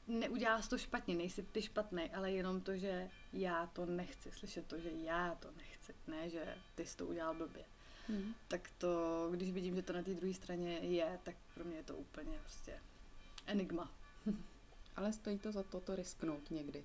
neuděláš 0.07 0.67
to 0.67 0.77
špatně, 0.77 1.15
nejsi 1.15 1.43
ty 1.43 1.61
špatný, 1.61 2.09
ale 2.09 2.31
jenom 2.31 2.61
to, 2.61 2.77
že 2.77 3.09
já 3.33 3.67
to 3.67 3.85
nechci, 3.85 4.31
slyšet 4.31 4.67
to, 4.67 4.79
že 4.79 4.89
já 4.91 5.35
to 5.35 5.51
nechci, 5.57 5.93
ne, 6.07 6.29
že 6.29 6.55
ty 6.75 6.85
jsi 6.85 6.97
to 6.97 7.05
udělal 7.05 7.35
blbě. 7.35 7.65
Mhm. 8.09 8.33
Tak 8.47 8.71
to, 8.77 9.27
když 9.31 9.51
vidím, 9.51 9.75
že 9.75 9.81
to 9.81 9.93
na 9.93 10.03
té 10.03 10.13
druhé 10.13 10.33
straně 10.33 10.73
je, 10.73 11.19
tak 11.23 11.35
pro 11.53 11.63
mě 11.63 11.77
je 11.77 11.83
to 11.83 11.95
úplně 11.95 12.39
prostě 12.39 12.79
enigma. 13.45 13.91
Ale 14.95 15.13
stojí 15.13 15.39
to 15.39 15.51
za 15.51 15.63
to 15.63 15.79
to 15.79 15.95
risknout 15.95 16.51
někdy. 16.51 16.83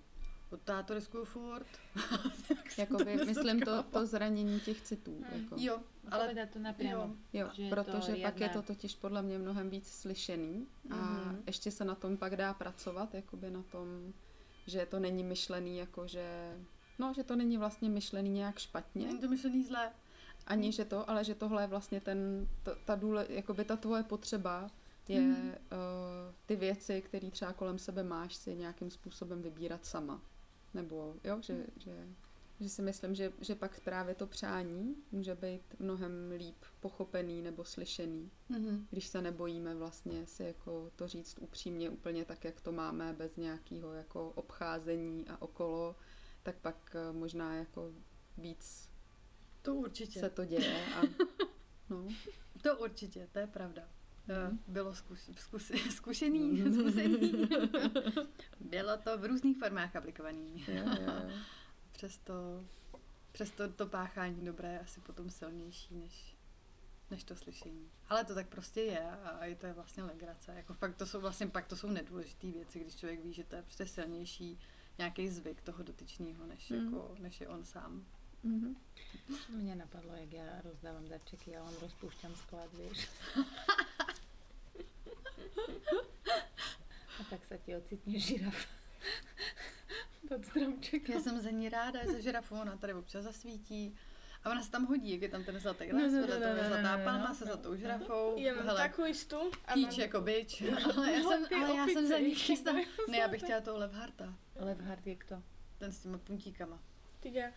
Od 0.53 0.61
táto 0.63 0.95
riskuju 0.95 1.25
furt. 1.25 1.67
Jakoby, 2.79 3.19
to 3.19 3.25
myslím 3.25 3.61
to, 3.61 3.83
to 3.83 4.07
zranění 4.07 4.61
těch 4.61 4.81
citů. 4.83 5.23
Hmm. 5.31 5.43
Jako. 5.43 5.55
Jo, 5.59 5.79
ale 6.11 6.47
to 6.53 6.59
napriamo. 6.59 7.03
jo. 7.03 7.11
Jo, 7.33 7.49
Že 7.53 7.63
je 7.63 7.71
to 7.71 7.77
protože 7.77 8.07
pak 8.23 8.41
je 8.41 8.49
riadna- 8.49 8.53
to 8.53 8.63
totiž 8.63 8.95
podle 8.97 9.23
mě 9.23 9.39
mnohem 9.39 9.71
víc 9.71 9.89
slyšený 9.89 10.67
a 10.91 10.97
Mhm. 10.97 11.43
ještě 11.47 11.71
se 11.71 11.85
na 11.85 11.95
tom 11.95 12.17
pak 12.17 12.37
dá 12.37 12.55
pracovat, 12.55 13.15
jakoby 13.15 13.51
na 13.51 13.63
tom, 13.63 14.13
že 14.67 14.87
to 14.87 14.99
není 15.01 15.25
myšlený 15.25 15.77
jako, 15.79 16.07
že 16.07 16.57
no, 16.99 17.13
že 17.17 17.25
to 17.25 17.37
není 17.37 17.59
vlastně 17.59 17.91
myšlený 17.91 18.31
nějak 18.31 18.59
špatně, 18.59 19.07
není 19.07 19.19
to 19.19 19.29
myšlený 19.29 19.65
zlé. 19.65 19.91
ani 20.47 20.73
že 20.73 20.85
to, 20.85 21.11
ale 21.11 21.25
že 21.25 21.35
tohle 21.35 21.63
je 21.63 21.67
vlastně 21.67 22.01
ten, 22.01 22.49
ta, 22.63 22.75
ta 22.85 22.95
důle, 22.95 23.27
jakoby 23.29 23.65
ta 23.65 23.77
tvoje 23.77 24.03
potřeba 24.03 24.71
je 25.09 25.21
Mhm. 25.21 25.49
uh, 25.49 25.55
ty 26.47 26.57
věci, 26.57 27.03
které 27.03 27.31
třeba 27.31 27.53
kolem 27.53 27.79
sebe 27.79 28.03
máš, 28.03 28.35
si 28.35 28.57
nějakým 28.57 28.91
způsobem 28.91 29.43
vybírat 29.43 29.87
sama. 29.87 30.21
Nebo, 30.75 31.15
jo, 31.25 31.39
že, 31.43 31.67
že, 31.77 32.09
že 32.61 32.69
si 32.69 32.83
myslím, 32.83 33.15
že, 33.15 33.33
že 33.41 33.55
pak 33.55 33.81
právě 33.81 34.15
to 34.15 34.27
přání 34.27 34.97
může 35.13 35.35
být 35.35 35.63
mnohem 35.79 36.31
líp 36.37 36.57
pochopený 36.81 37.43
nebo 37.43 37.65
slyšený, 37.65 38.31
Mhm. 38.49 38.87
když 38.91 39.07
se 39.07 39.23
nebojíme 39.23 39.75
vlastně 39.75 40.27
si 40.27 40.45
jako 40.45 40.91
to 40.97 41.09
říct 41.09 41.39
upřímně 41.41 41.91
úplně 41.91 42.25
tak, 42.25 42.45
jak 42.45 42.61
to 42.61 42.73
máme, 42.73 43.13
bez 43.13 43.37
nějakého 43.37 43.93
jako 43.93 44.31
obcházení 44.31 45.29
a 45.29 45.43
okolo, 45.43 45.97
tak 46.43 46.57
pak 46.57 46.97
eh, 46.97 47.13
možná 47.13 47.55
jako 47.55 47.93
víc 48.39 48.89
To 49.63 49.75
určitě. 49.75 50.21
se 50.21 50.31
to 50.31 50.45
děje 50.45 50.85
a 50.95 51.03
no. 51.91 52.09
To 52.63 52.79
určitě, 52.79 53.29
to 53.33 53.39
je 53.39 53.47
pravda. 53.47 53.89
Eh, 54.29 54.49
Mhm. 54.49 54.59
Bylo 54.69 54.95
zkus, 54.95 55.31
zkus, 55.39 55.71
zkušený, 55.97 56.63
zkušený. 56.75 57.49
Bylo 58.61 58.97
to 58.97 59.19
v 59.19 59.25
různých 59.25 59.59
formách 59.59 59.97
aplikovaný. 59.97 60.65
Jo, 60.69 60.75
jo, 60.85 60.97
jo. 61.07 61.31
Přesto, 61.93 62.65
přesto 63.33 63.69
to 63.69 63.87
páchání 63.87 64.45
dobré 64.45 64.73
je 64.73 64.81
asi 64.81 65.01
potom 65.01 65.31
silnější 65.31 65.95
než, 65.97 66.37
než 67.11 67.25
to 67.25 67.37
slyšení. 67.37 67.91
Ale 68.09 68.25
to 68.25 68.35
tak 68.35 68.49
prostě 68.49 68.81
je 68.81 69.11
a 69.11 69.47
i 69.47 69.55
to 69.55 69.67
je 69.67 69.73
vlastně 69.73 70.03
legrace. 70.03 70.55
Jako 70.55 70.75
fakt 70.75 70.97
to 70.97 71.07
jsou 71.07 71.21
vlastně, 71.21 71.47
pak 71.47 71.67
to 71.67 71.77
jsou 71.77 71.91
nedůležité 71.91 72.47
věci, 72.51 72.81
když 72.81 72.97
člověk 72.97 73.21
ví, 73.25 73.33
že 73.33 73.45
to 73.45 73.57
je 73.57 73.63
prostě 73.63 73.87
silnější 73.87 74.59
nějaký 74.99 75.29
zvyk 75.29 75.63
toho 75.63 75.83
dotyčného, 75.83 76.47
než, 76.47 76.71
Mhm. 76.71 76.85
jako, 76.85 77.15
než 77.19 77.41
je 77.41 77.49
on 77.49 77.65
sám. 77.65 78.05
Mhm. 78.43 78.77
Mňa 79.49 79.75
napadlo, 79.75 80.15
jak 80.19 80.33
ja 80.35 80.43
rozdávam 80.67 81.07
darčeky, 81.07 81.55
ja 81.55 81.63
len 81.63 81.75
rozpúšťam 81.79 82.35
sklad, 82.35 82.67
vieš. 82.75 83.07
A 87.21 87.25
tak 87.31 87.45
sa 87.45 87.57
ti 87.57 87.77
ocitne 87.77 88.19
žiraf 88.19 88.57
pod 90.33 90.47
stromčekom. 90.47 91.15
Já 91.15 91.21
jsem 91.21 91.41
za 91.41 91.51
ní 91.51 91.69
ráda, 91.69 92.01
za 92.13 92.21
žirafu, 92.21 92.55
ona 92.55 92.77
tady 92.77 92.95
občas 92.95 93.25
zasvítí. 93.25 93.95
A 94.45 94.51
ona 94.51 94.63
se 94.63 94.71
tam 94.71 94.87
hodí, 94.87 95.13
jak 95.13 95.23
je 95.23 95.29
tam 95.29 95.45
ten 95.45 95.61
zlatý 95.61 95.93
No, 95.93 95.99
les, 95.99 96.13
no, 96.13 96.21
vedle 96.21 96.39
no, 96.39 96.43
toho 96.43 96.55
no, 96.55 96.63
je 96.63 96.63
no, 96.63 96.69
zlatá 96.69 96.97
no, 96.97 97.05
palma 97.05 97.29
no, 97.29 97.35
se 97.35 97.45
no. 97.45 97.53
zlatou 97.53 97.77
žirafou. 97.77 98.35
Ja 98.39 98.55
mám 98.55 98.67
Hele, 98.67 98.83
a 98.83 98.89
Kýč 99.75 99.87
mám... 99.87 100.01
jako 100.01 100.21
bič, 100.21 100.63
ale 100.97 101.13
já 101.13 101.23
jsem, 101.23 101.47
Ty 101.47 101.55
ale 101.55 101.77
já 101.77 101.87
jsem 101.87 102.07
za 102.09 102.19
ní 102.19 102.29
ještě 102.29 102.45
chystá. 102.45 102.73
Ne, 103.09 103.19
já 103.19 103.29
bych 103.29 103.43
chtěla 103.43 103.61
toho 103.61 103.79
Levharta, 103.79 104.35
Levhard 104.57 105.07
je 105.07 105.17
kto? 105.17 105.43
ten 105.79 105.93
s 105.93 105.99
těma 105.99 106.19
puntíkama. 106.19 106.83
Tiger. 107.21 107.53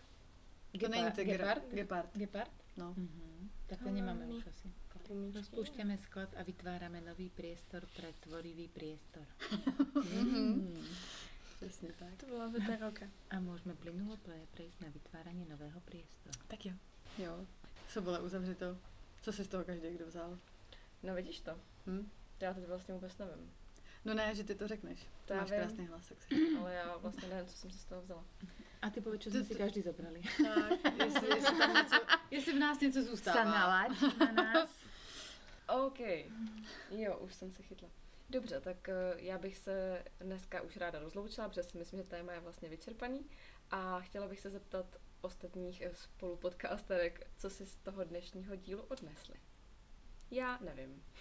To 0.80 0.88
není 0.88 1.10
tygr. 1.10 1.30
Gepard? 1.30 1.62
Gepard. 1.70 2.10
Gepard? 2.16 2.52
No. 2.76 2.94
Mhm. 2.96 3.50
Tak 3.66 3.82
to 3.82 3.90
nemáme 3.90 4.26
už 4.26 4.46
asi. 4.46 4.72
Pumičky. 5.06 5.38
Rozpúšťame 5.38 5.94
sklad 5.98 6.30
a 6.34 6.42
vytvárame 6.42 7.00
nový 7.00 7.30
priestor 7.30 7.86
pre 7.96 8.10
tvorivý 8.20 8.68
priestor. 8.68 9.22
Mhm. 9.94 10.84
Přesně 11.56 11.88
tak. 11.98 12.14
To 12.16 12.26
bola 12.26 12.48
veta 12.52 12.76
roka. 12.76 13.06
A 13.32 13.40
môžeme 13.40 13.72
plynulo 13.80 14.18
prejsť 14.52 14.76
na 14.84 14.92
vytváranie 14.92 15.48
nového 15.48 15.80
priestoru. 15.88 16.36
Tak 16.52 16.60
jo. 16.68 16.74
Jo. 17.18 17.46
Sobole 17.88 18.20
uzavřito. 18.20 18.76
Co 19.22 19.32
si 19.32 19.44
z 19.44 19.48
toho 19.48 19.64
každý 19.64 19.88
kdo 19.96 20.06
vzal? 20.06 20.38
No 21.02 21.14
vidíš 21.14 21.40
to. 21.40 21.56
Hm? 21.86 22.10
Já 22.40 22.54
teď 22.54 22.64
vlastně 22.68 22.94
vůbec 22.94 23.18
nevím. 23.18 23.50
No 24.04 24.14
ne, 24.14 24.34
že 24.34 24.44
ty 24.44 24.54
to 24.54 24.68
řekneš. 24.68 25.06
To 25.26 25.34
Máš 25.34 25.50
vím. 25.50 25.60
krásný 25.60 25.86
hlas, 25.86 26.08
tak 26.08 26.22
si 26.22 26.34
Ale 26.60 26.74
já 26.74 26.96
vlastně 26.96 27.28
nevím, 27.28 27.46
co 27.46 27.56
jsem 27.56 27.70
si 27.70 27.78
z 27.78 27.84
toho 27.84 28.02
vzala. 28.02 28.24
A 28.82 28.90
ty 28.90 29.00
povedz, 29.00 29.22
čo 29.22 29.30
To- 29.32 29.36
sme 29.40 29.44
si 29.48 29.54
to- 29.56 29.58
každý 29.64 29.80
zobrali. 29.82 30.20
Tak, 30.22 30.94
jestli, 31.00 31.26
jestli, 31.40 31.56
něco, 31.74 31.96
jestli 32.30 32.52
v 32.52 32.58
nás 32.60 32.76
něco 32.80 33.02
zůstává. 33.02 33.36
Sa 33.40 33.44
nalaď 33.48 33.90
na 34.20 34.32
nás. 34.32 34.70
OK. 35.68 36.00
Jo, 36.90 37.18
už 37.18 37.34
jsem 37.34 37.52
se 37.52 37.62
chytla. 37.62 37.88
Dobře, 38.30 38.60
tak 38.60 38.88
eh, 38.88 39.14
já 39.16 39.38
bych 39.38 39.56
se 39.56 40.04
dneska 40.20 40.62
už 40.62 40.76
ráda 40.76 40.98
rozloučila, 40.98 41.48
protože 41.48 41.62
si 41.62 41.78
myslím, 41.78 42.02
že 42.02 42.08
téma 42.08 42.32
je 42.32 42.40
vlastně 42.40 42.68
vyčerpaný. 42.68 43.26
A 43.70 44.00
chtěla 44.00 44.28
bych 44.28 44.40
se 44.40 44.50
zeptat 44.50 44.86
ostatních 45.20 45.80
eh, 45.80 45.94
spolupodcasterek, 45.94 47.26
co 47.36 47.50
si 47.50 47.66
z 47.66 47.76
toho 47.76 48.04
dnešního 48.04 48.56
dílu 48.56 48.82
odnesli. 48.82 49.34
Já 50.30 50.58
nevím. 50.60 51.02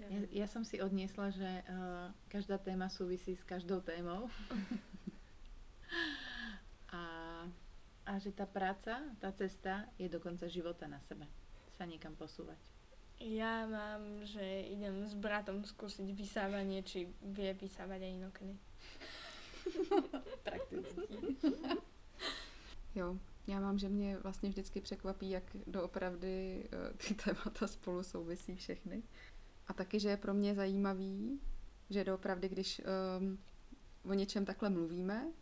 Já 0.00 0.06
Ja, 0.10 0.42
ja 0.42 0.46
som 0.50 0.66
si 0.66 0.82
odniesla, 0.82 1.30
že 1.30 1.46
uh, 1.46 2.10
každá 2.26 2.58
téma 2.58 2.88
súvisí 2.88 3.36
s 3.36 3.46
každou 3.46 3.80
témou. 3.80 4.26
a, 8.10 8.18
že 8.18 8.34
tá 8.34 8.42
práca, 8.42 8.98
tá 9.22 9.30
cesta 9.30 9.86
je 9.94 10.10
do 10.10 10.18
konca 10.18 10.50
života 10.50 10.90
na 10.90 10.98
sebe. 11.06 11.30
Sa 11.78 11.86
niekam 11.86 12.18
posúvať. 12.18 12.58
Ja 13.22 13.70
mám, 13.70 14.26
že 14.26 14.42
idem 14.66 15.06
s 15.06 15.14
bratom 15.14 15.62
skúsiť 15.62 16.10
vysávanie, 16.10 16.82
či 16.82 17.06
vie 17.22 17.54
vysávať 17.54 18.02
aj 18.02 18.12
inokedy. 18.18 18.54
Praktický. 20.46 21.06
Jo, 22.94 23.18
já 23.46 23.60
mám, 23.60 23.78
že 23.78 23.88
mě 23.88 24.18
vlastně 24.18 24.48
vždycky 24.48 24.80
překvapí, 24.80 25.30
jak 25.30 25.44
doopravdy 25.66 26.68
eh, 26.72 26.92
ty 26.94 27.14
témata 27.24 27.66
spolu 27.66 28.02
souvisí 28.02 28.56
všechny. 28.56 29.02
A 29.66 29.72
taky, 29.72 30.00
že 30.00 30.08
je 30.08 30.16
pro 30.16 30.34
mě 30.34 30.54
zajímavý, 30.54 31.40
že 31.90 32.04
doopravdy, 32.04 32.48
když 32.48 32.82
um, 33.20 33.38
o 34.10 34.14
něčem 34.14 34.44
takhle 34.44 34.70
mluvíme, 34.70 35.32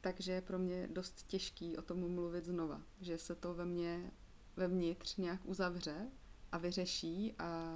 takže 0.00 0.32
je 0.32 0.40
pro 0.40 0.58
mě 0.58 0.86
dost 0.86 1.26
těžký 1.26 1.76
o 1.76 1.82
tom 1.82 2.14
mluvit 2.14 2.44
znova. 2.44 2.82
Že 3.00 3.18
se 3.18 3.34
to 3.34 3.54
ve 3.54 3.64
mně 3.64 4.10
vevnitř 4.56 5.16
nějak 5.16 5.40
uzavře 5.44 6.10
a 6.52 6.58
vyřeší 6.58 7.34
a 7.38 7.70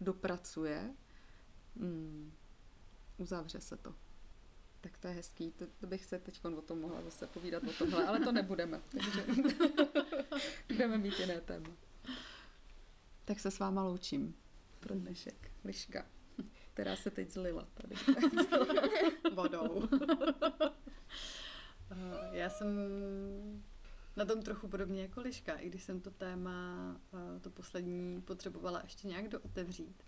dopracuje. 0.00 0.94
Hmm, 1.76 2.32
uzavře 3.18 3.60
se 3.60 3.76
to. 3.76 3.94
Tak 4.80 4.98
to 4.98 5.08
je 5.08 5.14
hezký. 5.14 5.52
To, 5.52 5.66
to 5.80 5.86
bych 5.86 6.04
se 6.04 6.18
teď 6.18 6.44
o 6.44 6.62
tom 6.62 6.80
mohla 6.80 7.02
zase 7.02 7.26
povídat 7.26 7.62
o 7.62 7.72
tomhle, 7.72 8.06
ale 8.06 8.20
to 8.20 8.32
nebudeme. 8.42 8.80
Takže 8.92 9.24
budeme 10.68 10.98
mít 10.98 11.20
jiné 11.20 11.40
téma. 11.40 11.70
Tak 13.24 13.40
se 13.40 13.50
s 13.50 13.58
váma 13.58 13.84
loučím 13.84 14.34
pro 14.80 14.94
dnešek. 14.94 15.50
Liška, 15.64 16.06
která 16.72 16.96
se 16.96 17.10
teď 17.10 17.30
zlila 17.30 17.68
tady. 17.74 17.94
Vodou. 19.34 19.88
Eh, 21.90 22.28
Já 22.32 22.50
jsem 22.50 22.76
na 24.16 24.24
tom 24.24 24.42
trochu 24.42 24.68
podobně 24.68 25.02
jako 25.02 25.20
Liška, 25.20 25.54
i 25.54 25.68
když 25.68 25.82
jsem 25.82 26.00
to 26.00 26.10
téma, 26.10 26.96
eh, 27.14 27.40
to 27.40 27.50
poslední, 27.50 28.20
potřebovala 28.22 28.80
ještě 28.84 29.08
nějak 29.08 29.28
dootevřít, 29.28 30.02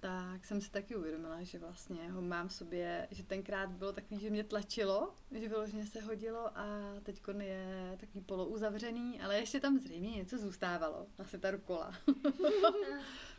tak 0.00 0.44
jsem 0.44 0.60
si 0.60 0.70
taky 0.70 0.96
uvědomila, 0.96 1.42
že 1.42 1.58
vlastně 1.58 2.12
ho 2.12 2.22
mám 2.22 2.48
v 2.48 2.52
sobě, 2.52 3.08
že 3.10 3.22
tenkrát 3.22 3.70
bylo 3.70 3.92
takový, 3.92 4.20
že 4.20 4.30
mě 4.30 4.44
tlačilo, 4.44 5.14
že 5.30 5.48
vyloženě 5.48 5.86
se 5.86 6.00
hodilo 6.00 6.58
a 6.58 6.94
teď 7.02 7.22
je 7.40 7.96
takový 8.00 8.20
polouzavřený, 8.20 9.20
ale 9.20 9.38
ještě 9.38 9.60
tam 9.60 9.78
zřejmě 9.78 10.10
něco 10.10 10.38
zůstávalo, 10.38 11.06
asi 11.18 11.38
ta 11.38 11.50
rukola. 11.50 11.94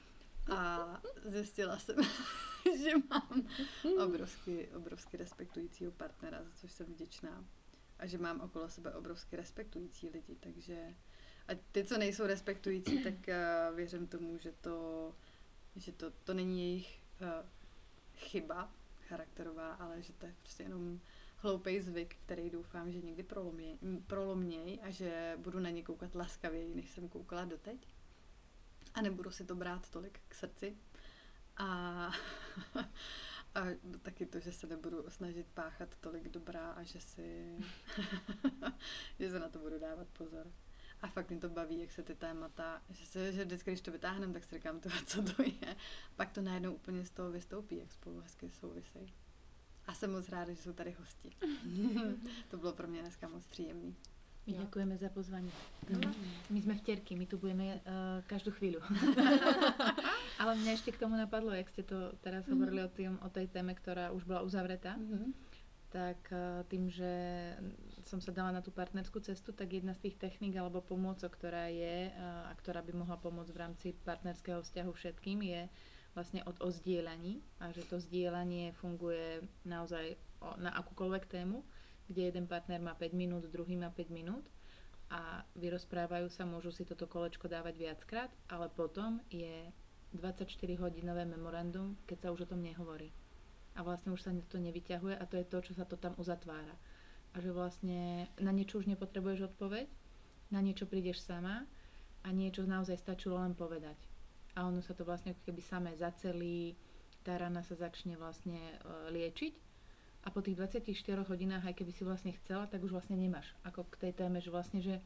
a 0.49 1.01
zjistila 1.25 1.79
jsem, 1.79 1.95
že 2.83 2.91
mám 3.09 3.47
obrovsky, 4.05 4.67
obrovsky 4.67 5.17
respektujícího 5.17 5.91
partnera, 5.91 6.43
za 6.43 6.49
což 6.55 6.71
jsem 6.71 6.85
vděčná. 6.85 7.45
A 7.99 8.05
že 8.05 8.17
mám 8.17 8.41
okolo 8.41 8.69
sebe 8.69 8.93
obrovsky 8.95 9.35
respektující 9.35 10.09
lidi, 10.09 10.35
takže 10.39 10.95
a 11.47 11.51
ty, 11.71 11.83
co 11.83 11.97
nejsou 11.97 12.25
respektující, 12.25 13.03
tak 13.03 13.13
uh, 13.13 13.75
věřím 13.75 14.07
tomu, 14.07 14.37
že 14.37 14.51
to, 14.61 15.15
že 15.75 15.91
to, 15.91 16.11
to 16.11 16.33
není 16.33 16.63
jejich 16.63 16.99
uh, 17.21 17.27
chyba 18.15 18.71
charakterová, 19.07 19.73
ale 19.73 20.01
že 20.01 20.13
to 20.13 20.25
je 20.25 20.35
prostě 20.39 20.63
jenom 20.63 20.99
hloupý 21.37 21.81
zvyk, 21.81 22.15
který 22.25 22.49
doufám, 22.49 22.91
že 22.91 23.01
někdy 23.01 23.23
proloměj, 23.23 23.77
proloměj 24.07 24.79
a 24.83 24.89
že 24.89 25.37
budu 25.37 25.59
na 25.59 25.69
ně 25.69 25.83
koukat 25.83 26.15
laskavěji, 26.15 26.75
než 26.75 26.91
jsem 26.91 27.09
koukala 27.09 27.45
doteď. 27.45 27.87
A 28.93 29.01
nebudu 29.01 29.31
si 29.31 29.45
to 29.45 29.55
brát 29.55 29.89
tolik 29.89 30.19
k 30.27 30.35
srdci. 30.35 30.77
A, 31.57 31.65
a 33.55 33.61
taky 34.01 34.25
to, 34.25 34.39
že 34.39 34.51
se 34.51 34.67
nebudu 34.67 35.05
snažit 35.09 35.47
páchat 35.53 35.95
tolik 35.95 36.29
dobrá 36.29 36.71
a 36.71 36.83
že 36.83 37.01
si 37.01 37.57
že 39.19 39.31
se 39.31 39.39
na 39.39 39.49
to 39.49 39.59
budu 39.59 39.79
dávat 39.79 40.07
pozor. 40.07 40.51
A 41.01 41.07
fakt 41.07 41.29
mě 41.29 41.39
to 41.39 41.49
baví, 41.49 41.79
jak 41.79 41.91
se 41.91 42.03
ty 42.03 42.15
témata, 42.15 42.81
že, 42.89 43.05
se, 43.05 43.31
že 43.31 43.45
vždycky, 43.45 43.71
když 43.71 43.81
to 43.81 43.91
vytáhneme, 43.91 44.33
tak 44.33 44.43
si 44.43 44.55
říkám, 44.55 44.79
to, 44.79 44.89
co 45.05 45.21
to 45.21 45.43
je. 45.43 45.75
Pak 46.15 46.31
to 46.31 46.41
najednou 46.41 46.73
úplně 46.73 47.05
z 47.05 47.11
toho 47.11 47.31
vystoupí, 47.31 47.77
jak 47.77 47.91
spolu 47.91 48.19
hezky 48.19 48.49
souvisejí. 48.49 49.13
A 49.87 49.93
jsem 49.93 50.11
moc 50.11 50.29
ráda, 50.29 50.53
že 50.53 50.61
jsou 50.61 50.73
tady 50.73 50.91
hosti. 50.91 51.29
to 52.49 52.57
bylo 52.57 52.73
pro 52.73 52.87
mě 52.87 53.01
dneska 53.01 53.27
moc 53.27 53.45
příjemný. 53.45 53.95
My 54.47 54.53
děkujeme 54.53 54.97
za 54.97 55.09
pozvání. 55.09 55.51
Mm. 55.89 56.13
My 56.49 56.61
jsme 56.61 56.75
vtěrky, 56.75 57.15
my 57.15 57.25
tu 57.25 57.37
budeme 57.37 57.63
uh, 57.63 57.81
každou 58.27 58.51
chvíli. 58.51 58.77
Ale 60.39 60.55
mě 60.55 60.71
ještě 60.71 60.91
k 60.91 60.99
tomu 60.99 61.15
napadlo, 61.17 61.51
jak 61.51 61.69
jste 61.69 61.83
to 61.83 61.95
teraz 62.21 62.47
mm. 62.47 62.53
hovorili 62.53 62.83
o, 62.83 62.87
tým, 62.87 63.19
o 63.25 63.29
tej 63.29 63.47
téme, 63.47 63.73
která 63.73 64.11
už 64.11 64.23
byla 64.23 64.41
uzavretá. 64.41 64.95
Mm 64.97 65.33
tak 65.91 66.31
uh, 66.31 66.63
tým, 66.71 66.87
že 66.87 67.11
som 68.07 68.23
sa 68.23 68.31
dala 68.31 68.55
na 68.55 68.63
tú 68.63 68.71
partnerskú 68.71 69.19
cestu, 69.19 69.51
tak 69.51 69.75
jedna 69.75 69.91
z 69.91 70.07
tých 70.07 70.15
techník 70.15 70.55
alebo 70.55 70.79
pomôcok, 70.79 71.35
ktorá 71.35 71.67
je 71.67 72.07
uh, 72.07 72.47
a 72.47 72.55
ktorá 72.55 72.79
by 72.79 72.95
mohla 72.95 73.19
pomôcť 73.19 73.51
v 73.51 73.59
rámci 73.59 73.87
partnerského 74.07 74.63
vzťahu 74.63 74.87
všetkým, 74.87 75.43
je 75.43 75.67
vlastne 76.15 76.47
od 76.47 76.55
o 76.63 76.71
zdieľaní 76.71 77.43
a 77.59 77.75
že 77.75 77.83
to 77.87 77.99
zdieľanie 77.99 78.75
funguje 78.79 79.43
naozaj 79.63 80.15
o, 80.43 80.55
na 80.59 80.71
akúkoľvek 80.75 81.23
tému 81.27 81.63
kde 82.11 82.27
jeden 82.27 82.45
partner 82.45 82.83
má 82.83 82.91
5 82.91 83.15
minút, 83.15 83.47
druhý 83.47 83.79
má 83.79 83.87
5 83.87 84.11
minút 84.11 84.43
a 85.11 85.43
vyrozprávajú 85.55 86.27
sa, 86.27 86.43
môžu 86.43 86.75
si 86.75 86.83
toto 86.83 87.07
kolečko 87.07 87.47
dávať 87.47 87.75
viackrát, 87.79 88.31
ale 88.51 88.67
potom 88.67 89.23
je 89.31 89.71
24-hodinové 90.15 91.23
memorandum, 91.23 91.95
keď 92.03 92.17
sa 92.27 92.31
už 92.35 92.47
o 92.47 92.51
tom 92.51 92.63
nehovorí. 92.63 93.11
A 93.75 93.87
vlastne 93.87 94.11
už 94.11 94.23
sa 94.27 94.31
to 94.51 94.59
nevyťahuje 94.59 95.15
a 95.15 95.23
to 95.23 95.39
je 95.39 95.47
to, 95.47 95.57
čo 95.63 95.73
sa 95.75 95.87
to 95.87 95.95
tam 95.95 96.11
uzatvára. 96.19 96.75
A 97.31 97.39
že 97.39 97.55
vlastne 97.55 98.27
na 98.39 98.51
niečo 98.51 98.83
už 98.83 98.91
nepotrebuješ 98.91 99.55
odpoveď, 99.55 99.87
na 100.51 100.59
niečo 100.59 100.83
prídeš 100.83 101.23
sama 101.23 101.63
a 102.23 102.27
niečo 102.35 102.67
naozaj 102.67 102.99
stačilo 102.99 103.39
len 103.39 103.55
povedať. 103.55 103.95
A 104.59 104.67
ono 104.67 104.83
sa 104.83 104.91
to 104.91 105.07
vlastne 105.07 105.31
keby 105.47 105.63
samé 105.63 105.95
zacelí, 105.95 106.75
tá 107.23 107.39
rana 107.39 107.63
sa 107.63 107.79
začne 107.79 108.19
vlastne 108.19 108.59
e, 108.59 108.75
liečiť 109.15 109.70
a 110.21 110.27
po 110.29 110.39
tých 110.45 110.57
24 110.57 111.25
hodinách, 111.25 111.65
aj 111.65 111.75
keby 111.81 111.91
si 111.91 112.05
vlastne 112.05 112.31
chcela, 112.37 112.69
tak 112.69 112.85
už 112.85 112.93
vlastne 112.93 113.17
nemáš. 113.17 113.49
Ako 113.65 113.89
k 113.89 114.07
tej 114.07 114.13
téme, 114.13 114.37
že 114.37 114.53
vlastne, 114.53 114.77
že, 114.77 115.01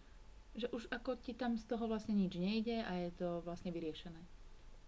že 0.59 0.67
už 0.75 0.91
ako 0.91 1.15
ti 1.15 1.31
tam 1.31 1.55
z 1.55 1.63
toho 1.63 1.87
vlastne 1.87 2.15
nič 2.15 2.35
nejde 2.35 2.83
a 2.83 2.91
je 3.07 3.11
to 3.15 3.39
vlastne 3.47 3.71
vyriešené. 3.71 4.19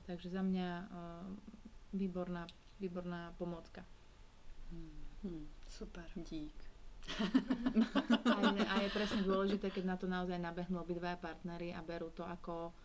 Takže 0.04 0.28
za 0.28 0.44
mňa 0.44 0.68
uh, 0.84 1.28
výborná, 1.96 2.44
výborná 2.84 3.32
pomôcka. 3.40 3.88
Hmm. 4.68 5.08
Hmm. 5.24 5.46
Super. 5.72 6.04
Dík. 6.16 6.56
a, 8.36 8.40
je, 8.52 8.64
a 8.68 8.76
je 8.84 8.90
presne 8.92 9.24
dôležité, 9.24 9.72
keď 9.72 9.84
na 9.88 9.96
to 9.96 10.12
naozaj 10.12 10.36
nabehnú 10.36 10.84
obidvaja 10.84 11.16
partnery 11.16 11.72
a 11.72 11.80
berú 11.80 12.12
to 12.12 12.28
ako 12.28 12.76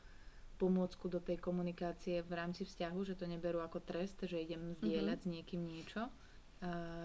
pomôcku 0.62 1.10
do 1.10 1.18
tej 1.18 1.42
komunikácie 1.42 2.22
v 2.22 2.32
rámci 2.38 2.62
vzťahu, 2.62 2.98
že 3.02 3.18
to 3.18 3.26
neberú 3.26 3.58
ako 3.66 3.82
trest, 3.82 4.22
že 4.22 4.38
idem 4.38 4.78
zdieľať 4.78 5.18
mm-hmm. 5.18 5.26
s 5.26 5.34
niekým 5.34 5.62
niečo, 5.66 6.06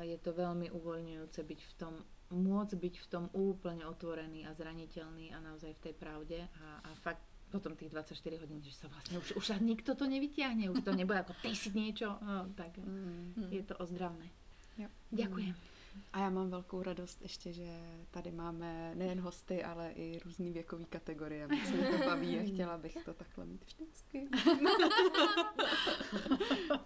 je 0.05 0.17
to 0.21 0.31
veľmi 0.37 0.69
uvoľňujúce 0.69 1.39
byť 1.41 1.61
v 1.65 1.73
tom, 1.81 1.93
môcť 2.29 2.77
byť 2.77 2.95
v 3.01 3.07
tom 3.09 3.25
úplne 3.33 3.89
otvorený 3.89 4.45
a 4.45 4.53
zraniteľný 4.53 5.33
a 5.33 5.41
naozaj 5.41 5.73
v 5.77 5.83
tej 5.89 5.93
pravde 5.97 6.39
a, 6.45 6.65
a 6.85 6.89
fakt 7.01 7.25
potom 7.47 7.79
tých 7.79 7.89
24 7.95 8.43
hodín, 8.43 8.59
že 8.59 8.75
sa 8.75 8.91
vlastne 8.91 9.23
už, 9.23 9.39
už 9.39 9.45
nikto 9.63 9.95
to 9.95 10.03
nevyťahne, 10.03 10.67
už 10.67 10.83
to 10.83 10.91
nebude 10.91 11.23
ako 11.23 11.31
ty 11.39 11.55
si 11.55 11.71
niečo, 11.71 12.19
no, 12.19 12.51
tak 12.59 12.75
mm. 12.75 13.49
je 13.55 13.63
to 13.63 13.73
ozdravné. 13.79 14.27
Jo. 14.75 14.91
Ďakujem. 15.15 15.55
Mm. 15.55 15.76
A 16.13 16.19
já 16.19 16.29
mám 16.29 16.49
velkou 16.49 16.83
radost 16.83 17.21
ještě, 17.21 17.53
že 17.53 17.79
tady 18.11 18.31
máme 18.31 18.95
nejen 18.95 19.19
hosty, 19.19 19.63
ale 19.63 19.91
i 19.91 20.19
různý 20.25 20.51
věkový 20.51 20.85
kategorie. 20.85 21.47
Moc 21.47 21.71
mě 21.71 21.87
to 21.87 21.97
baví 21.97 22.39
a 22.39 22.53
chtěla 22.53 22.77
bych 22.77 22.97
to 23.05 23.13
takhle 23.13 23.45
mít 23.45 23.65
vždycky. 23.65 24.29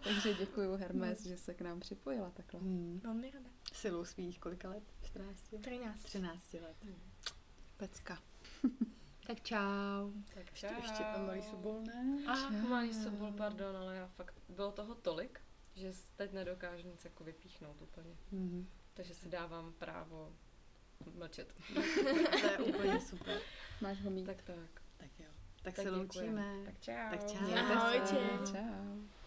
Takže 0.04 0.34
děkuji 0.34 0.76
Hermes, 0.76 1.26
že 1.26 1.38
se 1.38 1.54
k 1.54 1.62
nám 1.62 1.80
připojila 1.80 2.30
takhle. 2.30 2.60
Hmm. 2.60 3.00
Velmi 3.04 3.32
rada. 3.32 3.50
Silou 3.74 4.06
svých 4.06 4.40
kolika 4.40 4.70
let? 4.70 4.84
14? 5.02 5.54
13. 5.62 6.04
13 6.04 6.54
let. 6.54 6.76
Hmm. 6.84 6.96
Pecka. 7.78 8.20
tak 9.28 9.42
čau. 9.42 10.12
Tak 10.34 10.54
čau. 10.54 10.68
Ještě, 10.68 10.82
ještě 10.82 11.04
malý 11.26 11.42
sobol, 11.42 11.82
ne? 11.82 12.18
A 12.28 12.50
malý 12.50 12.94
sobol, 12.94 13.32
pardon, 13.32 13.78
ale 13.78 13.96
já 13.96 14.08
fakt, 14.08 14.36
bylo 14.50 14.72
toho 14.72 14.96
tolik, 14.96 15.42
že 15.76 15.94
teď 16.16 16.34
nedokážu 16.34 16.88
nic 16.88 17.06
jako 17.06 17.24
vypíchnout 17.24 17.82
úplně. 17.82 18.18
Mm-hmm. 18.34 18.66
Takže 19.02 19.16
si 19.16 19.30
dávám 19.30 19.74
právo 19.74 20.30
mlčet. 21.14 21.54
to 22.42 22.48
je 22.48 22.58
úplně 22.66 23.02
super. 23.02 23.42
Máš 23.82 24.02
ho 24.02 24.10
mít. 24.12 24.26
Tak 24.26 24.42
tak. 24.42 24.82
Tak 24.98 25.10
jo. 25.20 25.26
Tak, 25.64 25.76
tak 25.76 25.84
se 25.84 25.90
loučíme. 25.90 26.56
Tak 26.66 26.80
čau. 26.80 27.10
Tak 27.10 27.32
čau. 27.32 27.54
Ahojte. 27.56 28.16
Čau. 28.52 29.21